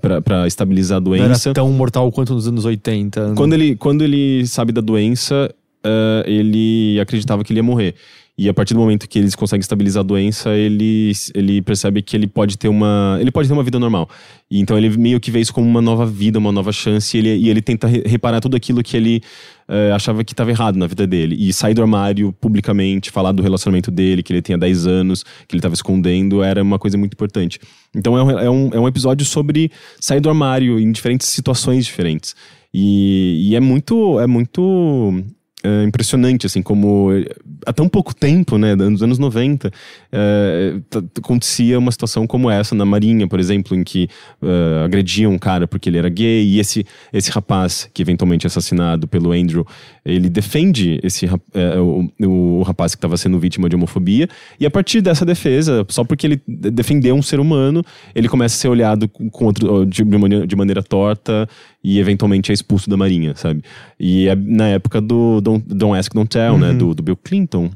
[0.00, 1.52] para estabilizar a Não era doença.
[1.52, 3.34] tão mortal quanto nos anos 80.
[3.36, 5.54] Quando ele, quando ele sabe da doença,
[5.84, 7.94] eh, ele acreditava que ele ia morrer.
[8.42, 12.16] E a partir do momento que eles conseguem estabilizar a doença, ele, ele percebe que
[12.16, 13.16] ele pode ter uma.
[13.20, 14.10] Ele pode ter uma vida normal.
[14.50, 17.20] E então ele meio que vê isso como uma nova vida, uma nova chance, e
[17.20, 19.22] ele, e ele tenta re- reparar tudo aquilo que ele
[19.68, 21.36] eh, achava que estava errado na vida dele.
[21.38, 25.54] E sair do armário publicamente, falar do relacionamento dele, que ele tinha 10 anos, que
[25.54, 27.60] ele estava escondendo, era uma coisa muito importante.
[27.94, 29.70] Então é um, é, um, é um episódio sobre
[30.00, 32.34] sair do armário em diferentes situações diferentes.
[32.74, 34.18] E, e é muito.
[34.18, 35.22] É muito
[35.64, 37.24] é, impressionante, assim, como eh,
[37.64, 39.70] há tão pouco tempo, né, nos anos 90,
[40.12, 40.74] eh,
[41.18, 44.08] acontecia uma situação como essa na Marinha, por exemplo, em que
[44.42, 48.48] eh, agrediam um cara porque ele era gay, e esse, esse rapaz, que eventualmente é
[48.48, 49.66] assassinado pelo Andrew,
[50.04, 54.28] ele defende esse, eh, o, o rapaz que estava sendo vítima de homofobia,
[54.60, 57.82] e a partir dessa defesa, só porque ele de- defendeu um ser humano,
[58.14, 61.48] ele começa a ser olhado outro, de, maneira, de maneira torta
[61.82, 63.62] e eventualmente é expulso da Marinha, sabe?
[63.98, 66.72] E é na época do Don't, Don't Ask, Don't Tell, né?
[66.78, 67.70] Do, do Bill Clinton.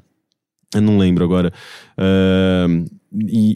[0.76, 1.52] Eu não lembro agora.
[1.98, 2.84] Ahn,
[3.28, 3.54] e,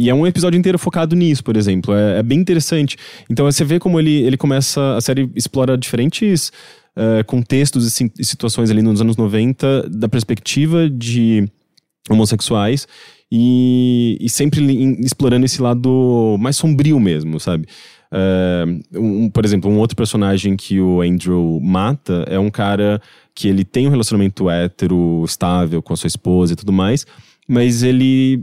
[0.00, 1.94] e- e é um episódio inteiro focado nisso, por exemplo.
[1.94, 2.96] É, é bem interessante.
[3.30, 4.96] Então você vê como ele, ele começa.
[4.96, 6.52] A série explora diferentes
[6.96, 11.48] eh, contextos e situações ali nos anos 90 da perspectiva de
[12.10, 12.86] homossexuais
[13.30, 14.60] e, e sempre
[15.00, 17.66] explorando esse lado mais sombrio mesmo, sabe?
[18.12, 18.64] É,
[18.98, 23.00] um- por exemplo, um outro personagem que o Andrew mata é um cara
[23.34, 27.06] que ele tem um relacionamento hétero estável com a sua esposa e tudo mais,
[27.48, 28.42] mas ele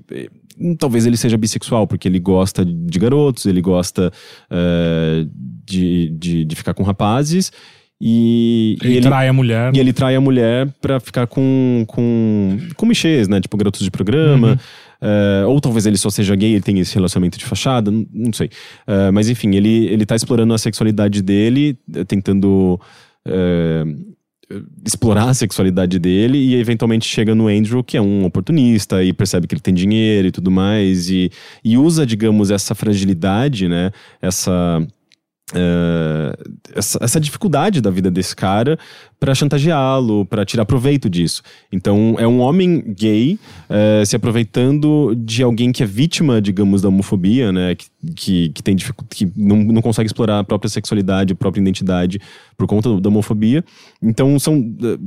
[0.80, 4.12] talvez ele seja bissexual, porque ele gosta de garotos, ele gosta
[4.50, 5.26] eh,
[5.66, 7.52] de, de, de ficar com rapazes.
[8.00, 9.76] E, e Ele, trai a mulher.
[9.76, 13.42] e ele trai a mulher pra ficar com, com, com michês, né?
[13.42, 14.60] Tipo, garotos de programa.
[15.02, 18.34] É, ou talvez ele só seja gay, ele tem esse relacionamento de fachada, não, não
[18.34, 18.50] sei.
[18.86, 22.80] É, mas enfim, ele, ele tá explorando a sexualidade dele, eh, tentando
[23.28, 23.84] é,
[24.86, 29.48] explorar a sexualidade dele e eventualmente chega no Andrew, que é um oportunista e percebe
[29.48, 31.32] que ele tem dinheiro e tudo mais e,
[31.64, 33.92] e usa, digamos, essa fragilidade, né?
[34.22, 34.86] Essa
[35.54, 36.34] é,
[36.76, 38.78] essa, essa dificuldade da vida desse cara
[39.20, 41.42] pra chantageá-lo, pra tirar proveito disso.
[41.72, 46.90] Então, é um homem gay é, se aproveitando de alguém que é vítima, digamos, da
[46.90, 47.76] homofobia, né?
[47.76, 48.76] Que, que, que tem
[49.10, 52.22] que não, não consegue explorar a própria sexualidade, a própria identidade
[52.56, 53.64] por conta da homofobia.
[54.02, 54.64] Então, são,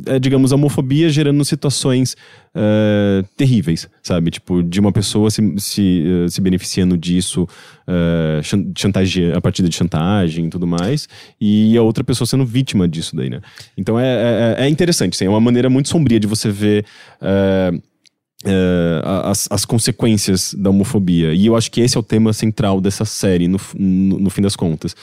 [0.06, 2.16] é, digamos, a homofobia gerando situações
[2.54, 4.32] é, terríveis, sabe?
[4.32, 7.46] Tipo, de uma pessoa se, se, eh, se beneficiando disso,
[7.86, 11.08] é, chan- chantageia, a partir de chantagem e tudo mais,
[11.40, 13.40] e a outra pessoa sendo vítima disso daí, né?
[13.76, 16.84] Então é, é, é interessante, assim, é uma maneira muito sombria de você ver
[17.20, 17.72] é,
[18.44, 21.32] é, as, as consequências da homofobia.
[21.32, 24.42] E eu acho que esse é o tema central dessa série, no, no, no fim
[24.42, 24.94] das contas.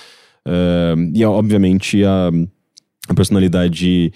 [0.46, 2.32] É, e, obviamente, a,
[3.08, 4.12] a personalidade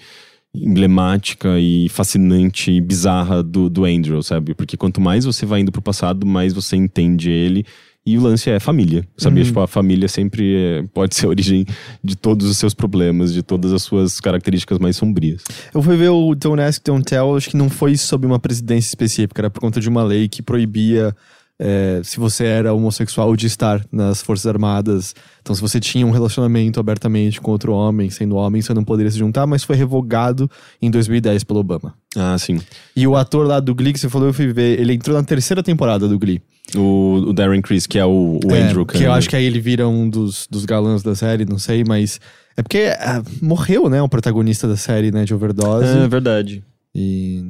[0.54, 4.54] emblemática e fascinante e bizarra do, do Andrew, sabe?
[4.54, 7.64] Porque quanto mais você vai indo pro passado, mais você entende ele.
[8.04, 9.44] E o lance é família, sabia?
[9.44, 11.64] Tipo, a família sempre é- pode ser a origem
[12.02, 15.44] de todos os seus problemas, de todas as suas características mais sombrias.
[15.72, 18.88] Eu fui ver o Don't Ask, Don't Tell, acho que não foi sob uma presidência
[18.88, 21.14] específica, era por conta de uma lei que proibia,
[21.58, 25.14] é, se você era homossexual, de estar nas Forças Armadas.
[25.40, 29.10] Então, se você tinha um relacionamento abertamente com outro homem, sendo homem, você não poderia
[29.10, 30.50] se juntar, mas foi revogado
[30.80, 31.94] em 2010 pelo Obama.
[32.16, 32.60] Ah, sim.
[32.96, 35.22] E o ator lá do Glee que você falou, eu fui ver, ele entrou na
[35.22, 36.42] terceira temporada do Glee.
[36.76, 38.86] O, o Darren Criss, que é o, o É, Andrew.
[38.86, 41.84] que eu acho que aí ele vira um dos, dos galãs da série, não sei,
[41.84, 42.20] mas.
[42.56, 45.98] É porque ah, morreu, né, o protagonista da série, né, de overdose.
[45.98, 46.64] É verdade.
[46.94, 47.44] E.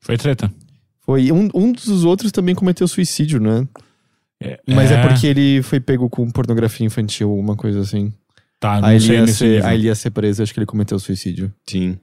[0.00, 0.52] Foi treta.
[1.06, 1.30] Foi.
[1.30, 3.66] Um, um dos outros também cometeu suicídio, né?
[4.42, 8.12] É, Mas é, porque ele foi pego com pornografia infantil, alguma coisa assim.
[8.60, 10.58] Tá, não Aí ele, sei ia nesse ser, aí ele ia ser preso, acho que
[10.58, 11.52] ele cometeu suicídio.
[11.66, 11.96] Sim.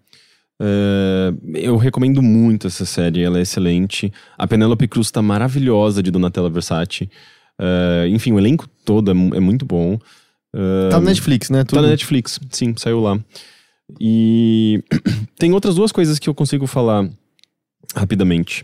[0.62, 4.12] É, eu recomendo muito essa série, ela é excelente.
[4.38, 7.10] A Penélope Cruz tá maravilhosa de Donatella Versace.
[7.60, 10.00] É, enfim, o elenco todo é, é muito bom.
[10.56, 11.60] É, Tá no Netflix, né?
[11.60, 11.82] Tá Tudo.
[11.82, 13.20] na Netflix, sim, saiu lá.
[14.00, 14.84] E
[15.38, 17.10] tem outras duas coisas que eu consigo falar
[17.96, 18.64] rapidamente.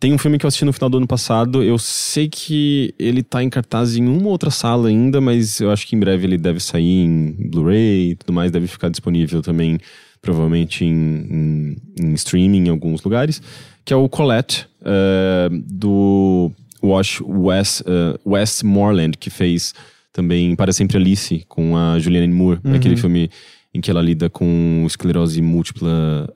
[0.00, 1.62] Tem um filme que eu assisti no final do ano passado.
[1.62, 5.86] Eu sei que ele tá em cartaz em uma outra sala ainda, mas eu acho
[5.86, 9.78] que em breve ele deve sair em Blu-ray e tudo mais, deve ficar disponível também,
[10.20, 13.40] provavelmente em, em- em streaming em alguns lugares.
[13.84, 16.50] Que é o Colette, eh, do
[16.82, 19.72] Wash Wes, eh, Westmoreland, que fez
[20.12, 23.30] também Para Sempre Alice, com a Julianne Moore, aquele filme
[23.72, 26.28] em que ela lida com esclerose múltipla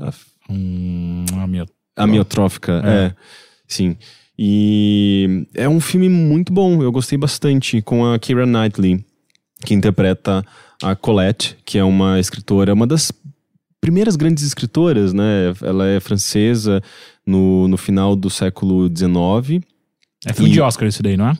[0.00, 1.24] af- Hum.
[1.96, 3.06] Amiotrófica, É.
[3.06, 3.14] é.
[3.66, 3.96] Sim.
[4.38, 9.04] E é um filme muito bom, eu gostei bastante, com a Keira Knightley,
[9.64, 10.44] que interpreta
[10.82, 13.10] a Colette, que é uma escritora, uma das
[13.80, 15.54] primeiras grandes escritoras, né?
[15.62, 16.82] Ela é francesa
[17.26, 19.64] no, no final do século XIX.
[20.26, 21.38] É filme E- de Oscar esse daí, não é?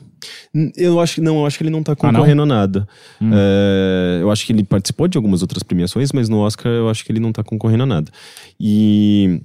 [0.75, 2.11] Eu acho que não, eu acho que ele não tá Ah, não?
[2.19, 2.87] concorrendo a nada.
[3.21, 3.29] Hum.
[3.33, 7.03] É, eu acho que ele participou de algumas outras premiações, mas no Oscar eu acho
[7.05, 8.11] que ele não tá concorrendo a nada.
[8.59, 9.41] E.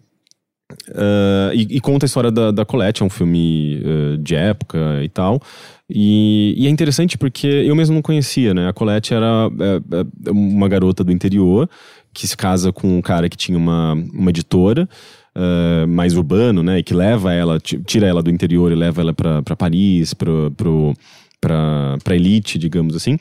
[0.94, 4.78] é, e, e conta a história da, da Colette, é um filme é, de época
[5.02, 5.40] e tal.
[5.88, 8.68] E, e é interessante porque eu mesmo não conhecia, né?
[8.68, 11.68] A Colette era é, é, uma garota do interior
[12.14, 14.88] que se casa com um cara que tinha uma, uma editora
[15.34, 16.78] eh, mais urbano, né?
[16.78, 22.16] E que leva ela, ti- tira ela do interior e leva ela pra Paris, pra
[22.16, 23.18] elite, digamos assim.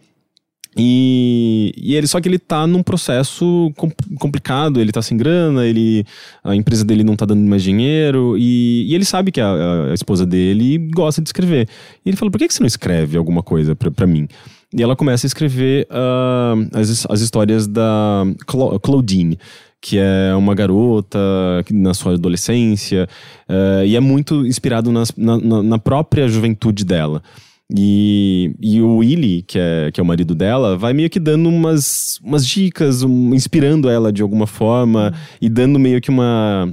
[0.77, 5.65] E, e ele, só que ele tá num processo com- complicado, ele tá sem grana,
[5.65, 6.05] ele,
[6.41, 9.93] a empresa dele não tá dando mais dinheiro, e, e ele sabe que a, a
[9.93, 11.67] esposa dele gosta de escrever.
[12.05, 14.29] E ele fala: por que, que você não escreve alguma coisa pra mim?
[14.73, 19.37] E ela começa a escrever ah, as, as histórias da Cla- Claudine,
[19.81, 21.17] que é uma garota
[21.71, 23.07] na sua adolescência,
[23.49, 27.21] eh, e é muito inspirado nas- na, na- própria juventude dela.
[27.75, 31.47] E, e o Willy, que é, que é o marido dela, vai meio que dando
[31.49, 36.71] umas, umas dicas, um- inspirando ela de alguma forma e dando meio que uma.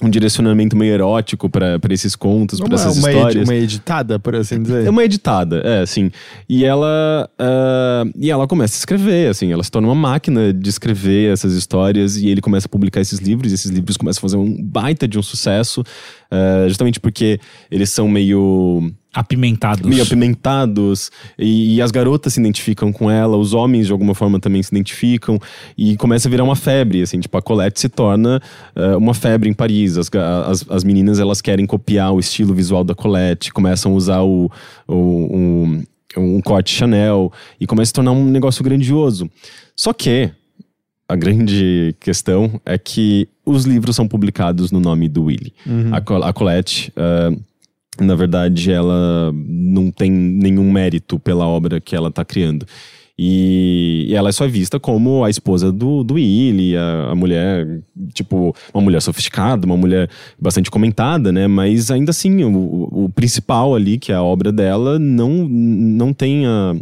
[0.00, 3.48] Um direcionamento meio erótico pra esses contos, pra Uma, essas uma, edi- histórias.
[3.48, 4.86] uma editada, por assim dizer.
[4.86, 6.10] É uma editada, é, assim.
[6.48, 9.52] E ela, ah, e ela começa a escrever, assim.
[9.52, 13.18] Ela se torna uma máquina de escrever essas histórias e ele começa a publicar esses
[13.18, 13.50] livros.
[13.50, 15.82] E esses livros começam a fazer um baita de um sucesso,
[16.30, 19.84] ah, justamente porque eles são meio Apimentados.
[19.88, 24.38] meio apimentados e, e as garotas se identificam com ela, os homens de alguma forma
[24.38, 25.38] também se identificam
[25.76, 28.40] e começa a virar uma febre, assim, tipo a Colette se torna
[28.76, 30.08] eh, uma febre em Paris, as,
[30.46, 34.50] as, as meninas elas querem copiar o estilo visual da Colette, começam a usar o,
[34.86, 35.82] o, um,
[36.16, 39.28] um corte Chanel e começa a se tornar um negócio grandioso.
[39.74, 40.30] Só que
[41.08, 45.54] a grande questão é que os livros são publicados no nome do Willy.
[45.90, 47.32] A, Col- a Colette, ah,
[48.00, 52.66] na verdade, ela não tem nenhum mérito pela obra que ela tá criando.
[53.20, 57.80] E, ela é só vista como a esposa do, do Willy, a, a mulher,
[58.14, 60.08] tipo, uma mulher sofisticada, uma mulher
[60.40, 61.48] bastante comentada, né?
[61.48, 66.12] Mas ainda assim, o, o- o principal ali, que é a obra dela, não, não
[66.12, 66.76] tem a,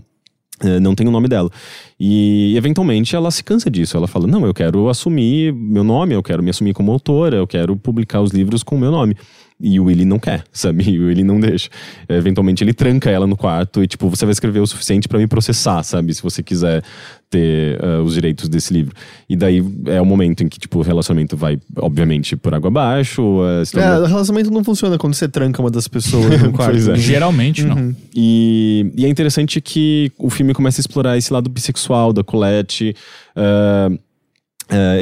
[0.63, 1.51] é, não tem o nome dela.
[1.99, 3.97] E eventualmente ela se cansa disso.
[3.97, 7.47] Ela fala: Não, eu quero assumir meu nome, eu quero me assumir como autora, eu
[7.47, 9.17] quero publicar os livros com o meu nome.
[9.59, 10.85] E o Willy não quer, sabe?
[10.91, 11.71] E o Willy não deixa.
[12.09, 15.27] Eventualmente ele tranca ela no quarto e, tipo, você vai escrever o suficiente pra me
[15.27, 16.13] processar, sabe?
[16.13, 16.83] Se você quiser
[17.31, 18.95] ter ah, os direitos desse livro.
[19.29, 23.41] E daí é o momento em que, tipo, o relacionamento vai, obviamente, por água abaixo.
[23.65, 26.91] se É, o relacionamento não funciona quando você tranca uma das pessoas no quarto.
[26.91, 26.97] É.
[26.97, 27.97] Geralmente, não.
[28.15, 32.95] E, e é interessante que o filme começa a explorar esse lado bissexual da Colette.
[33.35, 33.89] ah,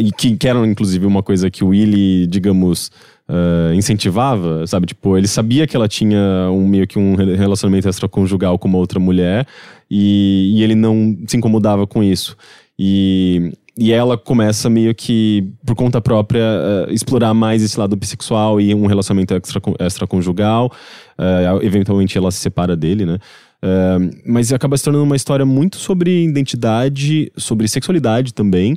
[0.01, 2.91] e que, que era, inclusive, uma coisa que o Willy, digamos,
[3.29, 4.87] ah, incentivava, sabe?
[4.87, 8.79] Tipo, ele sabia que ela tinha um meio que um re- relacionamento extraconjugal com uma
[8.79, 9.47] outra mulher
[9.91, 12.37] e, e ele não se incomodava com isso.
[12.79, 18.61] E, e ela começa meio que, por conta própria, ah, explorar mais esse lado bissexual
[18.61, 20.71] e um relacionamento extra, extraconjugal.
[21.17, 23.19] Ah, eventualmente ela se separa dele, né?
[23.63, 28.77] Ah, mas acaba se tornando uma história muito sobre identidade, sobre sexualidade também.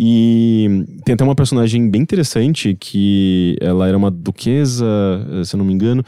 [0.00, 4.86] E tem até uma personagem bem interessante que ela era uma duquesa,
[5.32, 6.04] eh, se eu não me engano,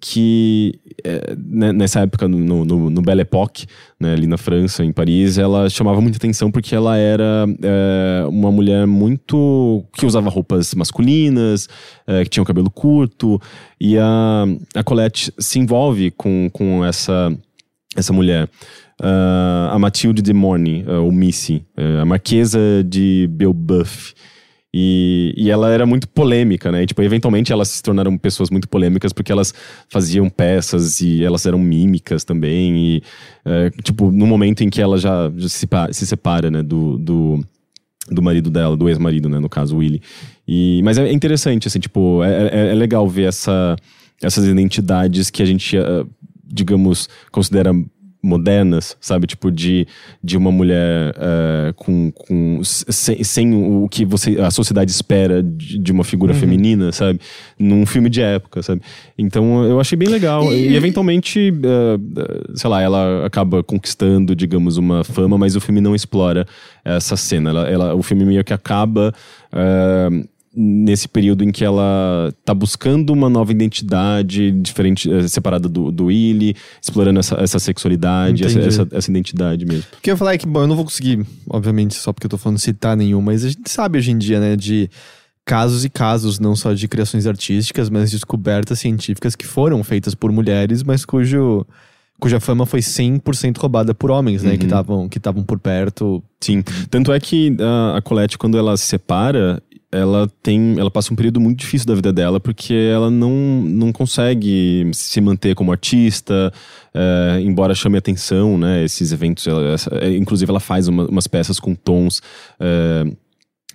[0.00, 3.66] que eh, né, nessa época no, no, no Belle Époque,
[4.00, 8.50] né, ali na França, em Paris, ela chamava muita atenção porque ela era eh, uma
[8.50, 9.84] mulher muito.
[9.92, 11.68] que usava roupas masculinas,
[12.06, 13.38] eh, que tinha o cabelo curto,
[13.78, 14.44] e a,
[14.74, 17.30] a Colette se envolve com, com essa,
[17.96, 18.48] essa mulher.
[19.00, 24.14] Ah, a Mathilde de Morny, ah, ou Missy, eh, a Marquesa de Belbuff.
[24.76, 26.82] E, e ela era muito polêmica, né?
[26.82, 29.54] E, tipo, eventualmente elas se tornaram pessoas muito polêmicas porque elas
[29.88, 32.76] faziam peças e elas eram mímicas também.
[32.76, 33.02] E,
[33.44, 37.44] eh, tipo, no momento em que ela já, já se, se separa, né, do, do,
[38.10, 40.02] do marido dela, do ex-marido, né, no caso, Willy.
[40.46, 43.76] E, mas é interessante, assim, tipo, é, é, é legal ver essa,
[44.20, 46.04] essas identidades que a gente, ah,
[46.46, 47.72] digamos, considera
[48.26, 49.26] modernas, sabe?
[49.26, 49.86] Tipo, de,
[50.22, 55.78] de uma mulher eh, com, com sem, sem o que você, a sociedade espera de,
[55.78, 57.20] de uma figura feminina, sabe?
[57.58, 58.80] Num filme de época, sabe?
[59.18, 60.42] Então eu achei bem legal.
[60.54, 65.82] E, E- eventualmente, eh, sei lá, ela acaba conquistando, digamos, uma fama, mas o filme
[65.82, 66.46] não explora
[66.82, 67.50] essa cena.
[67.50, 69.12] Ela, ela- o filme meio que acaba.
[69.52, 70.24] eh,
[70.56, 76.06] nesse período em que ela tá buscando uma nova identidade diferente, eh, separada do, do
[76.06, 79.84] Willy, explorando essa, essa sexualidade, essa, essa, essa identidade mesmo.
[79.98, 82.26] O que eu ia falar é que, bom, eu não vou conseguir, obviamente, só porque
[82.26, 84.88] eu tô falando citar nenhum, mas a gente sabe hoje em dia, né, de
[85.44, 90.14] casos e casos, não só de criações artísticas, mas de descobertas científicas que foram feitas
[90.14, 91.66] por mulheres, mas cujo,
[92.18, 94.68] cuja fama foi 100% roubada por homens, né, que Uhum.
[94.68, 96.22] estavam que estavam por perto.
[96.40, 96.62] Sim.
[96.88, 99.62] Tanto é que ah, a Colette, quando ela se separa,
[99.94, 100.78] ela tem.
[100.78, 103.30] Ela passa um período muito difícil da vida dela, porque ela não,
[103.62, 106.52] não consegue se manter como artista,
[106.94, 108.84] eh, embora chame atenção, né?
[108.84, 109.46] Esses eventos.
[109.46, 112.20] ela- eh, inclusive, ela faz uma- umas peças com tons.
[112.60, 113.04] eh,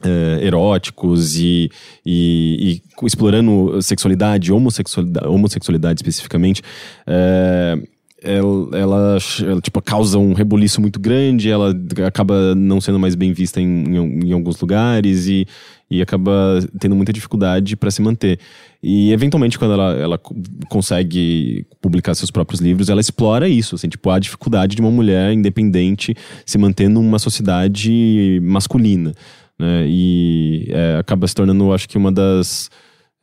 [0.01, 1.69] eh, eróticos e,
[2.05, 6.61] e, e explorando sexualidade, homossexualidade, homossexualidade especificamente,
[7.05, 7.75] eh,
[8.21, 11.73] ela, ela, ela, tipo, causa um rebuliço muito grande, ela
[12.05, 15.47] acaba não sendo mais bem vista em, em, em alguns lugares e,
[15.89, 18.39] e acaba tendo muita dificuldade para se manter.
[18.81, 20.35] E eventualmente, quando ela, ela co-
[20.69, 25.33] consegue publicar seus próprios livros, ela explora isso, assim, tipo, a dificuldade de uma mulher
[25.33, 26.15] independente
[26.45, 29.13] se manter numa sociedade masculina.
[29.57, 29.85] Né?
[29.87, 32.69] E é, acaba se tornando, acho que, uma das.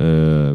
[0.00, 0.54] é,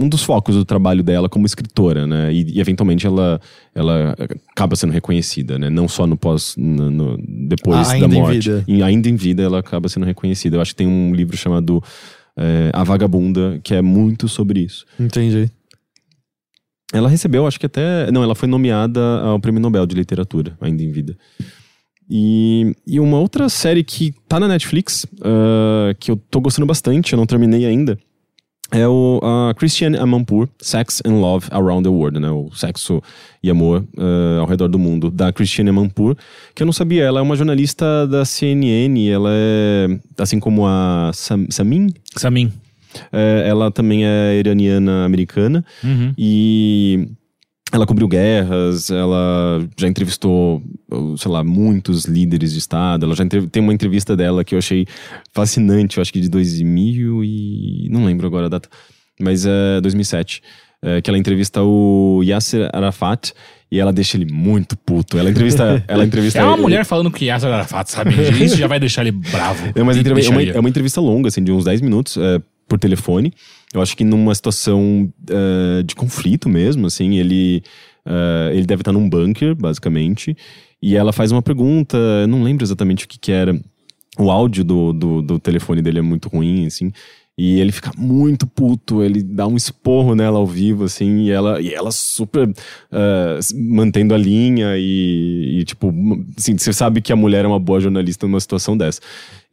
[0.00, 2.32] um dos focos do trabalho dela como escritora, né?
[2.32, 3.40] E, e, eventualmente ela,
[3.74, 4.14] ela
[4.52, 5.68] acaba sendo reconhecida, né?
[5.68, 7.18] Não só no pós, no, no-
[7.48, 8.34] depois Ah, ainda da em morte.
[8.48, 8.64] vida.
[8.68, 10.56] E ainda em vida ela acaba sendo reconhecida.
[10.56, 11.82] Eu acho que tem um livro chamado
[12.36, 14.86] é, A Vagabunda, que é muito sobre isso.
[15.00, 15.50] Entendi.
[16.92, 18.10] Ela recebeu, acho que até.
[18.12, 21.18] Não, ela foi nomeada ao Prêmio Nobel de Literatura, ainda em vida.
[22.10, 27.12] E, e uma outra série que tá na Netflix, uh, que eu tô gostando bastante,
[27.12, 27.98] eu não terminei ainda,
[28.70, 32.30] é o uh, Christiane Amanpour, Sex and Love Around the World, né?
[32.30, 33.02] O sexo
[33.42, 36.16] e amor uh, ao redor do mundo, da Christiane Amanpour,
[36.54, 41.10] que eu não sabia, ela é uma jornalista da CNN, ela é, assim como a
[41.14, 42.52] Sam, Samin, Samin.
[43.12, 46.12] é, ela também é iraniana americana Uhum.
[46.18, 47.08] e
[47.72, 50.62] ela cobriu guerras, ela já entrevistou,
[51.18, 53.04] sei lá, muitos líderes de Estado.
[53.04, 54.86] Ela já entrev- tem uma entrevista dela que eu achei
[55.32, 57.88] fascinante, eu acho que de 2000 e...
[57.90, 58.68] não lembro agora a data,
[59.20, 60.42] mas é 2007,
[60.82, 63.32] é, que ela entrevista o Yasser Arafat
[63.70, 65.18] e ela deixa ele muito puto.
[65.18, 65.84] Ela entrevista...
[65.88, 68.14] ela entrevista É uma ele- mulher falando que Yasser Arafat, sabe?
[68.42, 69.72] Isso já vai deixar ele bravo.
[69.74, 72.40] é, mas entrev- é, uma, é uma entrevista longa, assim, de uns 10 minutos é,
[72.66, 73.32] por telefone.
[73.74, 77.62] Eu acho que numa situação é, de conflito mesmo, assim, ele,
[78.04, 80.36] é, ele deve estar num bunker, basicamente.
[80.80, 83.58] E ela faz uma pergunta, eu não lembro exatamente o que, que era.
[84.18, 86.92] O áudio do, do, do telefone dele é muito ruim, assim.
[87.40, 91.60] E ele fica muito puto, ele dá um esporro nela ao vivo, assim, e ela,
[91.60, 92.50] e ela super
[93.38, 95.94] s- mantendo a linha e, e, tipo,
[96.36, 99.00] assim, você sabe que a mulher é uma boa jornalista numa situação dessa.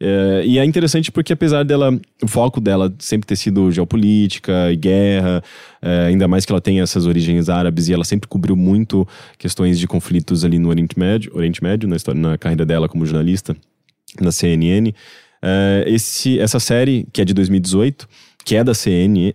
[0.00, 4.76] Eh, e é interessante porque apesar dela, o foco dela sempre ter sido geopolítica e
[4.76, 5.42] guerra,
[5.80, 9.06] eh, ainda mais que ela tem essas origens árabes e ela sempre cobriu muito
[9.38, 13.06] questões de conflitos ali no Oriente Médio, Oriente Médio na, história, na carreira dela como
[13.06, 13.56] jornalista
[14.20, 14.92] na CNN.
[15.42, 18.08] É, esse, essa série, que é de 2018,
[18.46, 18.72] que é da,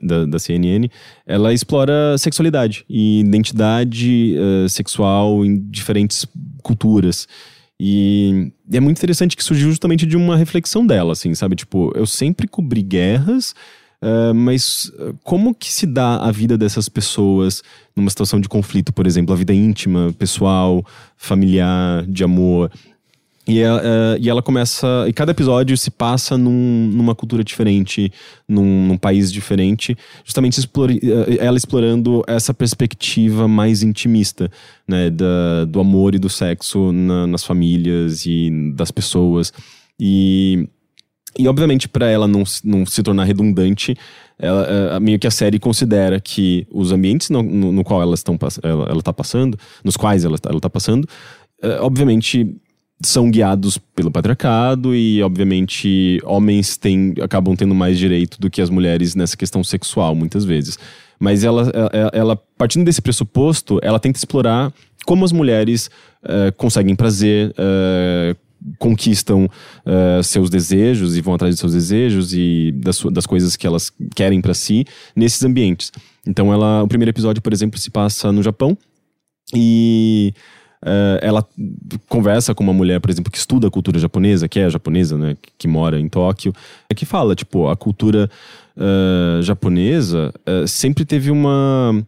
[0.01, 0.89] da, da CNN,
[1.27, 6.25] ela explora sexualidade e identidade eh, sexual em diferentes
[6.63, 7.27] culturas.
[7.77, 11.57] E é muito interessante que surgiu justamente de uma reflexão dela, assim, sabe?
[11.57, 13.53] Tipo, eu sempre cobri guerras,
[14.01, 14.89] eh, mas
[15.25, 17.61] como que se dá a vida dessas pessoas
[17.93, 20.85] numa situação de conflito, por exemplo, a vida íntima, pessoal,
[21.17, 22.71] familiar, de amor?
[23.47, 24.87] E ela, eh, e ela começa.
[25.07, 28.11] E cada episódio se passa num- numa cultura diferente,
[28.47, 34.49] num, num país diferente, justamente explore- eh, ela explorando essa perspectiva mais intimista,
[34.87, 35.09] né?
[35.09, 39.51] Da, do amor e do sexo na- nas famílias e das pessoas.
[39.99, 40.67] E.
[41.39, 43.95] E obviamente, para ela não, se- não se tornar redundante,
[44.37, 48.59] ela, meio que a série considera que os ambientes no, no, no qual estão, pass-
[48.61, 51.07] ela, ela tá passando, nos quais ela, ela tá passando,
[51.79, 52.53] obviamente
[53.03, 58.69] são guiados pelo patriarcado e, obviamente, homens têm, acabam tendo mais direito do que as
[58.69, 60.77] mulheres nessa questão sexual, muitas vezes.
[61.19, 64.73] Mas ela, ela, ela, partindo desse pressuposto, ela tenta explorar
[65.05, 65.89] como as mulheres
[66.23, 68.35] eh, conseguem prazer, eh,
[68.77, 69.49] conquistam
[69.85, 73.91] eh, seus desejos e vão atrás de seus desejos e das, das coisas que elas
[74.15, 75.91] querem para si nesses ambientes.
[76.25, 78.77] Então, ela, o primeiro episódio, por exemplo, se passa no Japão
[79.55, 80.33] e
[80.83, 81.45] eh, ela
[82.09, 85.37] conversa com uma mulher, por exemplo, que estuda a cultura japonesa, que é japonesa, né,
[85.41, 86.53] que, que mora em Tóquio,
[86.89, 88.29] é que fala, tipo, a cultura
[88.77, 92.05] eh, japonesa eh, sempre teve uma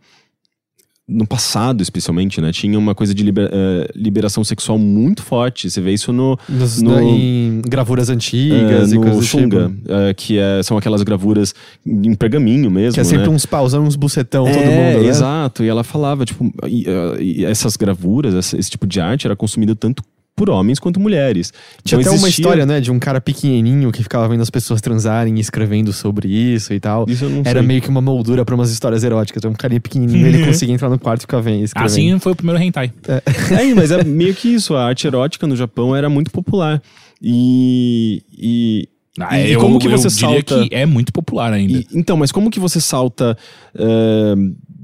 [1.08, 2.52] no passado, especialmente, né?
[2.54, 5.70] Tinha uma coisa de liber- eh, liberação sexual muito forte.
[5.70, 9.68] Você vê isso no, Nos- No- Em gravuras antigas eh, e no coisas do Shunga,
[9.70, 9.92] tipo.
[9.92, 11.54] eh, que é- são aquelas gravuras
[11.86, 13.34] em pergaminho mesmo, Que é sempre né?
[13.36, 15.10] uns pausão, uns bucetão, todo É, mundo, né?
[15.10, 19.28] Exato, e ela falava, tipo, e, uh, e essas gravuras, esse, esse tipo de arte
[19.28, 20.02] era consumido tanto
[20.36, 21.54] por homens quanto mulheres.
[21.84, 24.50] Tinha Então até uma existia- história, né, de um cara pequenininho que ficava vendo as
[24.50, 27.06] pessoas transarem e escrevendo sobre isso e tal.
[27.08, 27.68] Isso eu não Era sei.
[27.68, 29.40] meio que uma moldura pra umas histórias eróticas.
[29.42, 31.86] Então, um carinha pequenininho, ele conseguia entrar no quarto e ficar vendo, escrevendo.
[31.92, 32.92] Assim foi o primeiro hentai.
[33.52, 36.82] É, mas é meio que isso, a arte erótica no Japão era muito popular.
[37.22, 38.22] E.
[38.38, 38.90] e
[39.20, 40.68] Ah, e eu, como que eu você diria salta.
[40.68, 41.78] que é muito popular ainda.
[41.80, 43.38] E- então, mas como que você salta
[43.76, 44.34] eh,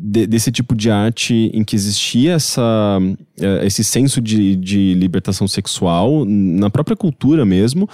[0.02, 3.00] de- desse tipo de arte em que existia essa,
[3.40, 7.88] eh, esse senso de, de libertação sexual na própria cultura mesmo,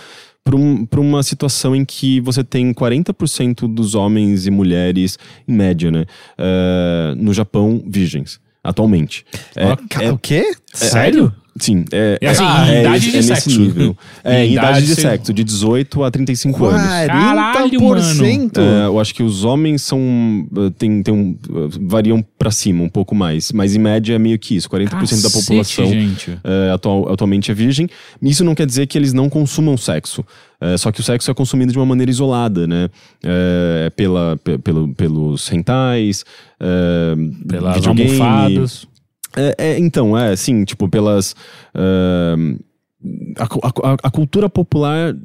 [0.44, 5.18] para um, uma situação em que você tem 40% dos homens e mulheres,
[5.48, 6.06] em média, né,
[6.38, 9.26] eh, no Japão, virgens, atualmente.
[9.56, 10.52] É, Ca- O quê?
[10.72, 11.34] Sério?
[11.57, 13.49] Sim, é, É assim, em idade de é sexo.
[13.49, 13.98] nesse nível.
[14.26, 16.82] É, Em em idade de idade de- sexo, de 18 a 35 anos.
[16.86, 18.57] 40%?
[18.60, 19.99] É, eu acho que os homens são.
[20.57, 23.52] eh, Tem, tem um, eh, variam pra cima um pouco mais.
[23.53, 24.69] Mas em média é meio que isso.
[24.69, 24.90] 40%
[25.22, 26.38] da Cacete, população gente.
[26.44, 27.88] eh, atual- atualmente é virgem.
[28.22, 30.26] Isso não quer dizer que eles não consumam sexo.
[30.60, 32.90] Eh, só que o sexo é consumido de uma maneira isolada, né?
[33.23, 36.26] Eh, pela, pe- pelo, pelos rentais,
[36.60, 37.15] eh,
[37.48, 38.10] Pelas videogame.
[38.22, 38.88] almofadas.
[39.37, 41.35] É, é, então, é, sim, tipo, pelas.
[41.73, 42.57] ahn,
[43.37, 43.43] a,
[43.91, 45.15] a- a cultura popular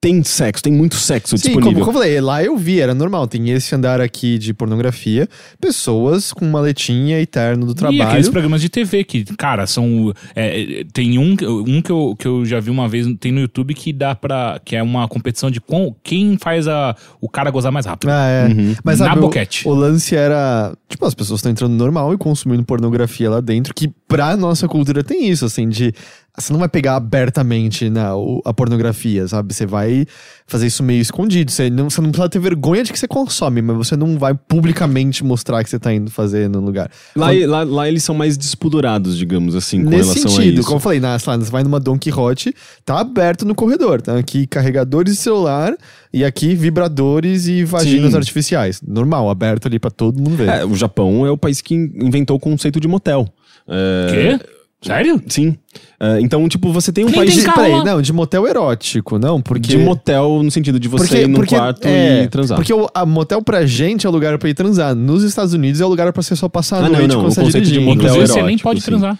[0.00, 1.84] tem sexo, tem muito sexo Sim, disponível.
[1.84, 3.26] como eu falei, lá eu vi, era normal.
[3.26, 5.28] Tem esse andar aqui de pornografia,
[5.60, 8.02] pessoas com maletinha e terno do E trabalho.
[8.02, 10.12] aqueles programas de TV que, cara, são.
[10.36, 11.32] é, tem um,
[11.66, 14.60] um que, eu, que eu já vi uma vez, tem no YouTube que dá pra.
[14.64, 18.10] que é uma competição de com, quem faz a, o cara gozar mais rápido.
[18.10, 18.46] Ah, é.
[18.46, 18.76] Uhum.
[18.84, 19.66] Mas Na sabe, o, boquete.
[19.66, 20.76] o lance era.
[20.88, 25.02] Tipo, as pessoas estão entrando normal e consumindo pornografia lá dentro, que pra nossa cultura
[25.02, 25.92] tem isso, assim, de.
[26.38, 29.52] Você não vai pegar abertamente na, o- a pornografia, sabe?
[29.52, 30.06] Você vai
[30.46, 31.50] fazer isso meio escondido.
[31.50, 34.34] Você não, você não precisa ter vergonha de que você consome, mas você não vai
[34.34, 36.90] publicamente mostrar que você tá indo fazer no lugar.
[37.16, 40.64] Lá, lá, lá eles são mais despudurados, digamos assim, com Nesse relação a sentido, isso.
[40.68, 42.54] como eu falei, na, lá, você vai numa Don Quixote,
[42.84, 44.00] tá aberto no corredor.
[44.00, 45.76] Tá aqui carregadores de celular
[46.12, 48.16] e aqui vibradores e vaginas Sim.
[48.16, 48.80] artificiais.
[48.86, 50.48] Normal, aberto ali pra todo mundo ver.
[50.48, 53.28] É, o Japão é o país que inventou o conceito de motel.
[53.66, 54.46] É, Quê?
[54.80, 55.20] Sério?
[55.26, 55.56] Sim.
[55.98, 57.52] É, então, tipo, você tem um Quem país tem de?
[57.52, 59.68] Peraí, não, de motel erótico, não, porque...
[59.68, 62.56] de motel no sentido de você ir num quarto é, e transar.
[62.56, 64.94] Porque o a motel pra gente é o lugar pra ir transar.
[64.94, 67.22] Nos Estados Unidos é o lugar pra você só passar a Ah, não, noite não,
[67.22, 68.86] quando o você de motel Inclusive, você nem erótico, pode sim.
[68.86, 69.18] transar.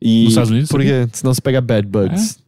[0.00, 0.70] E, Nos Estados Unidos?
[0.70, 2.38] Porque senão você pega bad bugs.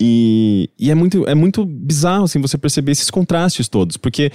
[0.00, 3.96] e, e é, muito, é muito bizarro, assim, você perceber esses contrastes todos.
[3.96, 4.32] Porque,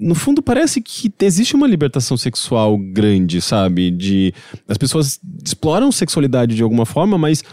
[0.00, 3.90] no fundo, parece que existe uma libertação sexual grande, sabe?
[3.90, 4.32] De
[4.66, 7.44] As pessoas exploram sexualidade de alguma forma, mas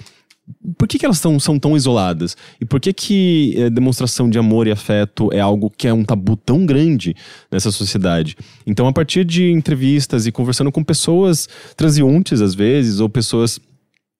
[0.78, 2.38] por que, que elas tão, são tão isoladas?
[2.60, 6.06] E por que, que eh, demonstração de amor e afeto é algo que é um
[6.06, 7.14] tabu tão grande
[7.52, 8.38] nessa sociedade?
[8.66, 13.60] Então, a partir de entrevistas e conversando com pessoas transeuntes, às vezes, ou pessoas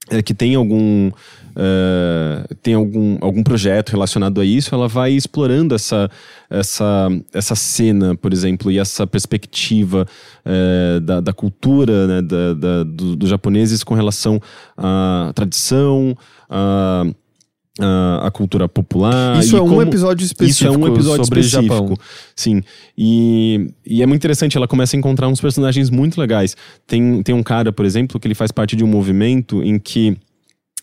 [0.10, 1.12] eh, que têm algum,
[1.60, 6.10] eh, tem algum, algum projeto relacionado a isso, ela vai explorando essa,
[6.50, 10.06] essa, essa cena, por exemplo, e essa perspectiva
[10.46, 14.40] eh, da, da cultura né, da, da- do- dos japoneses com relação
[14.78, 16.16] à tradição,
[16.50, 17.06] à,
[18.24, 19.40] à cultura popular.
[19.40, 21.74] Isso é um episódio específico isso é um episódio sobre específico.
[21.74, 21.98] Japão.
[22.36, 22.62] Sim.
[22.98, 26.56] E, e é muito interessante, ela começa a encontrar uns personagens muito legais.
[26.88, 30.18] Tem, tem um cara, por exemplo, que ele faz parte de um movimento em que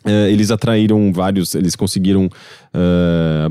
[0.05, 2.29] eh, eles atraíram vários, eles conseguiram.
[2.73, 3.49] eh,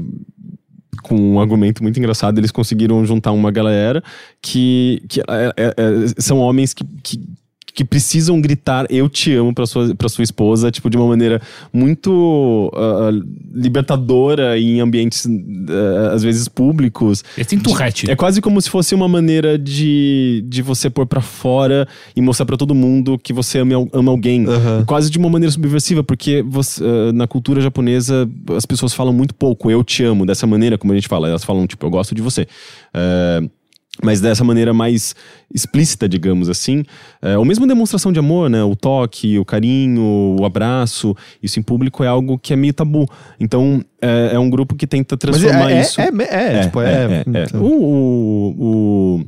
[1.02, 4.02] com um argumento muito engraçado, eles conseguiram juntar uma galera
[4.42, 5.76] que, que é- é-
[6.22, 7.20] são homens que, que,
[7.74, 11.42] que precisam gritar eu te amo pra sua, pra sua esposa, tipo, de uma maneira
[11.72, 13.10] muito ah,
[13.54, 17.24] libertadora em ambientes, ah, às vezes, públicos.
[17.48, 18.10] Têm turrete.
[18.10, 22.46] É quase como se fosse uma maneira de, de você pôr pra fora e mostrar
[22.46, 24.46] pra todo mundo que você ama, ama alguém.
[24.48, 24.84] Aham.
[24.86, 29.34] Quase de uma maneira subversiva, porque você, ah, na cultura japonesa as pessoas falam muito
[29.34, 31.28] pouco, eu te amo, dessa maneira como a gente fala.
[31.28, 32.48] Elas falam, tipo, eu gosto de você.
[32.94, 33.42] Ah,
[34.02, 35.16] mas dessa maneira mais
[35.54, 36.84] explícita, digamos assim.
[37.22, 38.64] É, ou mesmo demonstração de amor, né?
[38.64, 41.16] O toque, o carinho, o abraço.
[41.42, 43.08] Isso em público é algo que é meio tabu.
[43.40, 46.02] Então, é, é um grupo que tenta Mas transformar é, é, isso.
[46.02, 46.92] é, é, tipo, é.
[46.92, 47.44] é, é.
[47.44, 47.62] então.
[47.62, 49.26] O, o, o,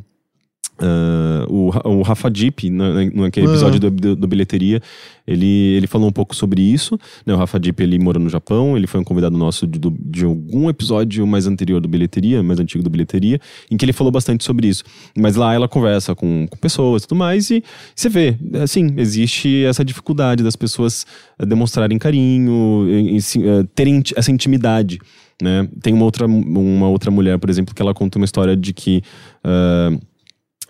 [0.80, 3.50] ah, o, o Rafa Dipp, na- na- naquele Ah.
[3.50, 4.82] episódio do, do, do Bilheteria,
[5.28, 5.46] ele,
[5.76, 6.98] ele falou um pouco sobre isso.
[7.26, 7.34] Né?
[7.34, 10.70] O Rafa Dipp, ele morou no Japão, ele foi um convidado nosso de, de algum
[10.70, 13.40] episódio mais anterior do Bilheteria, mais antigo do Bilheteria,
[13.72, 14.84] em que ele falou bastante sobre isso.
[15.18, 17.64] Mas lá ela conversa com, com pessoas e tudo mais, e
[17.96, 21.06] você vê, assim, existe essa dificuldade das pessoas
[21.40, 25.00] eh, demonstrarem carinho, e- e se- eh, terem essa intimidade.
[25.42, 25.68] Né?
[25.82, 29.02] Tem uma outra, uma outra mulher, por exemplo, que ela conta uma história de que
[29.44, 29.92] ah,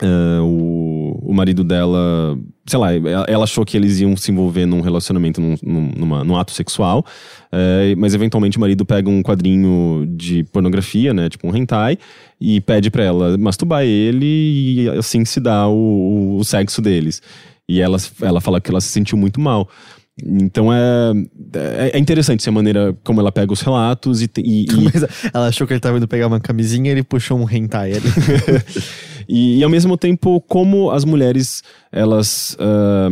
[0.02, 2.94] ah, o, o marido dela, sei lá,
[3.28, 7.06] ela, achou que eles iam se envolver num relacionamento, num, num, numa- num ato sexual,
[7.52, 11.98] eh, mas eventualmente o marido pega um quadrinho de pornografia, né, tipo um hentai,
[12.42, 17.22] e pede pra ela masturbar ele e assim se dá o, o sexo deles.
[17.68, 19.68] E ela, ela fala que ela se sentiu muito mal.
[20.24, 21.12] Então é,
[21.56, 24.68] é, é interessante a maneira como ela pega os relatos e, e, e-
[25.34, 28.02] ela achou que ele tava indo pegar uma camisinha e ele puxou um hentai ali.
[29.28, 32.56] E, e ao mesmo tempo, como as mulheres, elas.
[32.60, 33.10] ah,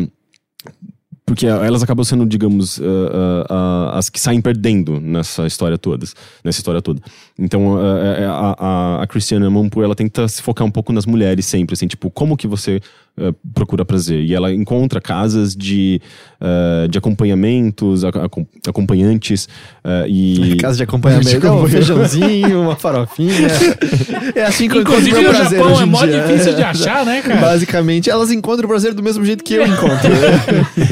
[1.25, 6.13] porque elas acabam sendo, digamos, ah, ah, as que saem perdendo nessa história todas,
[6.43, 7.01] nessa história toda.
[7.37, 8.55] Então, a,
[8.99, 12.11] a, a Christiana Mampu, ela tenta se focar um pouco nas mulheres sempre, assim, tipo,
[12.11, 12.79] como que você
[13.17, 14.21] ah, procura prazer?
[14.23, 15.99] E ela encontra casas de,
[16.39, 19.47] ah, de acompanhamentos, ac- acom- acompanhantes,
[19.83, 20.57] ah, e...
[20.61, 21.29] Casa de acompanhamento.
[21.33, 21.71] De Não, um acompanhamento.
[21.87, 23.47] feijãozinho, uma farofinha.
[24.35, 27.05] É assim que eu encontro Inclusive, no prazer Japão hoje é mó difícil de achar,
[27.05, 27.39] né, cara?
[27.41, 30.09] Basicamente, elas encontram o prazer do mesmo jeito que eu encontro.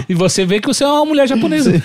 [0.08, 1.82] E você vê que você é uma mulher japonesa.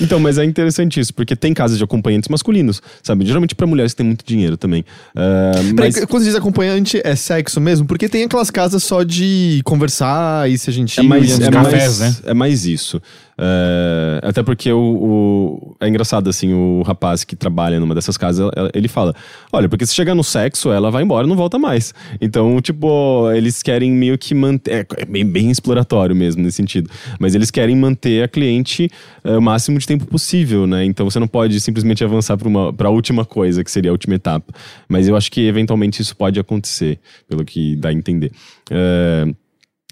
[0.00, 3.24] Então, mas é interessante isso, porque tem casas de acompanhantes masculinos, sabe?
[3.24, 4.84] Geralmente pra mulheres que têm muito dinheiro também.
[5.14, 7.86] Ah, Peraí, mas Quando diz acompanhante, é sexo mesmo?
[7.86, 11.04] Porque tem aquelas casas só de conversar e ser é gentil.
[11.04, 12.16] mais, e é, cafés, mais, né?
[12.30, 13.00] é mais isso.
[13.38, 18.50] É, até porque o, o- É engraçado, assim, o rapaz que trabalha numa dessas casas,
[18.72, 19.14] ele fala:
[19.52, 21.92] Olha, porque se chegar no sexo, ela vai embora e não volta mais.
[22.20, 24.86] Então, tipo, eles querem meio que manter.
[24.90, 26.90] É, é bem, bem exploratório mesmo nesse sentido.
[27.20, 28.88] Mas eles querem manter a cliente
[29.22, 30.84] é, o máximo de tempo possível, né?
[30.84, 32.38] Então você não pode simplesmente avançar
[32.76, 34.52] para a última coisa, que seria a última etapa.
[34.88, 36.98] Mas eu acho que eventualmente isso pode acontecer,
[37.28, 38.32] pelo que dá a entender.
[38.70, 39.26] É,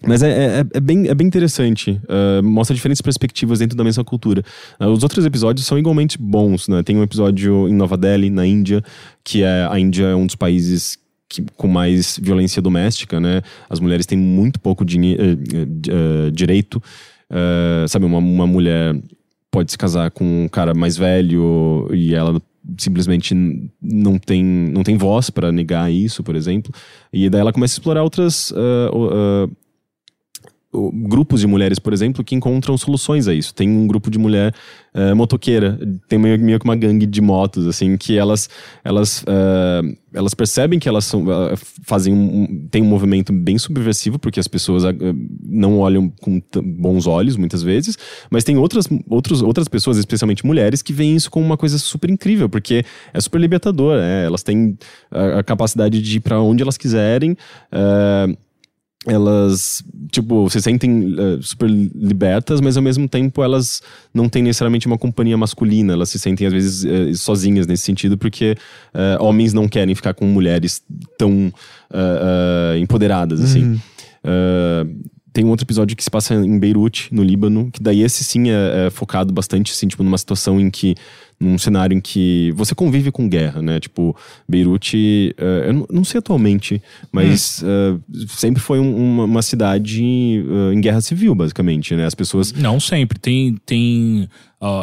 [0.07, 2.01] mas é, é, é bem, é bem interessante.
[2.05, 4.43] Uh, mostra diferentes perspectivas dentro da mesma cultura.
[4.81, 6.83] Uh, os outros episódios são igualmente bons, né?
[6.83, 8.83] Tem um episódio em Nova Delhi, na Índia,
[9.23, 10.99] que é a Índia é um dos países
[11.29, 13.43] que, com mais violência doméstica, né?
[13.69, 15.37] As mulheres têm muito pouco dini- eh,
[15.89, 16.83] eh, direito.
[17.31, 18.95] Uh, sabe, uma, uma mulher
[19.51, 22.41] pode se casar com um cara mais velho e ela
[22.79, 23.35] simplesmente
[23.83, 26.73] não tem, não tem voz para negar isso, por exemplo.
[27.13, 29.51] E daí ela começa a explorar outras ah, o-
[30.93, 33.55] grupos de mulheres, por exemplo, que encontram soluções a isso.
[33.55, 34.55] Tem um grupo de mulher
[34.93, 35.79] eh, motoqueira,
[36.09, 38.49] tem meio, meio que uma gangue de motos, assim, que elas
[38.85, 39.83] elas eh,
[40.13, 44.47] elas percebem que elas são eh, fazem um, tem um movimento bem subversivo porque as
[44.47, 44.85] pessoas
[45.43, 47.99] não olham com bons olhos muitas vezes,
[48.31, 52.09] mas tem outras outros, outras pessoas, especialmente mulheres, que veem isso como uma coisa super
[52.11, 54.25] incrível porque é super libertador, né?
[54.25, 54.79] Elas têm
[55.11, 57.37] a, a capacidade de ir para onde elas quiserem.
[59.07, 63.83] Elas, tipo, se sentem eh, super libertas, mas ao mesmo tempo elas
[64.13, 68.17] não têm necessariamente uma companhia masculina, elas se sentem às vezes eh, sozinhas nesse sentido,
[68.17, 68.57] porque
[68.95, 70.83] eh, homens não querem ficar com mulheres
[71.19, 71.53] tão
[72.81, 73.79] empoderadas, assim.
[74.25, 74.87] Eh,
[75.35, 78.49] tem um outro episódio que se passa em Beirute, no Líbano, que daí esse sim
[78.51, 80.95] é, é focado bastante, assim, tipo, numa situação em que
[81.41, 83.81] num cenário em que você convive com guerra, né?
[83.81, 84.17] Tipo,
[84.49, 86.81] Beirute, eh, eu não- não sei atualmente,
[87.11, 87.99] mas eh,
[88.29, 92.07] sempre foi um- uma, uma cidade eh, em guerra civil, basicamente, né?
[92.07, 92.53] As pessoas.
[92.53, 93.19] Não sempre.
[93.19, 93.57] Tem.
[93.67, 94.29] tem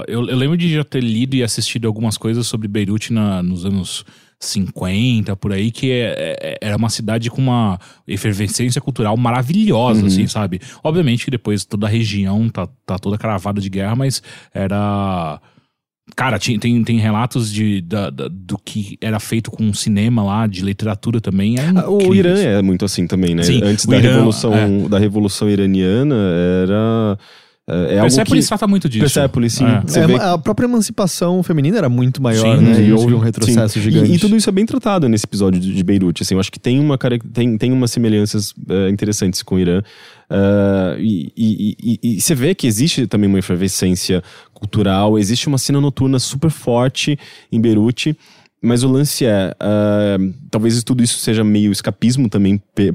[0.07, 3.65] eu, eu lembro de já ter lido e assistido algumas coisas sobre Beirute na- nos
[3.65, 4.05] anos
[4.43, 10.25] 50, por aí, que é- é- era uma cidade com uma efervescência cultural maravilhosa, assim,
[10.27, 10.59] sabe?
[10.83, 14.21] Obviamente que depois toda a região tá, tá toda cravada de guerra, mas
[14.53, 15.39] era.
[16.15, 20.45] Cara, tinha- tem, tem relatos de, da- da- do que era feito com cinema lá,
[20.47, 21.57] de literatura também.
[21.57, 23.43] É Ah, O Irã é muito assim também, né?
[23.43, 26.15] Sim, Antes da Irã, revolução da revolução iraniana
[26.63, 27.17] era
[27.69, 29.01] é, é algo Persepolis que trata muito disso.
[29.01, 29.65] Persepolis, sim.
[29.65, 29.99] É.
[29.99, 32.73] É, vê a própria emancipação feminina era muito maior, Sim, né?
[32.75, 33.81] sim, e houve um retrocesso Sim.
[33.81, 34.11] gigante.
[34.11, 36.23] E, e tudo isso é bem tratado nesse episódio de, de Beirute.
[36.23, 39.59] Assim, eu acho que tem, uma, cara- tem, tem umas semelhanças eh, interessantes com o
[39.59, 39.81] Irã.
[40.97, 44.23] E- e- e- e você vê que existe também uma efervescência
[44.53, 47.17] cultural, existe uma cena noturna super forte
[47.51, 48.15] em Beirute.
[48.63, 50.17] Mas o lance é, ah,
[50.51, 52.93] talvez tudo isso seja meio escapismo também eh,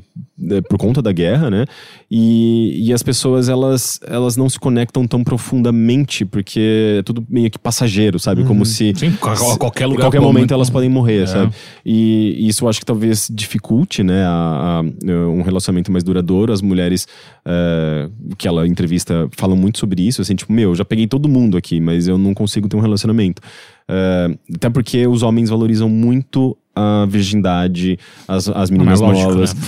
[0.69, 1.65] por conta da guerra, né?
[2.09, 7.51] E, e as pessoas, elas, elas não se conectam tão profundamente, porque é tudo meio
[7.51, 8.45] que passageiro, sabe?
[8.45, 8.93] Como se...
[8.95, 10.03] Sim, qual- qualquer lugar.
[10.03, 11.27] Em qualquer momento muito- elas podem morrer, É.
[11.27, 11.53] sabe?
[11.85, 16.53] E, e isso eu acho que talvez dificulte, né, a, a- um relacionamento mais duradouro.
[16.53, 17.09] As mulheres
[17.45, 21.57] eh, que ela entrevista falam muito sobre isso, assim, tipo, meu, já peguei todo mundo
[21.57, 23.43] aqui, mas eu não consigo ter um relacionamento.
[23.89, 27.99] Eh, até porque os homens valorizam muito a virgindade,
[28.29, 29.55] as, as meninas mas lógico, novas.
[29.55, 29.61] né?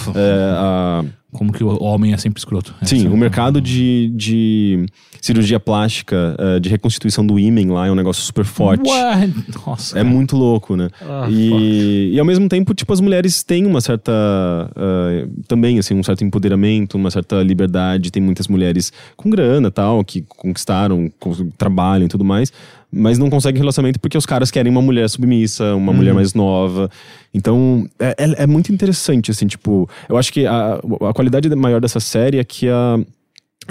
[0.59, 2.75] a- Como que o homem é sempre escroto.
[2.81, 4.87] É, Sim, o mercado de, de
[5.21, 8.83] cirurgia plástica, de reconstituição do ímen lá é um negócio super forte.
[9.67, 9.99] Nossa.
[9.99, 10.15] É cara.
[10.15, 10.89] muito louco, né?
[11.03, 14.13] Ah, e, e ao mesmo tempo, tipo, as mulheres têm uma certa.
[14.75, 18.11] ah, também, assim, um certo empoderamento, uma certa liberdade.
[18.11, 22.53] Tem muitas mulheres com grana tal, que conquistaram, com- trabalham e tudo mais,
[22.91, 26.91] mas não conseguem relacionamento porque os caras querem uma mulher submissa, uma mulher mais nova.
[27.35, 29.89] Então, é, é- é muito interessante, assim, tipo.
[30.09, 32.99] Eu acho que a, a qualidade maior dessa série é que a.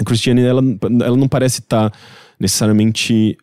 [0.06, 0.62] Christiane, ela,
[1.04, 1.92] ela não parece estar
[2.38, 3.36] necessariamente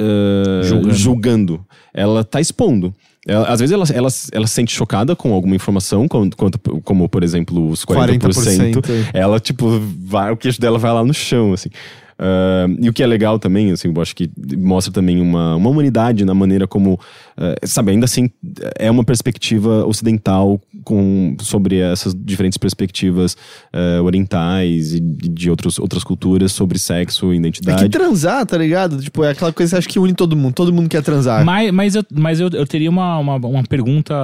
[0.00, 0.94] uh, Julgando.
[0.94, 1.66] julgando.
[1.92, 2.94] Ela tá expondo.
[3.26, 7.08] Ela- às vezes ela, ela, ela se sente chocada com alguma informação, como, quanto- como
[7.08, 8.80] por exemplo os 40%.
[8.80, 9.10] 40%.
[9.12, 9.66] Ela, tipo,
[10.04, 11.70] vai, o queixo dela vai lá no chão, assim.
[12.18, 15.70] Ah, e o que é legal também, assim, eu acho que mostra também uma, uma
[15.70, 16.98] humanidade na maneira como,
[17.38, 18.30] eh, sabe, ainda assim
[18.78, 23.36] é uma perspectiva ocidental com, sobre essas diferentes perspectivas
[23.72, 27.82] eh, orientais e de, de outros, outras culturas sobre sexo e É identidade.
[27.82, 28.98] que transar, tá ligado?
[29.02, 30.54] Tipo, é aquela coisa que você acha que une todo mundo.
[30.54, 31.44] Todo mundo quer transar.
[31.44, 34.14] Mas, mas, eu, mas eu, eu teria uma, uma, uma pergunta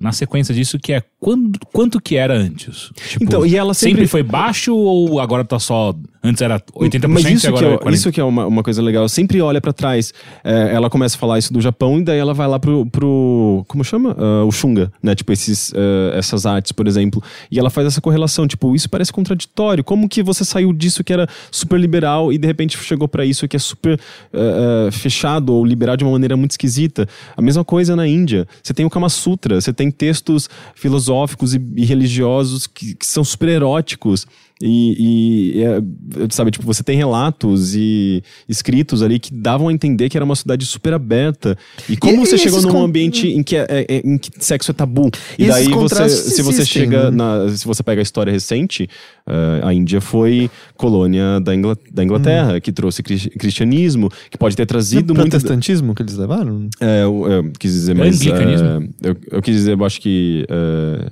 [0.00, 2.90] na sequência disso, que é quando, quanto que era antes?
[3.08, 3.92] Tipo, Então, e ela sempre...
[3.96, 7.72] sempre- foi baixo ou agora tá só Antes era 80% Mas isso e agora que
[7.72, 7.94] é é, 40%.
[7.94, 9.08] isso que é uma, uma coisa legal.
[9.08, 10.12] Sempre olha pra trás.
[10.42, 12.86] É, ela começa a falar isso do Japão e daí ela vai lá pro.
[12.86, 14.16] pro como chama?
[14.18, 15.14] Ah, o Shunga, né?
[15.14, 17.22] Tipo, esses, ah, essas artes, por exemplo.
[17.50, 18.46] E ela faz essa correlação.
[18.46, 19.82] Tipo, isso parece contraditório.
[19.84, 23.46] Como que você saiu disso que era super liberal e de repente chegou pra isso
[23.48, 23.98] que é super
[24.32, 27.08] ah, fechado ou liberal de uma maneira muito esquisita?
[27.36, 28.46] A mesma coisa na Índia.
[28.62, 33.24] Você tem o Kama Sutra, você tem textos filosóficos e, e religiosos que, que são
[33.24, 34.26] super eróticos.
[34.62, 35.82] E, e, é,
[36.30, 40.34] sabe, tipo, você tem relatos e escritos ali que davam a entender que era uma
[40.34, 41.58] cidade super aberta.
[41.88, 44.30] E como E- você e chegou num con- ambiente em que, é- é- em que
[44.38, 45.10] sexo é tabu.
[45.38, 47.16] E, E daí você, se você existem, chega né?
[47.44, 48.88] na, se você pega a história recente,
[49.26, 54.56] eh, a Índia foi colônia da, Ingla- da Inglaterra, que trouxe cri- cristianismo, que pode
[54.56, 56.68] ter trazido o muito protestantismo que eles levaram?
[56.80, 58.22] é, eu, eu quis dizer, mas.
[58.22, 58.66] Anglicanismo?
[59.04, 60.46] é, eu, eu quis dizer, eu acho que.
[60.48, 61.10] é,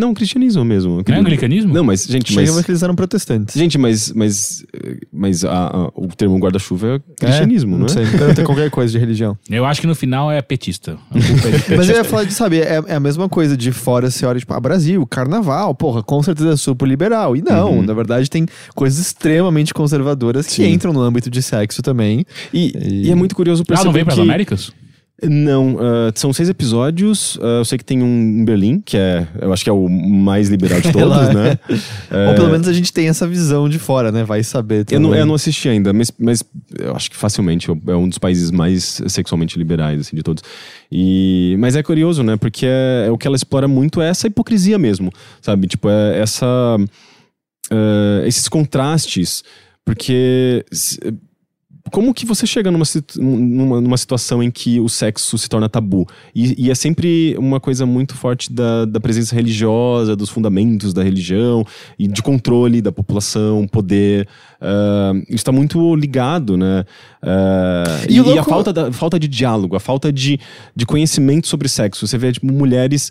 [0.00, 1.02] não, cristianismo mesmo.
[1.06, 1.72] Não é anglicanismo?
[1.72, 2.64] Não, mas, gente, Chega mas.
[2.64, 3.54] que eles eram protestantes.
[3.54, 4.12] Gente, mas.
[4.12, 4.64] Mas,
[5.12, 7.88] mas a- a- o termo guarda-chuva é cristianismo, é, não é?
[7.88, 8.06] sei.
[8.06, 9.36] Pergunta qualquer coisa de religião.
[9.50, 10.96] Eu acho que no final é petista.
[11.14, 11.76] É petista.
[11.76, 14.38] Mas eu ia falar de, sabe, é, é a mesma coisa de fora você olha,
[14.38, 17.36] tipo, ah, Brasil, carnaval, porra, com certeza é super liberal.
[17.36, 17.82] E não, Uhum.
[17.82, 20.72] na verdade tem coisas extremamente conservadoras que Sim.
[20.72, 22.24] entram no âmbito de sexo também.
[22.52, 24.24] E, E- e é muito curioso Ah, perceber não veio para as que...
[24.24, 24.72] Américas?
[25.22, 27.38] Não, ah, são seis episódios.
[27.42, 28.06] ah, eu sei que tem um
[28.40, 31.32] em Berlim, que é, eu acho que é o mais liberal de todos, Lá.
[31.32, 31.58] né?
[32.28, 34.24] Ou pelo menos a gente tem essa visão de fora, né?
[34.24, 34.86] Vai saber.
[34.90, 36.42] Eu não, eu não assisti ainda, mas, mas
[36.78, 40.42] eu acho que facilmente é um dos países mais sexualmente liberais, assim, de todos.
[40.90, 42.36] E, mas é curioso, né?
[42.36, 45.66] Porque é, é o que ela explora muito é essa hipocrisia mesmo, sabe?
[45.66, 46.46] Tipo, é essa...
[47.70, 49.42] eh, esses contrastes,
[49.84, 50.64] porque...
[50.72, 50.98] se-
[51.90, 52.84] Como que você chega numa,
[53.18, 56.06] numa, numa situação em que o sexo se torna tabu?
[56.34, 61.02] E, e é sempre uma coisa muito forte da, da presença religiosa, dos fundamentos da
[61.02, 61.64] religião
[61.98, 64.26] e de controle da população, poder.
[64.60, 66.84] ah, isso está muito ligado, né?
[67.22, 70.38] Ah, E e o e a louco- falta, da, falta de diálogo, a falta de,
[70.74, 72.06] de conhecimento sobre sexo.
[72.06, 73.10] Você vê, tipo, mulheres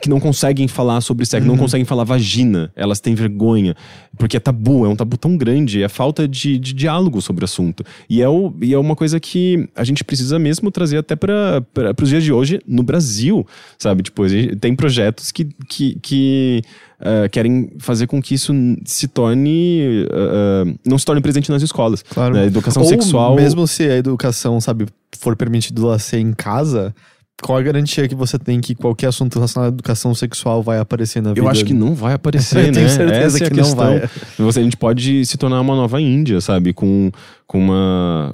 [0.00, 3.74] que não conseguem falar sobre sexo, não conseguem falar vagina, elas têm vergonha,
[4.18, 7.46] porque é tabu, é um tabu tão grande, é falta de, de diálogo sobre o
[7.46, 7.82] assunto.
[8.10, 11.64] E é, o, e é uma coisa que a gente precisa mesmo trazer até para
[12.02, 13.46] os dias de hoje no Brasil,
[13.78, 14.02] sabe?
[14.02, 14.22] Tipo,
[14.60, 16.62] tem projetos que, que, que
[16.98, 18.52] eh, querem fazer com que isso
[18.84, 19.80] se torne.
[19.80, 22.02] eh, eh, não se torne presente nas escolas.
[22.02, 22.34] Claro.
[22.34, 22.46] né?
[22.46, 23.34] Educação Ou sexual.
[23.36, 24.86] mesmo se a educação, sabe,
[25.18, 26.94] for permitido ela ser em casa,
[27.42, 31.22] qual a garantia que você tem que qualquer assunto relacionado à educação sexual vai aparecer
[31.22, 31.40] na vida?
[31.40, 32.72] Eu acho que não vai aparecer, Eu né?
[32.72, 33.76] tenho certeza Essa é que não questão.
[33.98, 34.10] vai.
[34.38, 36.72] Você, a gente pode se tornar uma nova Índia, sabe?
[36.72, 37.10] Com,
[37.46, 38.32] com uma.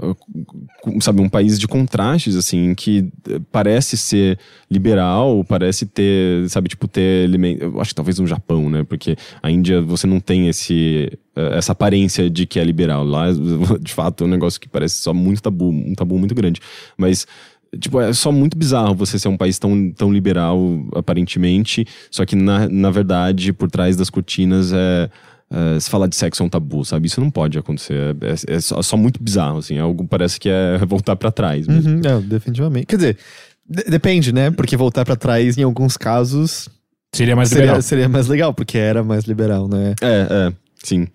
[0.83, 3.11] com, sabe, um país de contrastes, assim, que
[3.51, 4.39] parece ser
[4.71, 7.29] liberal, parece ter, sabe, tipo, ter.
[7.61, 8.85] Eu acho que talvez no Japão, né?
[8.85, 11.11] Porque a Índia você não tem esse.
[11.37, 13.05] eh, Essa aparência de que é liberal.
[13.05, 13.27] Lá,
[13.81, 16.61] de fato, é um negócio que parece só muito tabu, um tabu muito grande.
[16.97, 17.27] Mas
[17.81, 20.59] Tipo, é só muito bizarro você ser um país tão, tão liberal,
[20.95, 25.09] aparentemente, só que na, na verdade, por trás das cortinas, é,
[25.51, 27.07] é, se falar de sexo é um tabu, sabe?
[27.07, 28.15] Isso não pode acontecer.
[28.21, 29.79] É, é só, só muito bizarro, assim.
[29.79, 31.93] Algo parece que é voltar pra trás mesmo.
[31.95, 32.87] Uhum, é, definitivamente.
[32.87, 33.19] Quer dizer,
[33.69, 34.51] de- depende, né?
[34.51, 36.69] Porque voltar pra trás, em alguns casos,
[37.15, 37.77] Seria mais liberal.
[37.77, 39.95] seria, seria mais legal, porque era mais liberal, né?
[40.03, 41.07] É, é, sim.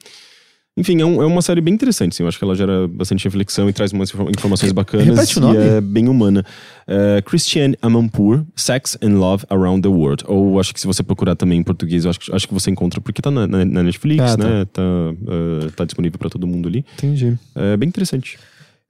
[0.78, 2.22] Enfim, é, um- é uma série bem interessante, sim.
[2.24, 5.08] Eu acho que ela gera bastante reflexão e traz umas infor- informações bacanas.
[5.08, 5.56] repete o nome?
[5.58, 6.45] E é bem humana.
[6.88, 10.24] É, Christiane Amanpour, Sex and Love Around the World.
[10.28, 12.70] Ou acho que se você procurar também em português, eu acho, que- acho que você
[12.70, 14.44] encontra, porque tá na, na- na Netflix, Ah, tá.
[14.48, 14.66] né?
[14.66, 16.86] Tá, eh, tá disponível pra todo mundo ali.
[16.95, 17.36] Entendi.
[17.56, 18.38] É bem interessante.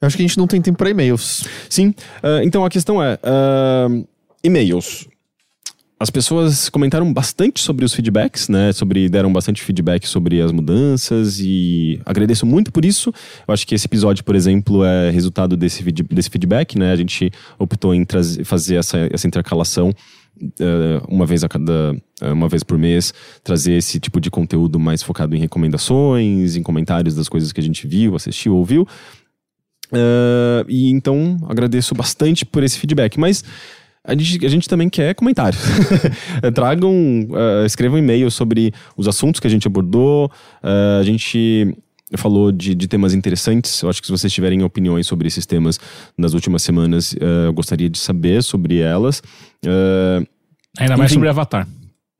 [0.02, 1.46] Eu acho que a gente não tem tempo pra e-mails.
[1.70, 1.94] Sim.
[2.22, 3.88] ah, então a questão é: ah,
[4.44, 5.08] e-mails.
[5.99, 8.72] As pessoas comentaram bastante sobre os feedbacks, né?
[8.72, 13.11] Sobre deram bastante feedback sobre as mudanças e agradeço muito por isso.
[13.48, 16.91] Eu acho que esse episódio, por exemplo, é resultado desse, desse feedback, né?
[16.91, 18.06] A gente optou em
[18.44, 19.91] fazer essa, essa intercalação
[20.60, 23.11] eh, uma vez a cada eh, uma vez por mês
[23.44, 27.64] trazer esse tipo de conteúdo mais focado em recomendações, em comentários das coisas que a
[27.64, 28.88] gente viu, assistiu, ouviu.
[29.91, 33.44] Eh, e então agradeço bastante por esse feedback, mas
[34.08, 35.62] a gente, a gente também quer comentários.
[36.56, 36.92] Tragam,
[37.34, 40.32] eh, escrevam e-mail sobre os assuntos que a gente abordou.
[40.64, 41.76] Eh, a gente
[42.16, 43.82] falou de, de temas interessantes.
[43.82, 45.78] Eu acho que se vocês tiverem opiniões sobre esses temas
[46.18, 49.22] nas últimas semanas, eh, eu gostaria de saber sobre elas.
[49.66, 50.22] Eh,
[50.80, 51.16] Ainda mais Enfim.
[51.16, 51.68] sobre Avatar.